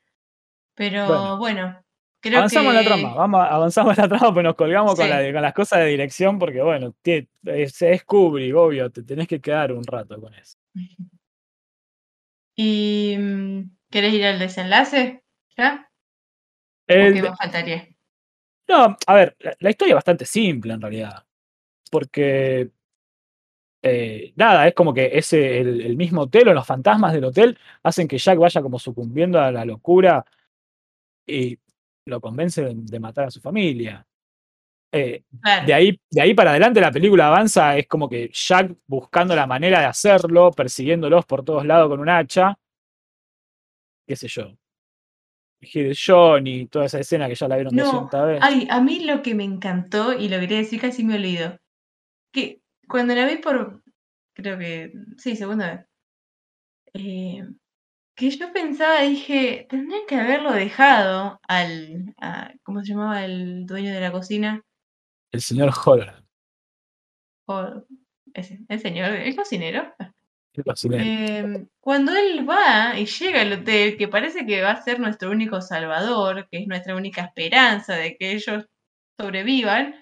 Pero 0.76 1.06
Bueno. 1.08 1.38
bueno, 1.38 1.84
creo 2.22 2.40
Avanzamos 2.40 2.70
en 2.70 2.76
la 2.76 2.84
trama, 2.84 3.14
que 3.14 3.18
vamos, 3.18 3.48
avanzamos 3.50 3.98
en 3.98 4.04
la 4.04 4.10
trama, 4.10 4.34
pues 4.34 4.44
nos 4.44 4.56
colgamos 4.56 4.96
con, 4.96 5.10
la 5.10 5.34
con 5.34 5.42
las 5.42 5.54
cosas 5.54 5.80
de 5.80 5.86
dirección, 5.88 6.40
porque 6.40 6.62
bueno, 6.62 6.94
tie- 7.04 7.28
es, 7.44 7.82
es 7.82 8.04
Kubrick, 8.06 8.56
obvio, 8.56 8.90
te 8.92 9.04
tenés 9.04 9.28
que 9.28 9.42
quedar 9.42 9.72
un 9.72 9.84
rato 9.84 10.20
con 10.22 10.34
eso. 10.36 10.58
¿Y 12.56 13.16
mm, 13.18 13.72
querés 13.92 14.14
ir 14.14 14.26
al 14.26 14.40
desenlace? 14.40 15.24
¿Ya? 15.58 15.90
¿O 16.90 16.94
El 16.94 17.14
qué 17.14 17.22
de- 17.22 17.30
más 17.30 17.38
faltaría? 17.38 17.88
No, 18.68 18.98
a 19.08 19.14
ver, 19.16 19.36
la, 19.40 19.56
la 19.60 19.70
historia 19.70 19.92
es 19.94 19.96
bastante 19.96 20.26
simple 20.26 20.74
en 20.74 20.82
realidad, 20.82 21.26
porque 21.92 22.72
eh, 23.82 24.34
nada, 24.36 24.68
es 24.68 24.74
como 24.74 24.94
que 24.94 25.12
ese, 25.14 25.60
el, 25.60 25.82
el 25.82 25.98
mismo 25.98 26.22
hotel 26.22 26.50
o 26.50 26.54
los 26.54 26.66
fantasmas 26.66 27.14
del 27.14 27.26
hotel 27.26 27.58
hacen 27.84 28.08
que 28.08 28.18
Jack 28.18 28.38
vaya 28.40 28.62
como 28.62 28.80
sucumbiendo 28.80 29.40
a 29.40 29.52
la 29.52 29.66
locura 29.66 30.26
y 31.26 31.58
lo 32.06 32.22
convence 32.22 32.64
de, 32.64 32.74
de 32.76 33.00
matar 33.00 33.26
a 33.28 33.32
su 33.32 33.42
familia. 33.42 34.06
Eh, 34.92 35.24
de 35.66 35.74
ahí, 35.74 36.00
de 36.12 36.22
ahí 36.22 36.34
para 36.34 36.52
adelante 36.52 36.82
la 36.82 36.92
película 36.92 37.28
avanza, 37.28 37.78
es 37.78 37.88
como 37.88 38.10
que 38.10 38.30
Jack 38.34 38.74
buscando 38.88 39.36
la 39.36 39.48
manera 39.48 39.82
de 39.82 39.86
hacerlo, 39.88 40.52
persiguiéndolos 40.52 41.26
por 41.26 41.44
todos 41.44 41.66
lados 41.66 41.90
con 41.90 42.00
un 42.00 42.10
hacha, 42.10 42.58
qué 44.06 44.16
sé 44.16 44.28
yo. 44.28 44.58
Johnny, 46.06 46.68
toda 46.68 46.86
esa 46.86 47.00
escena 47.00 47.28
que 47.28 47.36
ya 47.36 47.48
la 47.48 47.56
vieron 47.56 47.76
No, 47.76 47.84
200 47.84 48.28
veces. 48.28 48.44
ay, 48.44 48.68
a 48.70 48.82
mí 48.82 49.00
lo 49.02 49.22
que 49.22 49.36
me 49.36 49.44
encantó, 49.44 50.14
y 50.14 50.30
lo 50.30 50.40
quería 50.40 50.58
decir 50.58 50.80
casi 50.80 51.04
me 51.04 51.16
olvido, 51.16 51.58
que 52.32 52.62
cuando 52.88 53.16
la 53.16 53.26
vi 53.28 53.38
por, 53.38 53.84
creo 54.36 54.58
que, 54.58 54.94
sí, 55.18 55.36
segunda 55.36 55.72
vez, 55.76 55.86
eh, 56.94 57.44
que 58.16 58.30
yo 58.32 58.52
pensaba, 58.54 59.02
dije, 59.02 59.68
tendrían 59.70 60.02
que 60.08 60.16
haberlo 60.16 60.52
dejado 60.54 61.40
al, 61.48 62.14
a- 62.20 62.54
¿cómo 62.64 62.82
se 62.82 62.88
llamaba 62.94 63.26
el 63.26 63.66
dueño 63.66 63.94
de 63.94 64.02
la 64.02 64.12
cocina? 64.12 64.62
El 65.32 65.42
señor 65.42 65.72
Holland, 65.86 66.26
O 67.48 67.84
ese, 68.34 68.60
el 68.68 68.80
señor, 68.80 69.12
el 69.12 69.36
cocinero. 69.36 69.94
Em, 70.92 71.68
cuando 71.80 72.16
él 72.16 72.48
va 72.50 72.98
y 72.98 73.06
llega 73.06 73.42
al 73.42 73.54
hotel, 73.54 73.98
que 73.98 74.08
parece 74.08 74.46
que 74.46 74.62
va 74.62 74.72
a 74.72 74.82
ser 74.82 75.00
nuestro 75.00 75.32
único 75.32 75.62
salvador, 75.62 76.48
que 76.50 76.60
es 76.60 76.68
nuestra 76.68 76.96
única 76.96 77.22
esperanza 77.22 77.96
de 77.96 78.18
que 78.18 78.32
ellos 78.34 78.66
sobrevivan, 79.20 79.96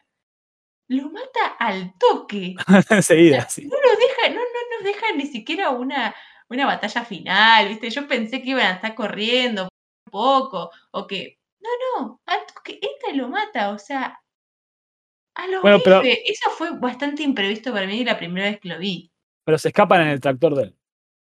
lo 0.89 1.09
mata 1.09 1.55
al 1.59 1.93
toque. 1.97 2.55
Enseguida, 2.89 3.47
sí. 3.49 3.67
No 3.67 3.77
nos 3.77 3.97
deja, 3.99 4.29
no, 4.29 4.41
no 4.41 4.75
nos 4.77 4.83
deja 4.83 5.13
ni 5.15 5.25
siquiera 5.27 5.71
una, 5.71 6.15
una 6.49 6.65
batalla 6.65 7.03
final, 7.03 7.69
¿viste? 7.69 7.89
Yo 7.89 8.07
pensé 8.07 8.41
que 8.41 8.51
iban 8.51 8.67
a 8.67 8.75
estar 8.75 8.95
corriendo 8.95 9.63
un 9.63 10.11
poco, 10.11 10.71
o 10.91 11.07
que. 11.07 11.37
No, 11.59 11.69
no, 11.99 12.21
al 12.27 12.45
toque, 12.45 12.79
este 12.81 13.15
lo 13.15 13.29
mata, 13.29 13.71
o 13.71 13.79
sea. 13.79 14.19
A 15.35 15.47
lo 15.47 15.61
Bueno, 15.61 15.79
pero-. 15.83 16.01
Eso 16.03 16.49
fue 16.51 16.77
bastante 16.79 17.23
imprevisto 17.23 17.73
para 17.73 17.87
mí 17.87 18.05
la 18.05 18.17
primera 18.17 18.49
vez 18.49 18.59
que 18.59 18.69
lo 18.69 18.79
vi. 18.79 19.11
Pero 19.45 19.57
se 19.57 19.69
escapan 19.69 20.01
en 20.01 20.07
el 20.09 20.19
tractor 20.19 20.55
de 20.55 20.63
él. 20.63 20.75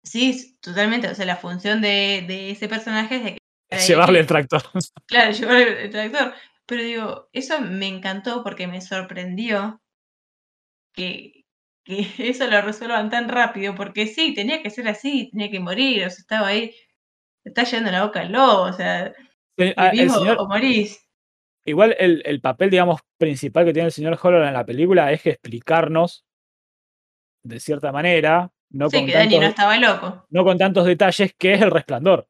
Sí, 0.03 0.57
totalmente. 0.61 1.09
O 1.09 1.15
sea, 1.15 1.27
la 1.27 1.37
función 1.37 1.81
de, 1.81 2.25
de 2.27 2.51
ese 2.51 2.69
personaje 2.69 3.17
es 3.17 3.25
de 3.25 3.33
que. 3.35 3.39
Es 3.69 3.89
llevarle 3.89 4.21
el 4.21 4.27
tractor. 4.27 4.63
Claro, 5.07 5.33
llevar 5.33 5.57
el, 5.57 5.91
tractor. 5.91 6.35
Pero 6.67 6.83
digo, 6.83 7.29
eso 7.33 7.61
me 7.61 7.87
encantó 7.89 8.43
porque 8.43 8.67
me 8.67 8.81
sorprendió 8.81 9.81
que, 10.95 11.45
que 11.85 12.07
eso 12.19 12.47
lo 12.47 12.61
resuelvan 12.63 13.11
tan 13.11 13.29
rápido. 13.29 13.75
Porque 13.75 14.07
sí, 14.07 14.35
tenía 14.35 14.63
que 14.63 14.71
ser 14.71 14.89
así, 14.89 15.31
tenía 15.31 15.51
que 15.51 15.61
morir. 15.61 16.07
O 16.07 16.11
sea, 16.11 16.19
estaba 16.21 16.47
ahí, 16.49 16.75
está 17.45 17.65
yendo 17.65 17.91
la 17.91 18.05
boca 18.05 18.21
al 18.21 18.33
lobo. 18.33 18.63
O 18.63 18.73
sea, 18.73 19.13
Eh, 19.59 19.75
ah, 19.77 19.89
el 19.89 20.11
señor- 20.11 20.37
o 20.39 20.47
morís. 20.49 21.03
igual 21.65 21.97
el, 21.99 22.23
el 22.27 22.41
papel, 22.41 22.71
digamos, 22.71 23.01
principal 23.19 23.65
que 23.65 23.73
tiene 23.73 23.87
el 23.89 23.93
señor 23.93 24.19
Holland 24.23 24.47
en 24.49 24.55
la 24.55 24.65
película 24.67 25.11
es 25.13 25.23
que 25.23 25.31
explicarnos, 25.31 26.25
de 27.49 27.61
cierta 27.61 27.93
manera, 27.93 28.51
no, 28.71 28.91
Sí, 28.91 28.99
con 28.99 29.07
que 29.07 29.13
Dani 29.13 29.25
tantos, 29.25 29.41
no 29.41 29.47
estaba 29.49 29.77
loco. 29.79 30.27
no 30.31 30.45
con 30.45 30.59
tantos 30.59 30.87
detalles, 30.87 31.35
qué 31.39 31.55
es 31.55 31.63
el 31.63 31.71
resplandor. 31.71 32.29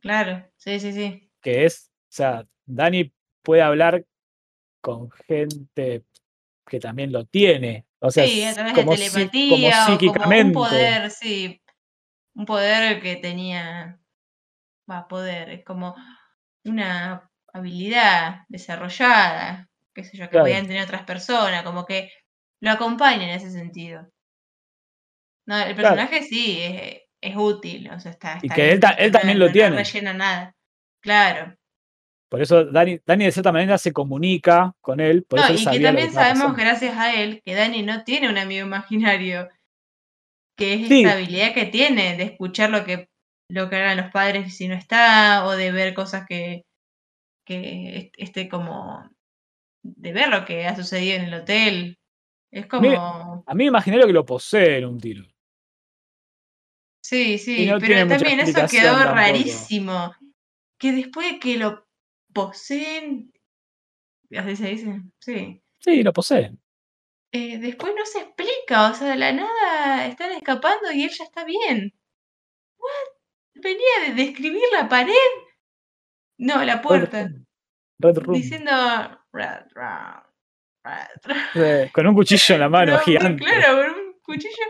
Claro, 0.00 0.46
sí, 0.56 0.78
sí, 0.80 0.92
sí. 0.92 1.30
Que 1.40 1.64
es, 1.64 1.90
o 1.94 2.12
sea, 2.12 2.46
Dani 2.64 3.12
puede 3.42 3.62
hablar 3.62 4.04
con 4.80 5.10
gente 5.10 6.04
que 6.66 6.80
también 6.80 7.12
lo 7.12 7.24
tiene. 7.24 7.86
O 8.00 8.10
sea, 8.10 8.26
Sí, 8.26 8.44
a 8.44 8.54
través 8.54 8.74
de 8.74 8.80
como, 8.80 8.92
como 8.92 8.98
telepatía 8.98 9.50
como 9.50 9.66
un 9.66 9.72
psíquicamente. 9.98 10.52
poder, 10.54 11.10
sí. 11.10 11.62
Un 12.34 12.46
poder 12.46 13.00
que 13.00 13.16
tenía. 13.16 13.98
Va, 14.90 15.08
poder, 15.08 15.50
es 15.50 15.64
como 15.64 15.94
una 16.64 17.28
habilidad 17.52 18.40
desarrollada, 18.48 19.68
qué 19.94 20.04
sé 20.04 20.16
yo, 20.16 20.24
que 20.26 20.30
Claro. 20.30 20.44
podían 20.44 20.66
tener 20.66 20.84
otras 20.84 21.02
personas, 21.04 21.62
como 21.64 21.84
que 21.86 22.10
lo 22.60 22.70
acompaña 22.70 23.24
en 23.24 23.30
ese 23.30 23.50
sentido. 23.50 24.08
No, 25.46 25.56
el 25.58 25.74
Claro. 25.76 25.96
personaje 25.96 26.22
sí 26.24 26.58
es, 26.60 27.02
es 27.20 27.36
útil, 27.36 27.88
o 27.90 28.00
sea, 28.00 28.10
está. 28.12 28.38
Y 28.42 28.46
está 28.46 28.54
que 28.54 28.62
bien 28.62 28.74
él 28.74 28.80
ta- 28.80 28.96
no- 29.00 29.10
también 29.12 29.38
lo 29.38 29.50
tiene. 29.52 29.70
No 29.70 29.76
rellena 29.76 30.12
nada. 30.12 30.54
Claro. 31.02 31.56
Por 32.28 32.42
eso 32.42 32.64
Dani, 32.64 32.98
Dani 33.06 33.24
de 33.26 33.32
cierta 33.32 33.52
manera 33.52 33.78
se 33.78 33.92
comunica 33.92 34.74
con 34.80 34.98
él. 34.98 35.22
Por 35.24 35.38
No, 35.38 35.44
eso 35.46 35.52
él 35.54 35.56
y 35.56 35.58
que 35.58 35.64
sabía 35.64 35.88
también 35.88 36.12
sabemos, 36.12 36.38
pasando. 36.42 36.56
gracias 36.60 36.96
a 36.98 37.14
él, 37.14 37.40
que 37.44 37.54
Dani 37.54 37.82
no 37.82 38.02
tiene 38.02 38.28
un 38.28 38.38
amigo 38.38 38.66
imaginario. 38.66 39.48
Que 40.58 40.74
es 40.74 40.88
Sí. 40.88 41.02
esta 41.02 41.12
habilidad 41.14 41.54
que 41.54 41.66
tiene 41.66 42.16
de 42.16 42.24
escuchar 42.24 42.70
lo 42.70 42.84
que, 42.84 43.08
lo 43.48 43.68
que 43.70 43.76
hagan 43.76 43.98
los 43.98 44.10
padres 44.10 44.56
si 44.56 44.66
no 44.68 44.74
está, 44.74 45.44
o 45.46 45.52
de 45.52 45.70
ver 45.70 45.94
cosas 45.94 46.24
que, 46.26 46.64
que 47.46 47.96
est- 47.96 48.14
esté 48.18 48.48
como. 48.48 49.08
de 49.84 50.12
ver 50.12 50.28
lo 50.28 50.44
que 50.44 50.66
ha 50.66 50.74
sucedido 50.74 51.16
en 51.16 51.24
el 51.26 51.34
hotel. 51.34 51.96
Es 52.50 52.62
mí- 52.64 52.68
como. 52.68 53.44
A 53.46 53.54
mí 53.54 53.58
me 53.64 53.68
imaginario 53.68 54.06
que 54.08 54.12
lo 54.12 54.26
posee 54.26 54.78
en 54.78 54.86
un 54.86 54.98
tiro. 54.98 55.24
Sí, 57.08 57.38
sí, 57.38 57.66
no 57.66 57.78
pero 57.78 58.08
también 58.08 58.40
eso 58.40 58.66
quedó 58.68 58.92
tampoco. 58.94 59.14
rarísimo. 59.14 60.14
Que 60.78 60.92
después 60.92 61.30
de 61.32 61.38
que 61.38 61.56
lo 61.56 61.86
poseen. 62.32 63.32
Así 64.36 64.56
se 64.56 64.68
dice, 64.70 65.02
sí. 65.20 65.62
Sí, 65.78 66.02
lo 66.02 66.12
posee. 66.12 66.50
eh, 67.32 67.58
después 67.58 67.92
no 67.96 68.04
se 68.06 68.20
explica, 68.20 68.90
o 68.90 68.94
sea, 68.94 69.08
de 69.10 69.16
la 69.16 69.32
nada 69.32 70.06
están 70.06 70.32
escapando 70.32 70.90
y 70.92 71.04
él 71.04 71.10
ya 71.10 71.24
está 71.24 71.44
bien. 71.44 71.92
¿What? 72.78 73.12
Venía 73.62 73.94
de 74.06 74.14
describir 74.14 74.62
la 74.72 74.88
pared. 74.88 75.14
No, 76.38 76.62
la 76.64 76.74
Red 76.76 76.82
puerta. 76.82 77.22
Room. 77.28 77.46
Red 78.00 78.18
Room. 78.18 78.36
Diciendo. 78.36 78.70
"Rat, 78.72 79.70
rat, 79.74 80.24
rat, 80.82 81.24
rat". 81.24 81.56
Eh, 81.56 81.90
con 81.94 82.06
un 82.06 82.14
cuchillo 82.14 82.54
en 82.56 82.60
la 82.60 82.68
mano 82.76 82.92
No, 82.92 82.98
gigante. 82.98 83.44
Claro, 83.44 83.76
con 83.92 84.00
un 84.00 84.12
cuchillo. 84.22 84.66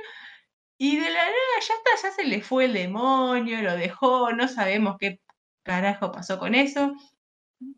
Y 0.79 0.97
de 0.97 1.09
la 1.11 1.25
nada 1.25 1.61
ya 1.61 1.75
está, 1.75 2.09
ya 2.09 2.15
se 2.15 2.25
le 2.25 2.43
fue 2.43 2.67
el 2.67 2.75
demonio, 2.75 3.63
lo 3.63 3.77
dejó, 3.77 4.33
no 4.33 4.47
sabemos 4.47 4.97
qué 4.99 5.21
carajo 5.63 6.13
pasó 6.13 6.39
con 6.39 6.55
eso. 6.55 6.95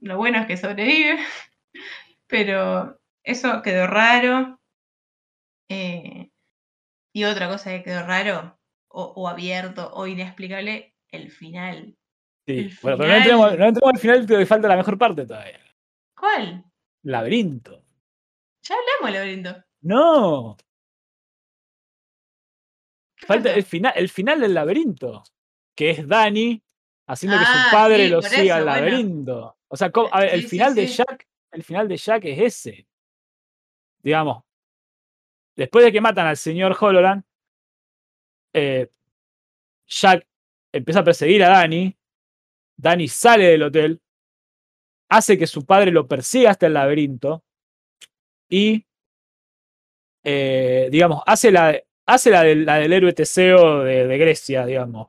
Lo 0.01 0.16
bueno 0.16 0.40
es 0.40 0.46
que 0.46 0.57
sobrevive. 0.57 1.18
Pero 2.26 3.01
eso 3.22 3.62
quedó 3.62 3.86
raro. 3.86 4.61
Eh, 5.68 6.30
y 7.12 7.24
otra 7.24 7.49
cosa 7.49 7.70
que 7.70 7.82
quedó 7.82 8.05
raro, 8.05 8.59
o, 8.88 9.05
o 9.05 9.28
abierto, 9.28 9.90
o 9.92 10.07
inexplicable, 10.07 10.94
el 11.11 11.30
final. 11.30 11.96
Sí. 12.46 12.59
el 12.59 12.78
Bueno, 12.82 12.99
pero 12.99 13.09
no 13.11 13.16
entremos, 13.16 13.59
no 13.59 13.64
entremos 13.66 13.94
al 13.94 14.01
final, 14.01 14.26
que 14.26 14.46
falta 14.46 14.68
la 14.68 14.76
mejor 14.76 14.96
parte 14.96 15.26
todavía. 15.26 15.61
¿Cuál? 16.18 16.64
Laberinto. 17.03 17.82
Ya 18.62 18.74
hablamos, 18.74 19.14
laberinto. 19.14 19.64
No. 19.82 20.57
¿Qué 23.21 23.27
Falta 23.27 23.53
el 23.53 23.64
final, 23.64 23.93
el 23.97 24.09
final 24.09 24.41
del 24.41 24.55
laberinto. 24.55 25.23
Que 25.75 25.91
es 25.91 26.07
Dani 26.07 26.62
haciendo 27.07 27.39
que 27.39 27.45
Ah, 27.47 27.64
su 27.64 27.77
padre 27.77 28.05
sí, 28.05 28.09
lo 28.11 28.23
siga 28.23 28.57
al 28.57 28.62
eso, 28.62 28.71
bueno. 28.71 28.87
laberinto. 28.87 29.57
O 29.69 29.77
sea, 29.77 29.91
¿cómo? 29.91 30.09
a 30.12 30.21
ver, 30.21 30.35
el 30.35 30.43
sí, 30.43 30.49
final 30.49 30.75
de. 30.75 30.87
Jack, 30.87 31.27
el 31.53 31.62
final 31.62 31.89
de 31.89 31.97
Jack 31.97 32.25
es 32.25 32.39
ese. 32.39 32.89
Digamos. 34.03 34.45
Después 35.57 35.85
de 35.85 35.93
que 35.93 36.01
matan 36.01 36.27
al 36.27 36.37
señor 36.37 36.77
Hololand, 36.79 37.25
eh, 38.53 38.89
Jack 39.89 40.27
empieza 40.73 41.01
a 41.01 41.05
perseguir 41.05 41.43
a 41.45 41.49
Dani. 41.49 41.97
Dani 42.77 43.09
sale 43.09 43.47
del 43.47 43.64
hotel, 43.64 44.01
hace 45.11 45.37
que 45.37 45.49
su 45.49 45.66
padre 45.66 45.91
lo 45.91 46.07
persiga 46.07 46.51
hasta 46.51 46.66
el 46.66 46.75
laberinto 46.75 47.43
y, 48.49 48.87
eh, 50.23 50.89
digamos, 50.93 51.23
hace 51.27 51.51
la, 51.51 51.77
hace 52.09 52.30
la, 52.30 52.42
del, 52.42 52.92
héroe 52.92 53.12
Teseo 53.12 53.84
de, 53.84 54.18
Grecia, 54.18 54.64
digamos. 54.64 55.09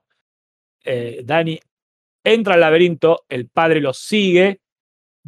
Eh, 0.83 1.21
Dani 1.23 1.59
entra 2.23 2.55
al 2.55 2.59
laberinto, 2.59 3.25
el 3.29 3.47
padre 3.47 3.79
lo 3.79 3.93
sigue, 3.93 4.59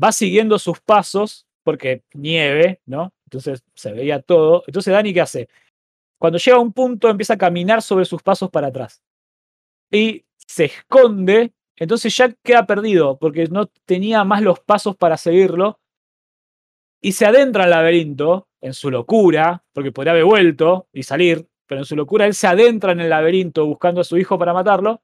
va 0.02 0.12
siguiendo 0.12 0.60
sus 0.60 0.82
pasos 0.82 1.48
porque 1.64 2.04
nieve, 2.14 2.82
¿no? 2.86 3.14
Entonces 3.26 3.64
se 3.74 3.94
veía 3.94 4.22
todo. 4.22 4.64
Entonces 4.68 4.92
Dani, 4.92 5.14
¿qué 5.14 5.22
hace? 5.22 5.50
Cuando 6.18 6.38
llega 6.38 6.58
a 6.58 6.62
un 6.62 6.74
punto 6.74 7.10
empieza 7.10 7.36
a 7.36 7.38
caminar 7.38 7.82
sobre 7.82 8.04
sus 8.04 8.22
pasos 8.22 8.50
para 8.50 8.68
atrás. 8.68 9.02
Y 9.90 10.26
se 10.38 10.66
esconde, 10.66 11.54
entonces 11.78 12.16
Jack 12.16 12.38
queda 12.44 12.66
perdido 12.68 13.18
porque 13.18 13.48
no 13.48 13.68
tenía 13.86 14.26
más 14.26 14.42
los 14.42 14.60
pasos 14.60 14.98
para 14.98 15.16
seguirlo. 15.16 15.80
Y 17.02 17.14
se 17.14 17.26
adentra 17.26 17.64
al 17.64 17.70
laberinto 17.70 18.50
en 18.60 18.74
su 18.74 18.92
locura, 18.92 19.64
porque 19.74 19.92
podría 19.92 20.12
haber 20.12 20.26
vuelto 20.26 20.88
y 20.94 21.04
salir, 21.04 21.48
pero 21.72 21.80
en 21.80 21.86
su 21.86 21.96
locura 21.96 22.26
él 22.26 22.34
se 22.34 22.48
adentra 22.48 22.92
en 22.92 23.00
el 23.00 23.10
laberinto 23.10 23.66
buscando 23.66 24.02
a 24.02 24.04
su 24.04 24.18
hijo 24.18 24.38
para 24.38 24.52
matarlo. 24.52 25.02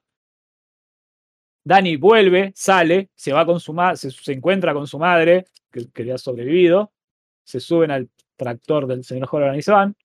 Dani 1.64 1.96
vuelve, 1.96 2.52
sale, 2.56 3.10
se 3.16 3.32
va 3.32 3.46
con 3.46 3.62
su 3.62 3.74
se, 3.96 4.34
encuentra 4.34 4.74
con 4.74 4.86
su 4.86 5.00
madre, 5.00 5.46
que, 5.72 5.90
que 5.90 6.02
había 6.02 6.18
sobrevivido, 6.18 6.92
se 7.46 7.62
suben 7.62 7.92
al 7.92 8.10
tractor 8.36 8.86
del 8.86 9.06
señor 9.06 9.30
Holland 9.32 9.58
y 9.58 9.62
se 9.62 9.72
van. 9.72 9.96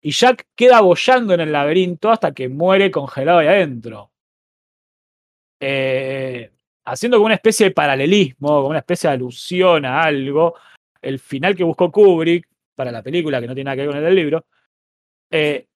Y 0.00 0.12
Jack 0.12 0.46
queda 0.54 0.80
bollando 0.80 1.34
en 1.34 1.40
el 1.40 1.50
laberinto 1.50 2.08
hasta 2.08 2.32
que 2.32 2.48
muere 2.48 2.92
congelado 2.92 3.40
ahí 3.40 3.48
adentro. 3.48 4.12
Eh, 5.58 6.52
haciendo 6.84 7.16
como 7.16 7.26
una 7.26 7.34
especie 7.34 7.66
de 7.66 7.72
paralelismo, 7.72 8.48
como 8.48 8.68
una 8.68 8.78
especie 8.78 9.10
de 9.10 9.14
alusión 9.14 9.84
a 9.86 10.04
algo. 10.04 10.54
El 11.00 11.18
final 11.18 11.56
que 11.56 11.64
buscó 11.64 11.90
Kubrick 11.90 12.46
para 12.76 12.92
la 12.92 13.02
película, 13.02 13.40
que 13.40 13.48
no 13.48 13.54
tiene 13.54 13.64
nada 13.64 13.74
que 13.74 13.80
ver 13.82 13.88
con 13.88 13.98
el 13.98 14.04
del 14.04 14.14
libro, 14.14 14.46
eh, 15.28 15.66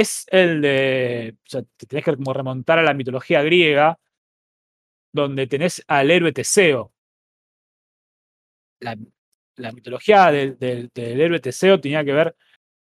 es 0.00 0.26
el 0.30 0.60
de. 0.62 1.36
O 1.46 1.48
sea, 1.48 1.62
te 1.76 1.86
tenés 1.86 2.04
que 2.04 2.16
como 2.16 2.32
remontar 2.32 2.78
a 2.78 2.82
la 2.82 2.94
mitología 2.94 3.42
griega, 3.42 3.98
donde 5.12 5.46
tenés 5.46 5.82
al 5.88 6.10
héroe 6.10 6.32
Teseo. 6.32 6.92
La, 8.80 8.96
la 9.56 9.72
mitología 9.72 10.30
del, 10.30 10.58
del- 10.58 10.90
héroe 10.94 11.40
Teseo 11.40 11.80
tenía 11.80 12.04
que 12.04 12.12
ver 12.12 12.36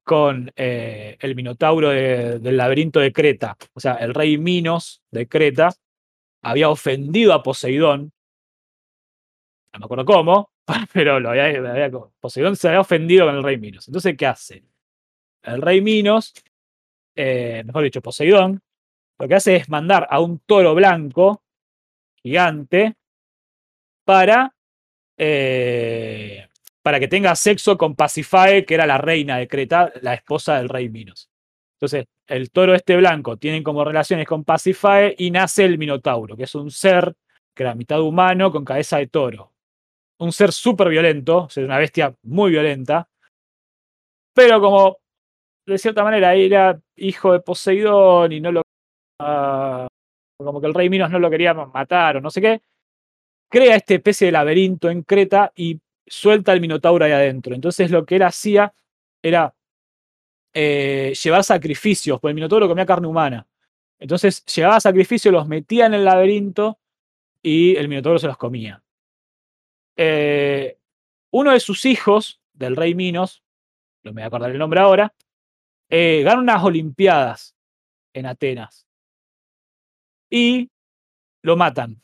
con 0.05 0.53
eh, 0.57 1.17
el 1.21 1.35
minotauro 1.37 1.91
de- 1.91 2.39
del 2.41 2.57
laberinto 2.57 3.01
de 3.01 3.13
Creta. 3.13 3.57
O 3.75 3.81
sea, 3.81 3.95
el 3.95 4.15
rey 4.15 4.39
Minos 4.39 5.03
de 5.11 5.29
Creta 5.29 5.71
había 6.43 6.71
ofendido 6.71 7.33
a 7.35 7.43
Poseidón. 7.43 8.13
No 9.73 9.81
me 9.81 9.85
acuerdo 9.85 10.05
cómo, 10.05 10.51
pero 10.93 11.21
Poseidón 12.21 12.57
se 12.57 12.69
había 12.69 12.81
ofendido 12.81 13.27
con 13.27 13.37
el 13.37 13.43
rey 13.43 13.59
Minos. 13.59 13.89
Entonces, 13.89 14.17
¿qué 14.17 14.27
hace? 14.27 14.65
El 15.43 15.63
rey 15.63 15.81
Minos, 15.81 16.35
eh, 17.21 17.64
mejor 17.64 17.83
dicho, 17.83 18.01
Poseidón, 18.01 18.62
lo 19.19 19.27
que 19.27 19.35
hace 19.35 19.57
es 19.57 19.69
mandar 19.69 20.07
a 20.09 20.21
un 20.21 20.39
toro 20.39 20.73
blanco 20.73 21.43
gigante 22.23 22.95
para, 24.05 24.55
eh, 25.16 26.47
para 26.81 27.01
que 27.01 27.09
tenga 27.09 27.35
sexo 27.35 27.77
con 27.77 27.97
Pasifae, 27.97 28.64
que 28.64 28.75
era 28.75 28.87
la 28.87 28.99
reina 28.99 29.37
de 29.37 29.49
Creta, 29.49 29.93
la 30.01 30.14
esposa 30.14 30.59
del 30.59 30.69
rey 30.69 30.89
Minos. 30.89 31.29
Entonces, 31.75 32.07
el 32.29 32.53
toro 32.53 32.73
este 32.73 32.97
blanco 32.97 33.37
tiene 33.37 33.64
como 33.64 33.85
relaciones 33.85 34.25
con 34.25 34.45
Pasifae 34.45 35.16
y 35.19 35.33
nace 35.33 35.64
el 35.64 35.77
Minotauro, 35.77 36.37
que 36.37 36.45
es 36.45 36.55
un 36.55 36.71
ser 36.71 37.16
que 37.53 37.64
era 37.64 37.75
mitad 37.75 38.01
humano 38.01 38.53
con 38.53 38.64
cabeza 38.64 38.99
de 38.99 39.09
toro. 39.09 39.53
Un 40.19 40.31
ser 40.31 40.53
súper 40.53 40.89
violento, 40.89 41.45
o 41.45 41.51
sea, 41.51 41.64
una 41.64 41.79
bestia 41.79 42.14
muy 42.23 42.53
violenta, 42.53 43.09
pero 44.33 44.61
como 44.61 44.99
de 45.73 45.79
cierta 45.79 46.03
manera 46.03 46.35
era 46.35 46.81
hijo 46.97 47.33
de 47.33 47.41
Poseidón 47.41 48.33
y 48.33 48.41
no 48.41 48.53
lo. 48.53 48.62
Uh, 49.21 49.87
como 50.39 50.61
que 50.61 50.69
el 50.69 50.75
rey 50.75 50.89
Minos 50.89 51.11
no 51.11 51.19
lo 51.19 51.31
quería 51.31 51.53
matar 51.55 52.16
o 52.16 52.21
no 52.21 52.31
sé 52.31 52.41
qué, 52.41 52.62
crea 53.51 53.77
este 53.77 53.97
especie 53.97 54.27
de 54.27 54.33
laberinto 54.33 54.89
en 54.89 55.03
Creta 55.03 55.53
y 55.57 55.81
suelta 56.07 56.53
al 56.53 56.61
Minotauro 56.61 57.05
ahí 57.05 57.12
adentro. 57.12 57.55
Entonces 57.55 57.91
lo 57.91 58.07
que 58.07 58.16
él 58.16 58.23
hacía 58.23 58.73
era 59.23 59.55
eh, 60.55 61.12
llevar 61.23 61.45
sacrificios, 61.45 62.21
porque 62.21 62.31
el 62.31 62.35
Minotauro 62.37 62.69
comía 62.69 62.87
carne 62.87 63.09
humana. 63.09 63.47
Entonces 63.99 64.45
llevaba 64.47 64.81
sacrificios, 64.81 65.33
los 65.33 65.49
metía 65.49 65.87
en 65.87 65.95
el 65.95 66.05
laberinto 66.05 66.79
y 67.43 67.77
el 67.77 67.89
Minotauro 67.89 68.19
se 68.19 68.29
los 68.29 68.37
comía. 68.37 68.83
Eh, 69.97 70.79
uno 71.31 71.53
de 71.53 71.61
sus 71.61 71.85
hijos, 71.85 72.41
del 72.53 72.77
rey 72.77 72.95
Minos, 72.95 73.43
no 74.05 74.12
me 74.12 74.21
voy 74.21 74.23
a 74.23 74.27
acordar 74.27 74.51
el 74.51 74.59
nombre 74.59 74.81
ahora, 74.81 75.12
eh, 75.91 76.22
gana 76.24 76.41
unas 76.41 76.62
Olimpiadas 76.64 77.55
en 78.12 78.26
Atenas. 78.26 78.86
Y 80.30 80.70
lo 81.43 81.57
matan. 81.57 82.03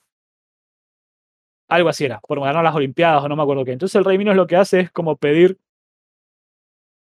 Algo 1.69 1.89
así 1.89 2.05
era, 2.05 2.21
por 2.21 2.41
ganar 2.41 2.63
las 2.63 2.75
Olimpiadas 2.75 3.23
o 3.23 3.29
no 3.29 3.37
me 3.37 3.43
acuerdo 3.43 3.65
qué. 3.65 3.73
Entonces 3.73 3.97
el 3.97 4.05
rey 4.05 4.19
Minos 4.19 4.37
lo 4.37 4.47
que 4.47 4.57
hace 4.57 4.81
es 4.81 4.91
como 4.91 5.17
pedir 5.17 5.59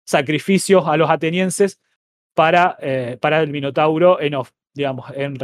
sacrificios 0.06 0.86
a 0.86 0.96
los 0.96 1.10
atenienses 1.10 1.80
para, 2.34 2.76
eh, 2.80 3.18
para 3.20 3.40
el 3.40 3.50
Minotauro 3.50 4.20
en 4.20 4.34
digamos, 4.74 5.10
en, 5.14 5.36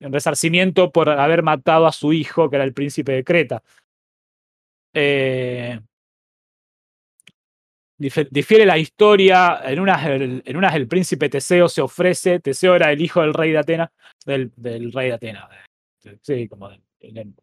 en, 0.00 0.12
resarcimiento 0.12 0.90
por 0.92 1.08
haber 1.08 1.42
matado 1.42 1.86
a 1.86 1.92
su 1.92 2.12
hijo, 2.12 2.50
que 2.50 2.56
era 2.56 2.64
el 2.64 2.74
príncipe 2.74 3.12
de 3.12 3.24
Creta. 3.24 3.62
Eh, 4.92 5.80
difiere 8.30 8.66
la 8.66 8.78
historia, 8.78 9.60
en 9.64 9.80
unas, 9.80 10.04
en 10.06 10.56
unas 10.56 10.74
el 10.74 10.88
príncipe 10.88 11.28
Teseo 11.28 11.68
se 11.68 11.80
ofrece, 11.80 12.40
Teseo 12.40 12.74
era 12.74 12.92
el 12.92 13.00
hijo 13.00 13.20
del 13.20 13.34
rey 13.34 13.52
de 13.52 13.58
Atenas, 13.58 13.90
del, 14.24 14.52
rey 14.92 15.08
de 15.08 15.12
Atenas, 15.12 15.48
sí, 16.20 16.48
como 16.48 16.70
el, 16.70 16.82
el, 17.00 17.34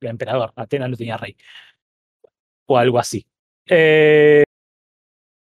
emperador, 0.00 0.52
Atenas 0.56 0.90
no 0.90 0.96
tenía 0.96 1.16
rey, 1.16 1.36
o 2.66 2.78
algo 2.78 2.98
así. 2.98 3.26
Eh, 3.66 4.44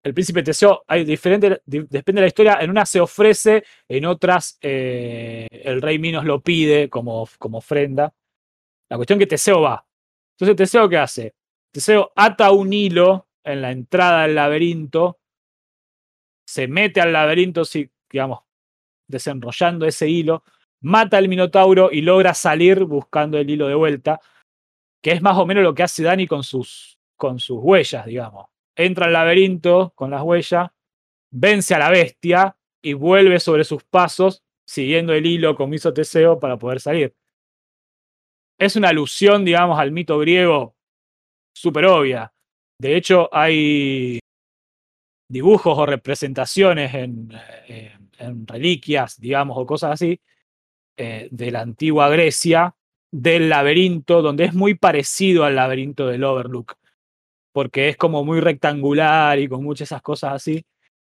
el 0.02 0.14
príncipe 0.14 0.42
Teseo, 0.42 0.82
hay 0.86 1.04
diferente, 1.04 1.60
depende 1.66 2.20
de 2.20 2.22
la 2.22 2.26
historia, 2.26 2.58
en 2.60 2.70
unas 2.70 2.88
se 2.88 3.00
ofrece, 3.00 3.64
en 3.88 4.06
otras 4.06 4.58
eh, 4.62 5.46
el 5.50 5.82
rey 5.82 5.98
Minos 5.98 6.24
lo 6.24 6.40
pide 6.40 6.88
como, 6.88 7.28
como 7.38 7.58
ofrenda. 7.58 8.12
La 8.88 8.96
cuestión 8.96 9.18
es 9.18 9.26
que 9.26 9.30
Teseo 9.30 9.60
va. 9.60 9.84
Entonces 10.34 10.56
Teseo, 10.56 10.88
¿qué 10.88 10.96
hace? 10.96 11.34
Teseo 11.70 12.12
ata 12.16 12.50
un 12.50 12.72
hilo 12.72 13.28
en 13.44 13.62
la 13.62 13.70
entrada 13.70 14.22
del 14.22 14.34
laberinto, 14.34 15.18
se 16.46 16.68
mete 16.68 17.00
al 17.00 17.12
laberinto, 17.12 17.62
digamos, 18.10 18.40
desenrollando 19.06 19.86
ese 19.86 20.08
hilo, 20.08 20.42
mata 20.80 21.18
al 21.18 21.28
Minotauro 21.28 21.90
y 21.92 22.00
logra 22.00 22.34
salir 22.34 22.84
buscando 22.84 23.38
el 23.38 23.48
hilo 23.48 23.68
de 23.68 23.74
vuelta, 23.74 24.20
que 25.02 25.12
es 25.12 25.22
más 25.22 25.36
o 25.38 25.46
menos 25.46 25.62
lo 25.62 25.74
que 25.74 25.82
hace 25.82 26.02
Dani 26.02 26.26
con 26.26 26.42
sus, 26.42 26.98
con 27.16 27.38
sus 27.38 27.58
huellas, 27.60 28.06
digamos. 28.06 28.46
Entra 28.76 29.06
al 29.06 29.12
laberinto 29.12 29.92
con 29.94 30.10
las 30.10 30.22
huellas, 30.22 30.70
vence 31.30 31.74
a 31.74 31.78
la 31.78 31.90
bestia 31.90 32.56
y 32.82 32.94
vuelve 32.94 33.40
sobre 33.40 33.64
sus 33.64 33.84
pasos, 33.84 34.42
siguiendo 34.66 35.12
el 35.12 35.26
hilo 35.26 35.54
como 35.56 35.74
hizo 35.74 35.92
Teseo 35.92 36.38
para 36.38 36.56
poder 36.56 36.80
salir. 36.80 37.14
Es 38.58 38.76
una 38.76 38.88
alusión, 38.90 39.44
digamos, 39.44 39.78
al 39.78 39.90
mito 39.90 40.18
griego 40.18 40.76
súper 41.52 41.86
obvia. 41.86 42.32
De 42.80 42.96
hecho, 42.96 43.28
hay 43.30 44.20
dibujos 45.28 45.76
o 45.76 45.84
representaciones 45.84 46.94
en, 46.94 47.30
en 48.18 48.46
reliquias, 48.46 49.20
digamos, 49.20 49.58
o 49.58 49.66
cosas 49.66 49.92
así, 49.92 50.18
eh, 50.96 51.28
de 51.30 51.50
la 51.50 51.60
antigua 51.60 52.08
Grecia, 52.08 52.74
del 53.12 53.50
laberinto, 53.50 54.22
donde 54.22 54.44
es 54.44 54.54
muy 54.54 54.76
parecido 54.76 55.44
al 55.44 55.56
laberinto 55.56 56.06
del 56.06 56.24
Overlook, 56.24 56.76
porque 57.52 57.90
es 57.90 57.98
como 57.98 58.24
muy 58.24 58.40
rectangular 58.40 59.38
y 59.38 59.46
con 59.46 59.62
muchas 59.62 59.88
esas 59.88 60.00
cosas 60.00 60.32
así. 60.32 60.64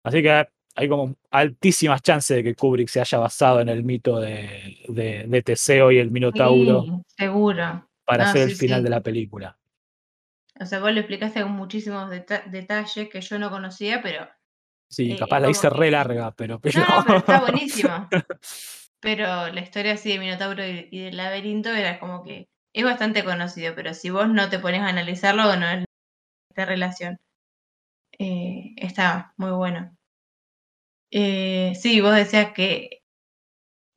Así 0.03 0.23
que 0.23 0.47
hay 0.75 0.89
como 0.89 1.17
altísimas 1.29 2.01
chances 2.01 2.37
de 2.37 2.43
que 2.43 2.55
Kubrick 2.55 2.87
se 2.87 2.99
haya 2.99 3.19
basado 3.19 3.61
en 3.61 3.69
el 3.69 3.83
mito 3.83 4.19
de, 4.19 4.79
de, 4.87 5.43
Teseo 5.43 5.91
y 5.91 5.99
el 5.99 6.09
Minotauro. 6.09 7.03
seguro. 7.15 7.87
Para 8.05 8.31
hacer 8.31 8.49
el 8.49 8.55
final 8.55 8.83
de 8.83 8.89
la 8.89 9.01
película. 9.01 9.55
O 10.59 10.65
sea, 10.65 10.79
vos 10.79 10.91
le 10.91 10.99
explicaste 10.99 11.41
con 11.41 11.53
muchísimos 11.53 12.09
detalles 12.09 13.09
que 13.09 13.21
yo 13.21 13.39
no 13.39 13.49
conocía, 13.49 14.01
pero. 14.01 14.27
Sí, 14.89 15.13
eh, 15.13 15.17
capaz 15.17 15.39
la 15.39 15.49
hice 15.49 15.69
re 15.69 15.89
larga, 15.89 16.31
pero. 16.35 16.59
pero... 16.59 16.81
No, 16.81 17.03
pero 17.05 17.19
está 17.19 17.39
buenísimo. 17.41 18.09
pero 18.99 19.47
la 19.47 19.61
historia 19.61 19.93
así 19.93 20.11
de 20.11 20.19
Minotauro 20.19 20.65
y, 20.65 20.99
del 20.99 21.15
laberinto 21.15 21.69
era 21.69 21.99
como 21.99 22.23
que. 22.23 22.49
Es 22.73 22.83
bastante 22.83 23.23
conocido, 23.23 23.73
pero 23.73 23.93
si 23.93 24.09
vos 24.09 24.29
no 24.29 24.49
te 24.49 24.59
pones 24.59 24.81
a 24.81 24.89
analizarlo, 24.89 25.55
no 25.55 25.69
es 25.69 25.85
esta 26.49 26.65
relación. 26.65 27.17
Eh, 28.19 28.73
está 28.75 29.33
muy 29.37 29.51
bueno. 29.51 29.95
Eh, 31.09 31.73
sí, 31.79 32.01
vos 32.01 32.13
decías 32.13 32.51
que 32.53 33.01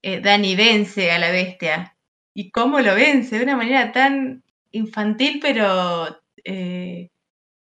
Dani 0.03 0.57
vence 0.57 1.11
a 1.11 1.19
la 1.19 1.31
bestia. 1.31 1.99
¿Y 2.35 2.51
cómo 2.51 2.81
lo 2.81 2.95
vence? 2.95 3.37
De 3.37 3.45
una 3.45 3.57
manera 3.57 3.93
tan 3.93 4.43
infantil, 4.71 5.39
pero 5.43 6.22
eh, 6.45 7.11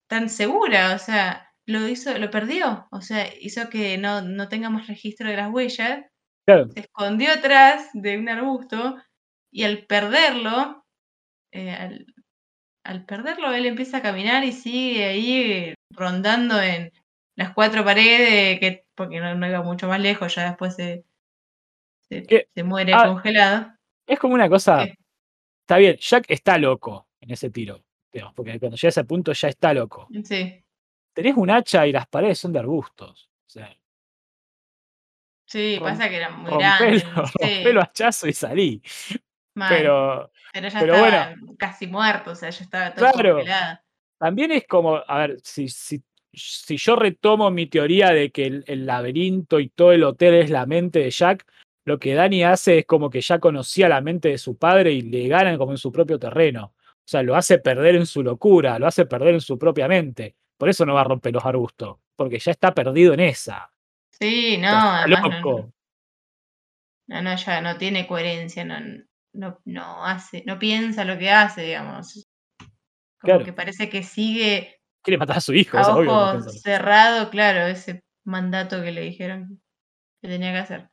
tan 0.08 0.30
segura, 0.30 0.94
o 0.96 1.00
sea, 1.00 1.54
lo 1.66 1.88
hizo, 1.88 2.18
lo 2.18 2.30
perdió, 2.30 2.88
o 2.92 3.02
sea, 3.02 3.28
hizo 3.40 3.70
que 3.70 3.98
no, 3.98 4.22
no 4.22 4.50
tenga 4.50 4.70
más 4.70 4.88
registro 4.88 5.30
de 5.30 5.38
las 5.38 5.52
huellas, 5.52 6.06
se 6.46 6.80
escondió 6.82 7.32
atrás 7.32 7.90
de 7.94 8.18
un 8.18 8.28
arbusto 8.28 8.98
y 9.52 9.64
al 9.64 9.86
perderlo, 9.86 10.86
eh, 11.52 12.06
al, 12.84 13.06
perderlo, 13.06 13.54
él 13.54 13.66
empieza 13.66 13.98
a 13.98 14.02
caminar 14.02 14.44
y 14.44 14.52
sigue 14.52 15.06
ahí 15.06 15.74
rondando 15.92 16.62
en 16.62 16.92
las 17.36 17.54
cuatro 17.54 17.86
paredes, 17.86 18.60
que, 18.60 18.86
porque 18.94 19.20
no, 19.20 19.48
iba 19.48 19.64
mucho 19.64 19.88
más 19.88 20.02
lejos, 20.02 20.36
ya 20.36 20.50
después 20.50 20.76
se, 20.76 21.06
se, 22.10 22.64
muere 22.64 22.94
ah, 22.94 23.08
congelado. 23.08 23.74
Es 24.06 24.20
como 24.20 24.34
una 24.34 24.50
cosa. 24.50 24.86
Está 25.62 25.78
bien, 25.78 25.96
Jack 25.98 26.26
está 26.28 26.58
loco 26.58 27.08
en 27.22 27.32
ese 27.32 27.50
tiro 27.50 27.84
porque 28.36 28.60
cuando 28.60 28.78
llega 28.78 28.88
a 28.88 28.90
ese 28.90 29.04
punto 29.04 29.34
ya 29.34 29.48
está 29.48 29.74
loco. 29.74 30.08
Sí. 30.24 30.64
Tenés 31.14 31.36
un 31.36 31.50
hacha 31.50 31.86
y 31.88 31.92
las 31.92 32.08
paredes 32.08 32.40
son 32.40 32.54
de 32.54 32.60
arbustos. 32.60 33.30
sí, 35.46 35.78
pasa 35.80 36.10
que 36.10 36.18
eran 36.18 36.40
muy 36.40 36.52
grandes. 36.58 37.06
Rompelo 37.16 37.82
hachazo 37.82 38.28
y 38.28 38.34
salí. 38.34 38.82
Pero, 39.70 40.32
pero 40.52 40.70
ya 40.70 40.80
estaba 40.80 41.36
casi 41.58 41.88
muerto, 41.88 42.32
o 42.32 42.36
sea, 42.36 42.50
ya 42.50 42.64
estaba 42.64 42.94
todo 42.94 43.12
claro, 43.12 43.44
También 44.18 44.52
es 44.52 44.66
como, 44.68 44.96
a 45.08 45.18
ver, 45.20 45.38
si, 45.44 45.68
si, 45.70 46.04
si 46.32 46.78
yo 46.78 46.96
retomo 46.96 47.52
mi 47.52 47.68
teoría 47.68 48.10
de 48.10 48.32
que 48.32 48.48
el, 48.48 48.64
el, 48.66 48.88
laberinto 48.88 49.60
y 49.60 49.70
todo 49.70 49.92
el 49.92 50.04
hotel 50.04 50.34
es 50.34 50.50
la 50.50 50.66
mente 50.66 51.00
de 51.00 51.12
Jack, 51.12 51.46
lo 51.86 52.00
que 52.00 52.16
Dani 52.16 52.44
hace 52.44 52.80
es 52.80 52.86
como 52.88 53.12
que 53.12 53.22
ya 53.22 53.38
conocía 53.38 53.90
la 53.90 54.02
mente 54.02 54.30
de 54.30 54.40
su 54.40 54.58
padre 54.58 54.94
y 54.94 55.02
le 55.02 55.28
ganan 55.28 55.60
como 55.60 55.72
en 55.72 55.78
su 55.78 55.92
propio 55.92 56.18
terreno. 56.18 56.74
O 57.06 57.08
sea, 57.08 57.22
lo 57.22 57.36
hace 57.36 57.60
perder 57.60 57.96
en 57.96 58.06
su 58.06 58.24
locura, 58.24 58.80
lo 58.80 58.88
hace 58.88 59.06
perder 59.06 59.34
en 59.34 59.42
su 59.42 59.60
propia 59.60 59.90
mente. 59.90 60.36
Por 60.58 60.70
eso 60.70 60.86
no 60.86 60.94
va 60.94 61.02
a 61.02 61.06
romper 61.06 61.34
los 61.34 61.46
arbustos, 61.46 61.98
porque 62.16 62.40
ya 62.40 62.52
está 62.52 62.74
perdido 62.74 63.14
en 63.14 63.20
esa. 63.20 63.70
Sí, 64.10 64.58
no, 64.58 64.70
además 64.70 65.42
no, 65.44 67.22
no, 67.22 67.36
ya 67.36 67.62
no 67.62 67.78
tiene 67.78 68.08
coherencia, 68.08 68.64
no, 68.64 68.80
no, 69.34 69.60
no 69.66 70.06
hace, 70.06 70.44
no 70.46 70.58
piensa 70.58 71.04
lo 71.04 71.18
que 71.18 71.30
hace, 71.30 71.64
digamos. 71.64 72.26
Como 73.20 73.44
que 73.44 73.52
parece 73.52 73.90
que 73.90 74.04
sigue. 74.04 74.80
Quiere 75.02 75.18
matar 75.18 75.38
a 75.38 75.42
su 75.42 75.54
hijo, 75.54 75.78
a 75.78 75.98
ojo 75.98 76.42
cerrado, 76.42 77.30
claro, 77.30 77.68
ese 77.68 78.04
mandato 78.24 78.82
que 78.82 78.94
le 78.94 79.02
dijeron 79.02 79.62
que 80.22 80.30
tenía 80.30 80.54
que 80.54 80.60
hacer. 80.60 80.90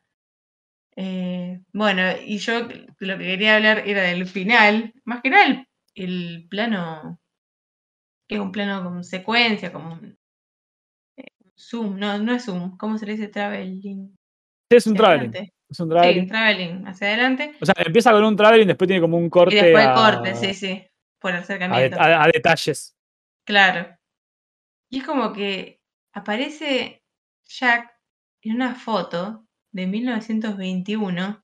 Eh, 0.97 1.61
bueno, 1.73 2.03
y 2.27 2.39
yo 2.39 2.63
lo 2.99 3.19
que 3.19 3.25
quería 3.25 3.57
hablar 3.57 3.85
era 3.87 4.03
del 4.03 4.27
final, 4.27 4.93
más 5.05 5.23
que 5.23 5.31
nada 5.31 5.47
el 5.47 5.70
plano, 6.49 7.21
que 8.29 8.37
es 8.37 8.41
un 8.41 8.53
plano 8.53 8.83
con 8.85 9.05
secuencia, 9.05 9.73
como 9.73 9.95
un 9.95 10.19
eh, 11.17 11.27
zoom, 11.57 11.99
no, 11.99 12.19
no 12.19 12.35
es 12.35 12.45
zoom, 12.45 12.77
¿cómo 12.77 12.99
se 12.99 13.07
le 13.07 13.13
dice 13.13 13.29
traveling? 13.29 14.17
es 14.71 14.87
un 14.87 14.95
traveling. 14.95 15.33
Es 15.69 15.81
un 15.81 15.89
traveling. 15.89 16.23
Sí, 16.23 16.29
traveling, 16.29 16.87
hacia 16.87 17.09
adelante. 17.09 17.55
O 17.61 17.67
sea, 17.67 17.75
empieza 17.79 18.13
con 18.13 18.25
un 18.25 18.37
traveling, 18.37 18.67
después 18.67 18.89
tiene 18.89 19.01
como 19.01 19.17
un 19.17 19.31
corte. 19.31 19.57
Y 19.57 19.61
después 19.61 19.89
corte, 19.95 20.35
sí, 20.35 20.55
sí, 20.55 20.87
por 21.21 21.33
acercamiento. 21.33 22.01
A, 22.01 22.25
a, 22.25 22.29
detalles. 22.29 22.97
Claro. 23.45 23.97
Y 24.91 24.99
es 24.99 25.05
como 25.05 25.33
que 25.33 25.81
aparece 26.13 27.03
Jack 27.47 27.93
en 28.43 28.57
una 28.57 28.75
foto 28.75 29.47
de 29.73 29.87
1921 29.87 31.43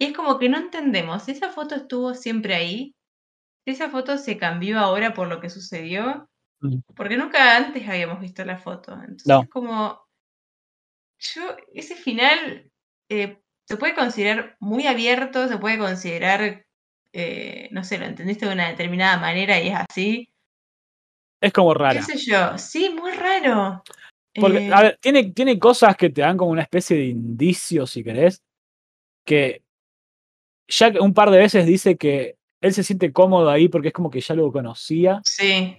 y 0.00 0.04
es 0.04 0.16
como 0.16 0.38
que 0.38 0.48
no 0.48 0.58
entendemos 0.58 1.28
esa 1.28 1.50
foto 1.50 1.74
estuvo 1.74 2.14
siempre 2.14 2.54
ahí, 2.54 2.94
esa 3.72 3.90
foto 3.90 4.18
se 4.18 4.36
cambió 4.38 4.78
ahora 4.78 5.14
por 5.14 5.28
lo 5.28 5.40
que 5.40 5.50
sucedió, 5.50 6.28
Mm. 6.60 6.78
porque 6.96 7.16
nunca 7.16 7.56
antes 7.56 7.88
habíamos 7.88 8.20
visto 8.20 8.44
la 8.44 8.58
foto. 8.58 8.92
Entonces 8.94 9.26
No. 9.26 9.42
es 9.42 9.48
como, 9.48 10.00
yo, 11.18 11.42
ese 11.74 11.94
final 11.96 12.70
eh, 13.08 13.40
se 13.64 13.76
puede 13.76 13.94
considerar 13.94 14.56
muy 14.60 14.86
abierto, 14.86 15.46
se 15.48 15.58
puede 15.58 15.78
considerar, 15.78 16.64
eh, 17.12 17.68
no 17.70 17.84
sé, 17.84 17.98
lo 17.98 18.06
entendiste 18.06 18.46
de 18.46 18.52
una 18.54 18.68
determinada 18.68 19.18
manera 19.18 19.60
y 19.60 19.68
es 19.68 19.74
así. 19.76 20.32
Es 21.40 21.52
como 21.52 21.72
¿Qué 21.74 21.78
rara. 21.78 22.02
sé 22.02 22.16
yo? 22.18 22.58
Sí, 22.58 22.90
muy 22.90 23.12
raro. 23.12 23.82
Porque, 24.34 24.58
Eh, 24.58 24.70
a 24.72 24.82
ver, 24.82 24.98
tiene, 25.00 25.32
tiene 25.32 25.58
cosas 25.58 25.96
que 25.96 26.10
te 26.10 26.20
dan 26.20 26.36
como 26.36 26.50
una 26.50 26.62
especie 26.62 26.96
de 26.96 27.06
indicio, 27.06 27.86
si 27.86 28.02
querés, 28.02 28.42
que 29.24 29.62
Jack 30.68 31.00
un 31.00 31.14
par 31.14 31.30
de 31.30 31.38
veces 31.38 31.66
dice 31.66 31.96
que 31.96 32.37
él 32.60 32.72
se 32.74 32.82
siente 32.82 33.12
cómodo 33.12 33.50
ahí 33.50 33.68
porque 33.68 33.88
es 33.88 33.94
como 33.94 34.10
que 34.10 34.20
ya 34.20 34.34
lo 34.34 34.50
conocía, 34.52 35.20
sí, 35.24 35.76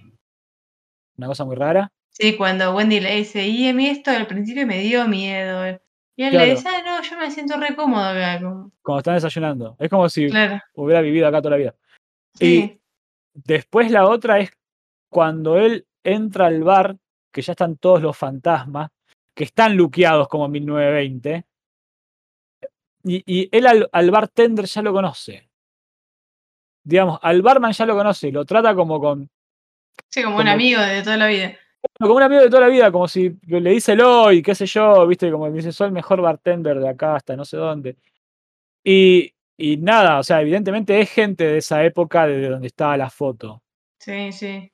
una 1.17 1.27
cosa 1.27 1.43
muy 1.45 1.55
rara. 1.55 1.91
sí, 2.09 2.35
cuando 2.37 2.73
Wendy 2.75 2.99
le 2.99 3.15
dice, 3.15 3.47
y 3.47 3.67
a 3.67 3.73
mí 3.73 3.87
esto 3.87 4.11
al 4.11 4.27
principio 4.27 4.65
me 4.65 4.79
dio 4.79 5.07
miedo. 5.07 5.79
Y 6.15 6.23
él 6.23 6.31
Claro. 6.31 6.45
le 6.47 6.51
dice, 6.51 6.67
ah, 6.67 6.81
no, 6.85 7.01
yo 7.01 7.17
me 7.17 7.31
siento 7.31 7.57
re 7.57 7.75
cómodo 7.75 8.03
acá. 8.03 8.39
Cuando 8.81 8.97
están 8.99 9.15
desayunando. 9.15 9.75
Es 9.79 9.89
como 9.89 10.09
si 10.09 10.29
Claro, 10.29 10.61
hubiera 10.73 10.99
vivido 11.01 11.27
acá 11.27 11.41
toda 11.41 11.51
la 11.51 11.57
vida. 11.57 11.75
sí, 12.33 12.75
Después 13.33 13.89
la 13.91 14.05
otra 14.07 14.39
es 14.39 14.51
cuando 15.09 15.57
él 15.57 15.87
entra 16.03 16.47
al 16.47 16.61
bar, 16.63 16.97
que 17.31 17.41
ya 17.41 17.53
están 17.53 17.77
todos 17.77 18.01
los 18.01 18.17
fantasmas, 18.17 18.91
que 19.33 19.45
están 19.45 19.77
luqueados 19.77 20.27
como 20.27 20.45
en 20.47 20.51
1920. 20.51 21.45
Y, 23.03 23.23
y 23.25 23.49
él 23.55 23.65
al, 23.67 23.89
al 23.93 24.11
bartender 24.11 24.65
ya 24.65 24.81
lo 24.81 24.91
conoce. 24.91 25.48
Digamos, 26.89 27.19
al 27.21 27.43
barman 27.43 27.71
ya 27.71 27.85
lo 27.85 27.95
conoce, 27.95 28.31
lo 28.31 28.45
trata 28.45 28.73
como 28.73 28.99
con 28.99 29.29
sí, 30.07 30.23
como 30.23 30.37
un 30.37 30.47
amigo 30.47 30.81
de 30.81 31.03
toda 31.03 31.17
la 31.17 31.27
vida. 31.27 31.53
como 31.99 32.15
un 32.15 32.23
amigo 32.23 32.41
de 32.41 32.49
toda 32.49 32.61
la 32.61 32.67
vida, 32.67 32.91
como 32.91 33.07
si 33.07 33.37
le 33.45 33.69
dice 33.69 33.95
y 34.33 34.41
qué 34.41 34.55
sé 34.55 34.65
yo, 34.65 35.05
viste, 35.05 35.31
como 35.31 35.47
me 35.47 35.55
dice, 35.55 35.71
soy 35.71 35.87
el 35.87 35.93
mejor 35.93 36.19
bartender 36.21 36.79
de 36.79 36.89
acá 36.89 37.15
hasta 37.15 37.35
no 37.35 37.45
sé 37.45 37.57
dónde. 37.57 37.95
Y, 38.83 39.31
y 39.55 39.77
nada, 39.77 40.17
o 40.17 40.23
sea, 40.23 40.41
evidentemente 40.41 40.99
es 40.99 41.11
gente 41.11 41.43
de 41.43 41.57
esa 41.59 41.83
época 41.83 42.25
de 42.25 42.49
donde 42.49 42.67
estaba 42.67 42.97
la 42.97 43.11
foto. 43.11 43.61
Sí, 43.99 44.31
sí. 44.31 44.71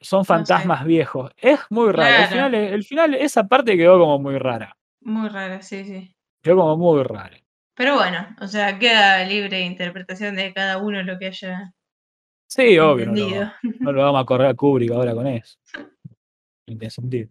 Son 0.00 0.24
fantasmas 0.24 0.84
viejos. 0.84 1.32
Es 1.36 1.58
muy 1.70 1.90
raro. 1.90 2.28
Final, 2.28 2.54
el 2.54 2.84
final, 2.84 3.14
esa 3.14 3.48
parte 3.48 3.76
quedó 3.76 3.98
como 3.98 4.20
muy 4.20 4.38
rara. 4.38 4.76
Muy 5.00 5.28
raro, 5.28 5.60
sí, 5.62 5.84
sí. 5.84 6.14
Quedó 6.40 6.58
como 6.58 6.76
muy 6.76 7.02
rara. 7.02 7.36
Pero 7.78 7.94
bueno, 7.94 8.26
o 8.40 8.46
sea, 8.48 8.78
queda 8.78 9.24
libre 9.24 9.60
interpretación 9.62 10.36
de 10.36 10.52
cada 10.52 10.78
uno 10.78 11.02
lo 11.02 11.18
que 11.18 11.28
haya 11.28 11.72
Sí, 12.48 12.78
obvio, 12.78 13.06
no, 13.06 13.12
lo- 13.14 13.52
no 13.80 13.92
lo 13.92 14.02
vamos 14.02 14.22
a 14.22 14.26
correr 14.26 14.48
a 14.48 14.54
Kubrick 14.54 14.90
ahora 14.90 15.14
con 15.14 15.26
eso. 15.26 15.56
No 16.66 16.76
tiene 16.76 16.90
sentido. 16.90 17.30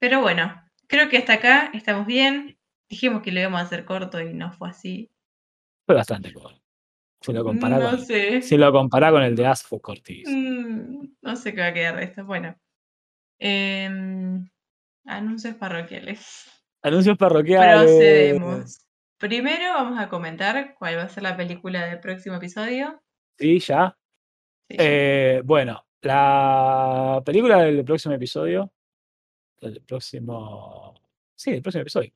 Pero 0.00 0.20
bueno, 0.20 0.52
creo 0.88 1.08
que 1.08 1.18
hasta 1.18 1.34
acá 1.34 1.70
estamos 1.72 2.06
bien. 2.06 2.58
Dijimos 2.90 3.22
que 3.22 3.32
lo 3.32 3.40
íbamos 3.40 3.60
a 3.60 3.64
hacer 3.64 3.84
corto 3.84 4.20
y 4.20 4.34
no 4.34 4.52
fue 4.52 4.68
así. 4.70 5.10
Fue 5.86 5.94
bastante 5.94 6.32
corto. 6.32 6.60
Si 7.20 7.32
lo 7.32 7.44
compará 7.44 7.78
No 7.78 7.90
con, 7.90 8.00
sé. 8.04 8.42
si 8.42 8.56
lo 8.56 8.72
compará 8.72 9.10
con 9.12 9.22
el 9.22 9.36
de 9.36 9.46
As 9.46 9.62
fue 9.62 9.80
cortísimo. 9.80 10.36
Mm, 10.36 11.14
no 11.22 11.36
sé 11.36 11.54
qué 11.54 11.60
va 11.60 11.68
a 11.68 11.72
quedar 11.74 11.96
de 11.96 12.04
esto. 12.04 12.24
Bueno. 12.24 12.56
Em, 13.38 14.44
anuncios 15.06 15.54
parroquiales. 15.56 16.50
Anuncios 16.82 17.16
parroquiales. 17.16 17.84
Procedemos. 17.84 18.78
Primero 19.18 19.74
vamos 19.74 19.98
a 20.00 20.08
comentar 20.08 20.74
cuál 20.78 20.98
va 20.98 21.02
a 21.02 21.08
ser 21.08 21.22
la 21.22 21.36
película 21.36 21.86
del 21.86 22.00
próximo 22.00 22.36
episodio. 22.36 23.00
Sí, 23.38 23.60
ya. 23.60 23.96
Sí, 24.68 24.76
Eh, 24.78 25.42
bueno, 25.44 25.86
la 26.00 27.22
película 27.24 27.58
del 27.62 27.84
próximo 27.84 28.14
episodio. 28.14 28.72
El 29.60 29.80
próximo. 29.82 30.94
Sí, 31.36 31.50
el 31.50 31.62
próximo 31.62 31.82
episodio. 31.82 32.10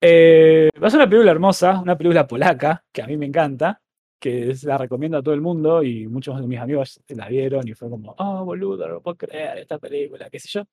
Eh, 0.00 0.68
va 0.82 0.88
a 0.88 0.90
ser 0.90 0.98
una 0.98 1.08
película 1.08 1.30
hermosa, 1.30 1.80
una 1.80 1.96
película 1.96 2.26
polaca, 2.26 2.84
que 2.92 3.02
a 3.02 3.06
mí 3.06 3.16
me 3.16 3.26
encanta, 3.26 3.80
que 4.18 4.54
la 4.64 4.76
recomiendo 4.76 5.16
a 5.16 5.22
todo 5.22 5.32
el 5.32 5.40
mundo 5.40 5.82
y 5.82 6.06
muchos 6.08 6.38
de 6.38 6.46
mis 6.46 6.58
amigos 6.58 7.00
la 7.08 7.28
vieron 7.28 7.66
y 7.66 7.72
fue 7.72 7.88
como, 7.88 8.14
oh, 8.18 8.44
boludo, 8.44 8.86
no 8.86 8.94
lo 8.94 9.00
puedo 9.02 9.16
creer 9.16 9.58
esta 9.58 9.78
película, 9.78 10.28
qué 10.28 10.38
sé 10.38 10.48
yo. 10.48 10.64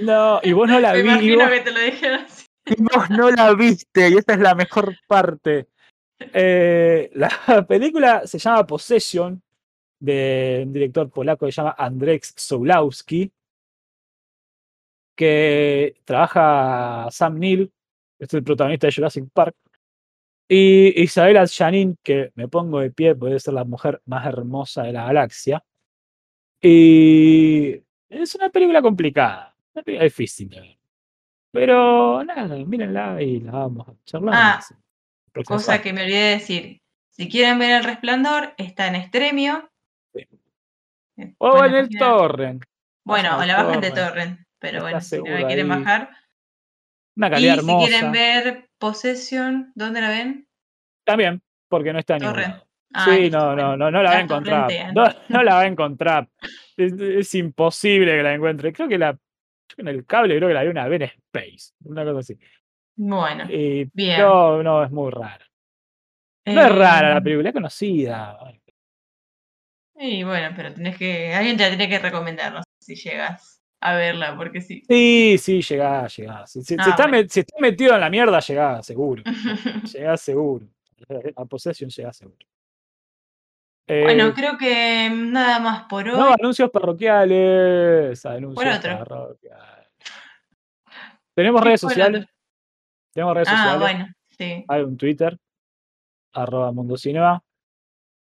No, 0.00 0.40
y 0.42 0.52
vos 0.52 0.68
no 0.68 0.80
la 0.80 0.92
Me 0.92 1.02
vi, 1.02 1.08
y 1.08 1.12
imagino 1.12 1.44
vos, 1.44 1.50
que 1.50 1.60
te 1.60 1.70
lo 1.72 1.80
dijeron 1.80 2.20
así. 2.20 2.46
y 2.66 2.82
vos 2.82 3.10
no 3.10 3.30
la 3.30 3.54
viste, 3.54 4.08
y 4.08 4.14
esta 4.14 4.34
es 4.34 4.40
la 4.40 4.54
mejor 4.54 4.96
parte. 5.06 5.68
Eh, 6.32 7.10
la 7.14 7.28
película 7.68 8.26
se 8.26 8.38
llama 8.38 8.66
Possession, 8.66 9.42
de 9.98 10.62
un 10.66 10.72
director 10.72 11.08
polaco 11.10 11.46
que 11.46 11.52
se 11.52 11.60
llama 11.60 11.76
Andrzej 11.78 12.22
Soulowski, 12.36 13.32
que 15.14 16.00
trabaja 16.04 17.08
Sam 17.10 17.38
Neill, 17.38 17.72
que 18.18 18.24
es 18.24 18.34
el 18.34 18.42
protagonista 18.42 18.88
de 18.88 18.92
Jurassic 18.92 19.28
Park, 19.32 19.54
y 20.48 21.02
Isabella 21.02 21.46
Janin, 21.46 21.96
que 22.02 22.30
me 22.34 22.48
pongo 22.48 22.80
de 22.80 22.90
pie, 22.90 23.14
puede 23.14 23.40
ser 23.40 23.54
la 23.54 23.64
mujer 23.64 24.02
más 24.04 24.26
hermosa 24.26 24.82
de 24.82 24.92
la 24.92 25.06
galaxia. 25.06 25.64
Y 26.60 27.82
es 28.12 28.34
una 28.34 28.50
película 28.50 28.82
complicada, 28.82 29.54
una 29.74 29.82
película 29.82 30.04
difícil 30.04 30.48
de 30.48 30.60
ver. 30.60 30.78
Pero 31.50 32.24
nada, 32.24 32.56
mírenla 32.56 33.20
y 33.22 33.40
la 33.40 33.52
vamos 33.52 33.88
a 33.88 33.94
charlar. 34.04 34.34
Ah, 34.36 34.60
Cosa 35.44 35.80
que 35.82 35.92
me 35.92 36.02
olvidé 36.02 36.18
de 36.22 36.30
decir. 36.38 36.82
Si 37.10 37.28
quieren 37.28 37.58
ver 37.58 37.72
El 37.72 37.84
Resplandor, 37.84 38.54
está 38.56 38.86
en 38.86 38.94
Extremio. 38.96 39.70
Sí. 40.14 40.26
Eh, 41.18 41.34
O 41.38 41.64
en 41.64 41.74
el 41.74 41.84
página. 41.88 42.00
torrent. 42.00 42.64
Bueno, 43.04 43.38
o 43.38 43.44
la 43.44 43.62
bajan 43.62 43.80
de 43.80 43.90
torrent. 43.90 44.40
Pero 44.58 44.78
Está 44.78 44.82
bueno, 44.82 45.00
si 45.00 45.16
no 45.18 45.24
la 45.38 45.46
quieren 45.46 45.72
ahí. 45.72 45.78
bajar. 45.78 46.10
Una 47.16 47.26
Y 47.26 47.30
calidad 47.30 47.52
si 47.54 47.58
hermosa. 47.60 47.88
quieren 47.88 48.12
ver 48.12 48.70
Possession, 48.78 49.72
¿dónde 49.74 50.00
la 50.00 50.08
ven? 50.08 50.48
También, 51.04 51.42
porque 51.68 51.92
no 51.92 51.98
está 51.98 52.16
en 52.16 52.20
ningún 52.22 52.34
Torrent. 52.34 52.54
lado. 52.54 52.66
Ah, 52.94 53.04
sí, 53.06 53.30
no, 53.30 53.56
no, 53.56 53.76
no, 53.76 53.90
no 53.90 54.02
la 54.02 54.10
va 54.10 54.16
a 54.16 54.20
encontrar. 54.20 54.72
No, 54.94 55.06
no 55.28 55.42
la 55.42 55.54
va 55.54 55.60
a 55.60 55.66
encontrar. 55.66 56.28
Es, 56.76 56.92
es 56.92 57.34
imposible 57.34 58.16
que 58.16 58.22
la 58.22 58.34
encuentre. 58.34 58.72
Creo 58.72 58.88
que 58.88 58.98
la. 58.98 59.16
en 59.76 59.88
el 59.88 60.04
cable 60.04 60.36
creo 60.36 60.48
que 60.48 60.54
la 60.54 60.62
vi 60.62 60.68
una 60.68 60.88
vez 60.88 61.00
en 61.02 61.08
Space. 61.08 61.72
Una 61.84 62.04
cosa 62.04 62.18
así. 62.20 62.38
Bueno, 62.96 63.44
Y, 63.50 63.84
bien. 63.92 64.20
no, 64.20 64.62
no, 64.62 64.84
es 64.84 64.90
muy 64.90 65.10
rara. 65.10 65.44
No 66.46 66.60
es 66.60 66.68
rara 66.76 67.10
la 67.10 67.18
Eh, 67.18 67.22
película, 67.22 67.48
es 67.48 67.54
conocida. 67.54 68.38
Y 69.98 70.24
bueno, 70.24 70.52
pero 70.56 70.72
tenés 70.74 70.96
que. 70.98 71.32
Alguien 71.34 71.56
te 71.56 71.62
la 71.64 71.68
tiene 71.70 71.88
que 71.88 71.98
recomendar, 71.98 72.52
no 72.52 72.60
sé 72.80 72.96
si 72.96 73.08
llegas 73.08 73.60
a 73.80 73.94
verla, 73.94 74.36
porque 74.36 74.60
sí. 74.60 74.82
Sí, 74.88 75.36
sí, 75.38 75.62
llegá, 75.62 76.06
llegá. 76.08 76.46
Si, 76.46 76.60
si- 76.62 76.66
si 76.66 76.74
Ah, 76.78 76.90
está 76.90 77.06
bueno. 77.06 77.18
met- 77.18 77.28
si 77.28 77.40
está 77.40 77.56
metido 77.60 77.94
en 77.94 78.00
la 78.00 78.10
mierda, 78.10 78.40
llegá, 78.40 78.82
seguro. 78.82 79.22
Llegá 79.92 80.16
seguro. 80.16 80.66
A 81.36 81.44
Possession 81.44 81.90
llegá 81.90 82.12
seguro. 82.12 82.38
Bueno, 83.86 84.28
Eh, 84.28 84.32
creo 84.34 84.56
que 84.56 85.10
nada 85.12 85.58
más 85.58 85.84
por 85.84 86.08
hoy. 86.08 86.16
no, 86.18 86.32
anuncios 86.32 86.70
parroquiales. 86.70 88.24
Anuncios 88.24 88.76
otro? 88.78 88.98
parroquiales. 88.98 89.88
Tenemos 91.34 91.60
¿Qué 91.62 91.66
redes 91.66 91.80
sociales. 91.80 92.26
Tenemos 93.12 93.34
redes 93.34 93.48
Ah, 93.50 93.56
sociales. 93.56 93.80
bueno, 93.80 94.06
sí. 94.38 94.64
Hay 94.68 94.82
un 94.82 94.96
Twitter, 94.96 95.36
arroba 96.32 96.72
Mundo 96.72 96.96
Cinema, 96.96 97.42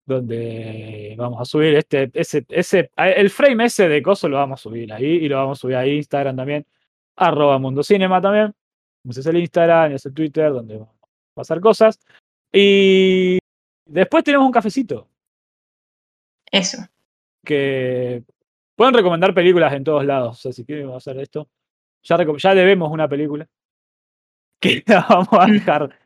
donde 0.06 1.16
vamos 1.18 1.40
a 1.40 1.46
subir 1.46 1.76
este, 1.76 2.10
ese, 2.14 2.46
ese, 2.50 2.92
el 2.98 3.30
frame 3.30 3.66
ese 3.66 3.88
de 3.88 4.02
coso 4.02 4.28
lo 4.28 4.38
vamos 4.38 4.60
a 4.60 4.64
subir 4.64 4.92
ahí 4.92 5.06
y 5.06 5.30
lo 5.30 5.38
vamos 5.38 5.60
a 5.60 5.62
subir 5.62 5.76
a 5.78 5.88
Instagram 5.88 6.36
también, 6.36 6.66
arroba 7.16 7.58
Mundo 7.60 7.84
Cinema 7.84 8.20
también. 8.22 8.54
Ese 9.08 9.20
es 9.22 9.26
el 9.28 9.38
Instagram 9.38 9.92
y 9.92 9.96
ese 9.96 10.10
el 10.10 10.16
Twitter 10.16 10.52
donde 10.52 10.78
vamos 10.78 10.96
a 11.02 11.08
pasar 11.36 11.60
cosas. 11.62 12.00
Y 12.52 13.38
después 13.86 14.24
tenemos 14.24 14.46
un 14.46 14.52
cafecito 14.52 15.10
Eso. 16.54 16.78
que 17.44 18.24
pueden 18.76 18.94
recomendar 18.94 19.34
películas 19.34 19.74
en 19.74 19.84
todos 19.84 20.06
lados. 20.06 20.38
O 20.38 20.42
sea, 20.42 20.54
si 20.54 20.64
quieren 20.64 20.90
hacer 20.92 21.18
esto, 21.20 21.50
ya, 22.04 22.18
ya 22.38 22.56
debemos 22.56 22.92
una 22.92 23.08
película 23.10 23.48
que 24.62 24.84
la 24.86 25.06
vamos 25.10 25.30
a 25.32 25.46
dejar 25.48 25.98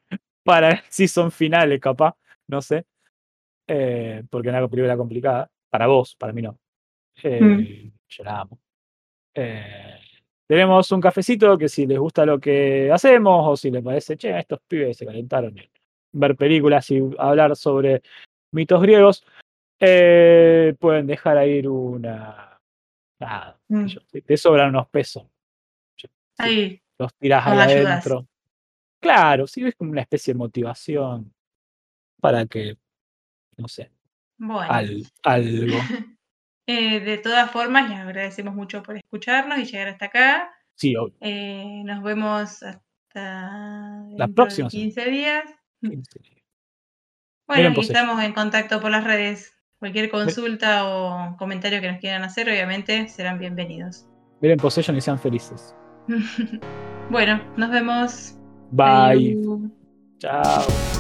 para 0.44 0.72
el 0.72 0.80
season 0.90 1.32
finales, 1.32 1.80
capaz, 1.82 2.16
no 2.48 2.62
sé. 2.62 2.86
Eh, 3.68 4.24
porque 4.30 4.48
es 4.48 4.56
una 4.56 4.68
película 4.68 4.96
complicada. 4.96 5.52
Para 5.70 5.88
vos, 5.88 6.16
para 6.16 6.32
mí 6.34 6.42
no. 6.42 6.58
Eh, 7.24 7.42
Mm. 7.42 7.92
Yo 8.10 8.24
la 8.24 8.40
amo. 8.40 8.60
Eh, 9.34 10.00
tenemos 10.48 10.90
un 10.94 11.02
cafecito 11.02 11.58
que 11.58 11.68
si 11.68 11.86
les 11.86 12.00
gusta 12.00 12.26
lo 12.26 12.40
que 12.40 12.90
hacemos 12.90 13.46
o 13.46 13.58
si 13.58 13.70
les 13.70 13.84
parece, 13.84 14.16
che, 14.16 14.38
estos 14.40 14.62
pibes 14.66 14.96
se 14.96 15.06
calentaron 15.06 15.58
en 15.58 15.70
ver 16.14 16.38
películas 16.38 16.90
y 16.90 17.02
hablar 17.18 17.56
sobre 17.58 18.02
mitos 18.52 18.82
griegos, 18.82 19.26
eh, 19.80 20.76
pueden 20.80 21.08
dejar 21.08 21.48
ir 21.48 21.68
una. 21.70 22.60
Nada, 23.20 23.60
Mm. 23.68 23.86
yo, 23.86 24.02
te, 24.26 24.38
sobran 24.38 24.70
unos 24.70 24.88
pesos. 24.90 25.24
Ahí, 26.38 26.80
los 27.00 27.12
ahí 27.22 27.32
ayudás. 27.32 27.72
adentro. 28.06 28.28
Claro, 29.00 29.48
sí, 29.48 29.66
es 29.66 29.76
como 29.76 29.92
una 29.92 30.02
especie 30.02 30.34
de 30.34 30.38
motivación 30.38 31.34
para 32.22 32.46
que, 32.46 32.78
no 33.58 33.68
sé, 33.68 33.92
bueno. 34.38 34.72
al- 34.72 35.04
algo. 35.24 35.78
Eh, 36.70 37.00
de 37.00 37.18
todas 37.18 37.50
formas, 37.50 37.90
les 37.90 37.98
agradecemos 37.98 38.54
mucho 38.54 38.84
por 38.84 38.98
escucharnos 38.98 39.58
y 39.58 39.64
llegar 39.64 39.88
hasta 39.88 40.08
acá. 40.08 40.54
Sí, 40.76 40.98
obvio. 40.98 41.16
Eh, 41.22 41.82
nos 41.86 42.04
vemos 42.04 42.62
hasta 42.62 44.04
de 44.10 44.28
próxima 44.28 44.70
semana. 44.70 44.94
15 44.94 45.10
días. 45.10 45.46
Bueno, 47.48 47.74
y 47.74 47.80
estamos 47.80 48.22
en 48.22 48.34
contacto 48.34 48.82
por 48.82 48.92
las 48.92 49.06
redes. 49.06 49.54
Cualquier 49.80 50.10
consulta 50.10 50.86
o 50.88 51.38
comentario 51.38 51.80
que 51.82 51.92
nos 51.92 52.00
quieran 52.00 52.24
hacer, 52.24 52.50
obviamente, 52.50 53.08
serán 53.10 53.38
bienvenidos. 53.38 54.08
Miren 54.42 54.58
Possession 54.58 54.98
y 54.98 55.02
sean 55.02 55.20
felices. 55.20 55.76
bueno, 57.12 57.42
nos 57.58 57.70
vemos. 57.70 58.36
Bye. 58.72 59.38
Adiós. 59.38 59.72
Chao. 60.20 60.97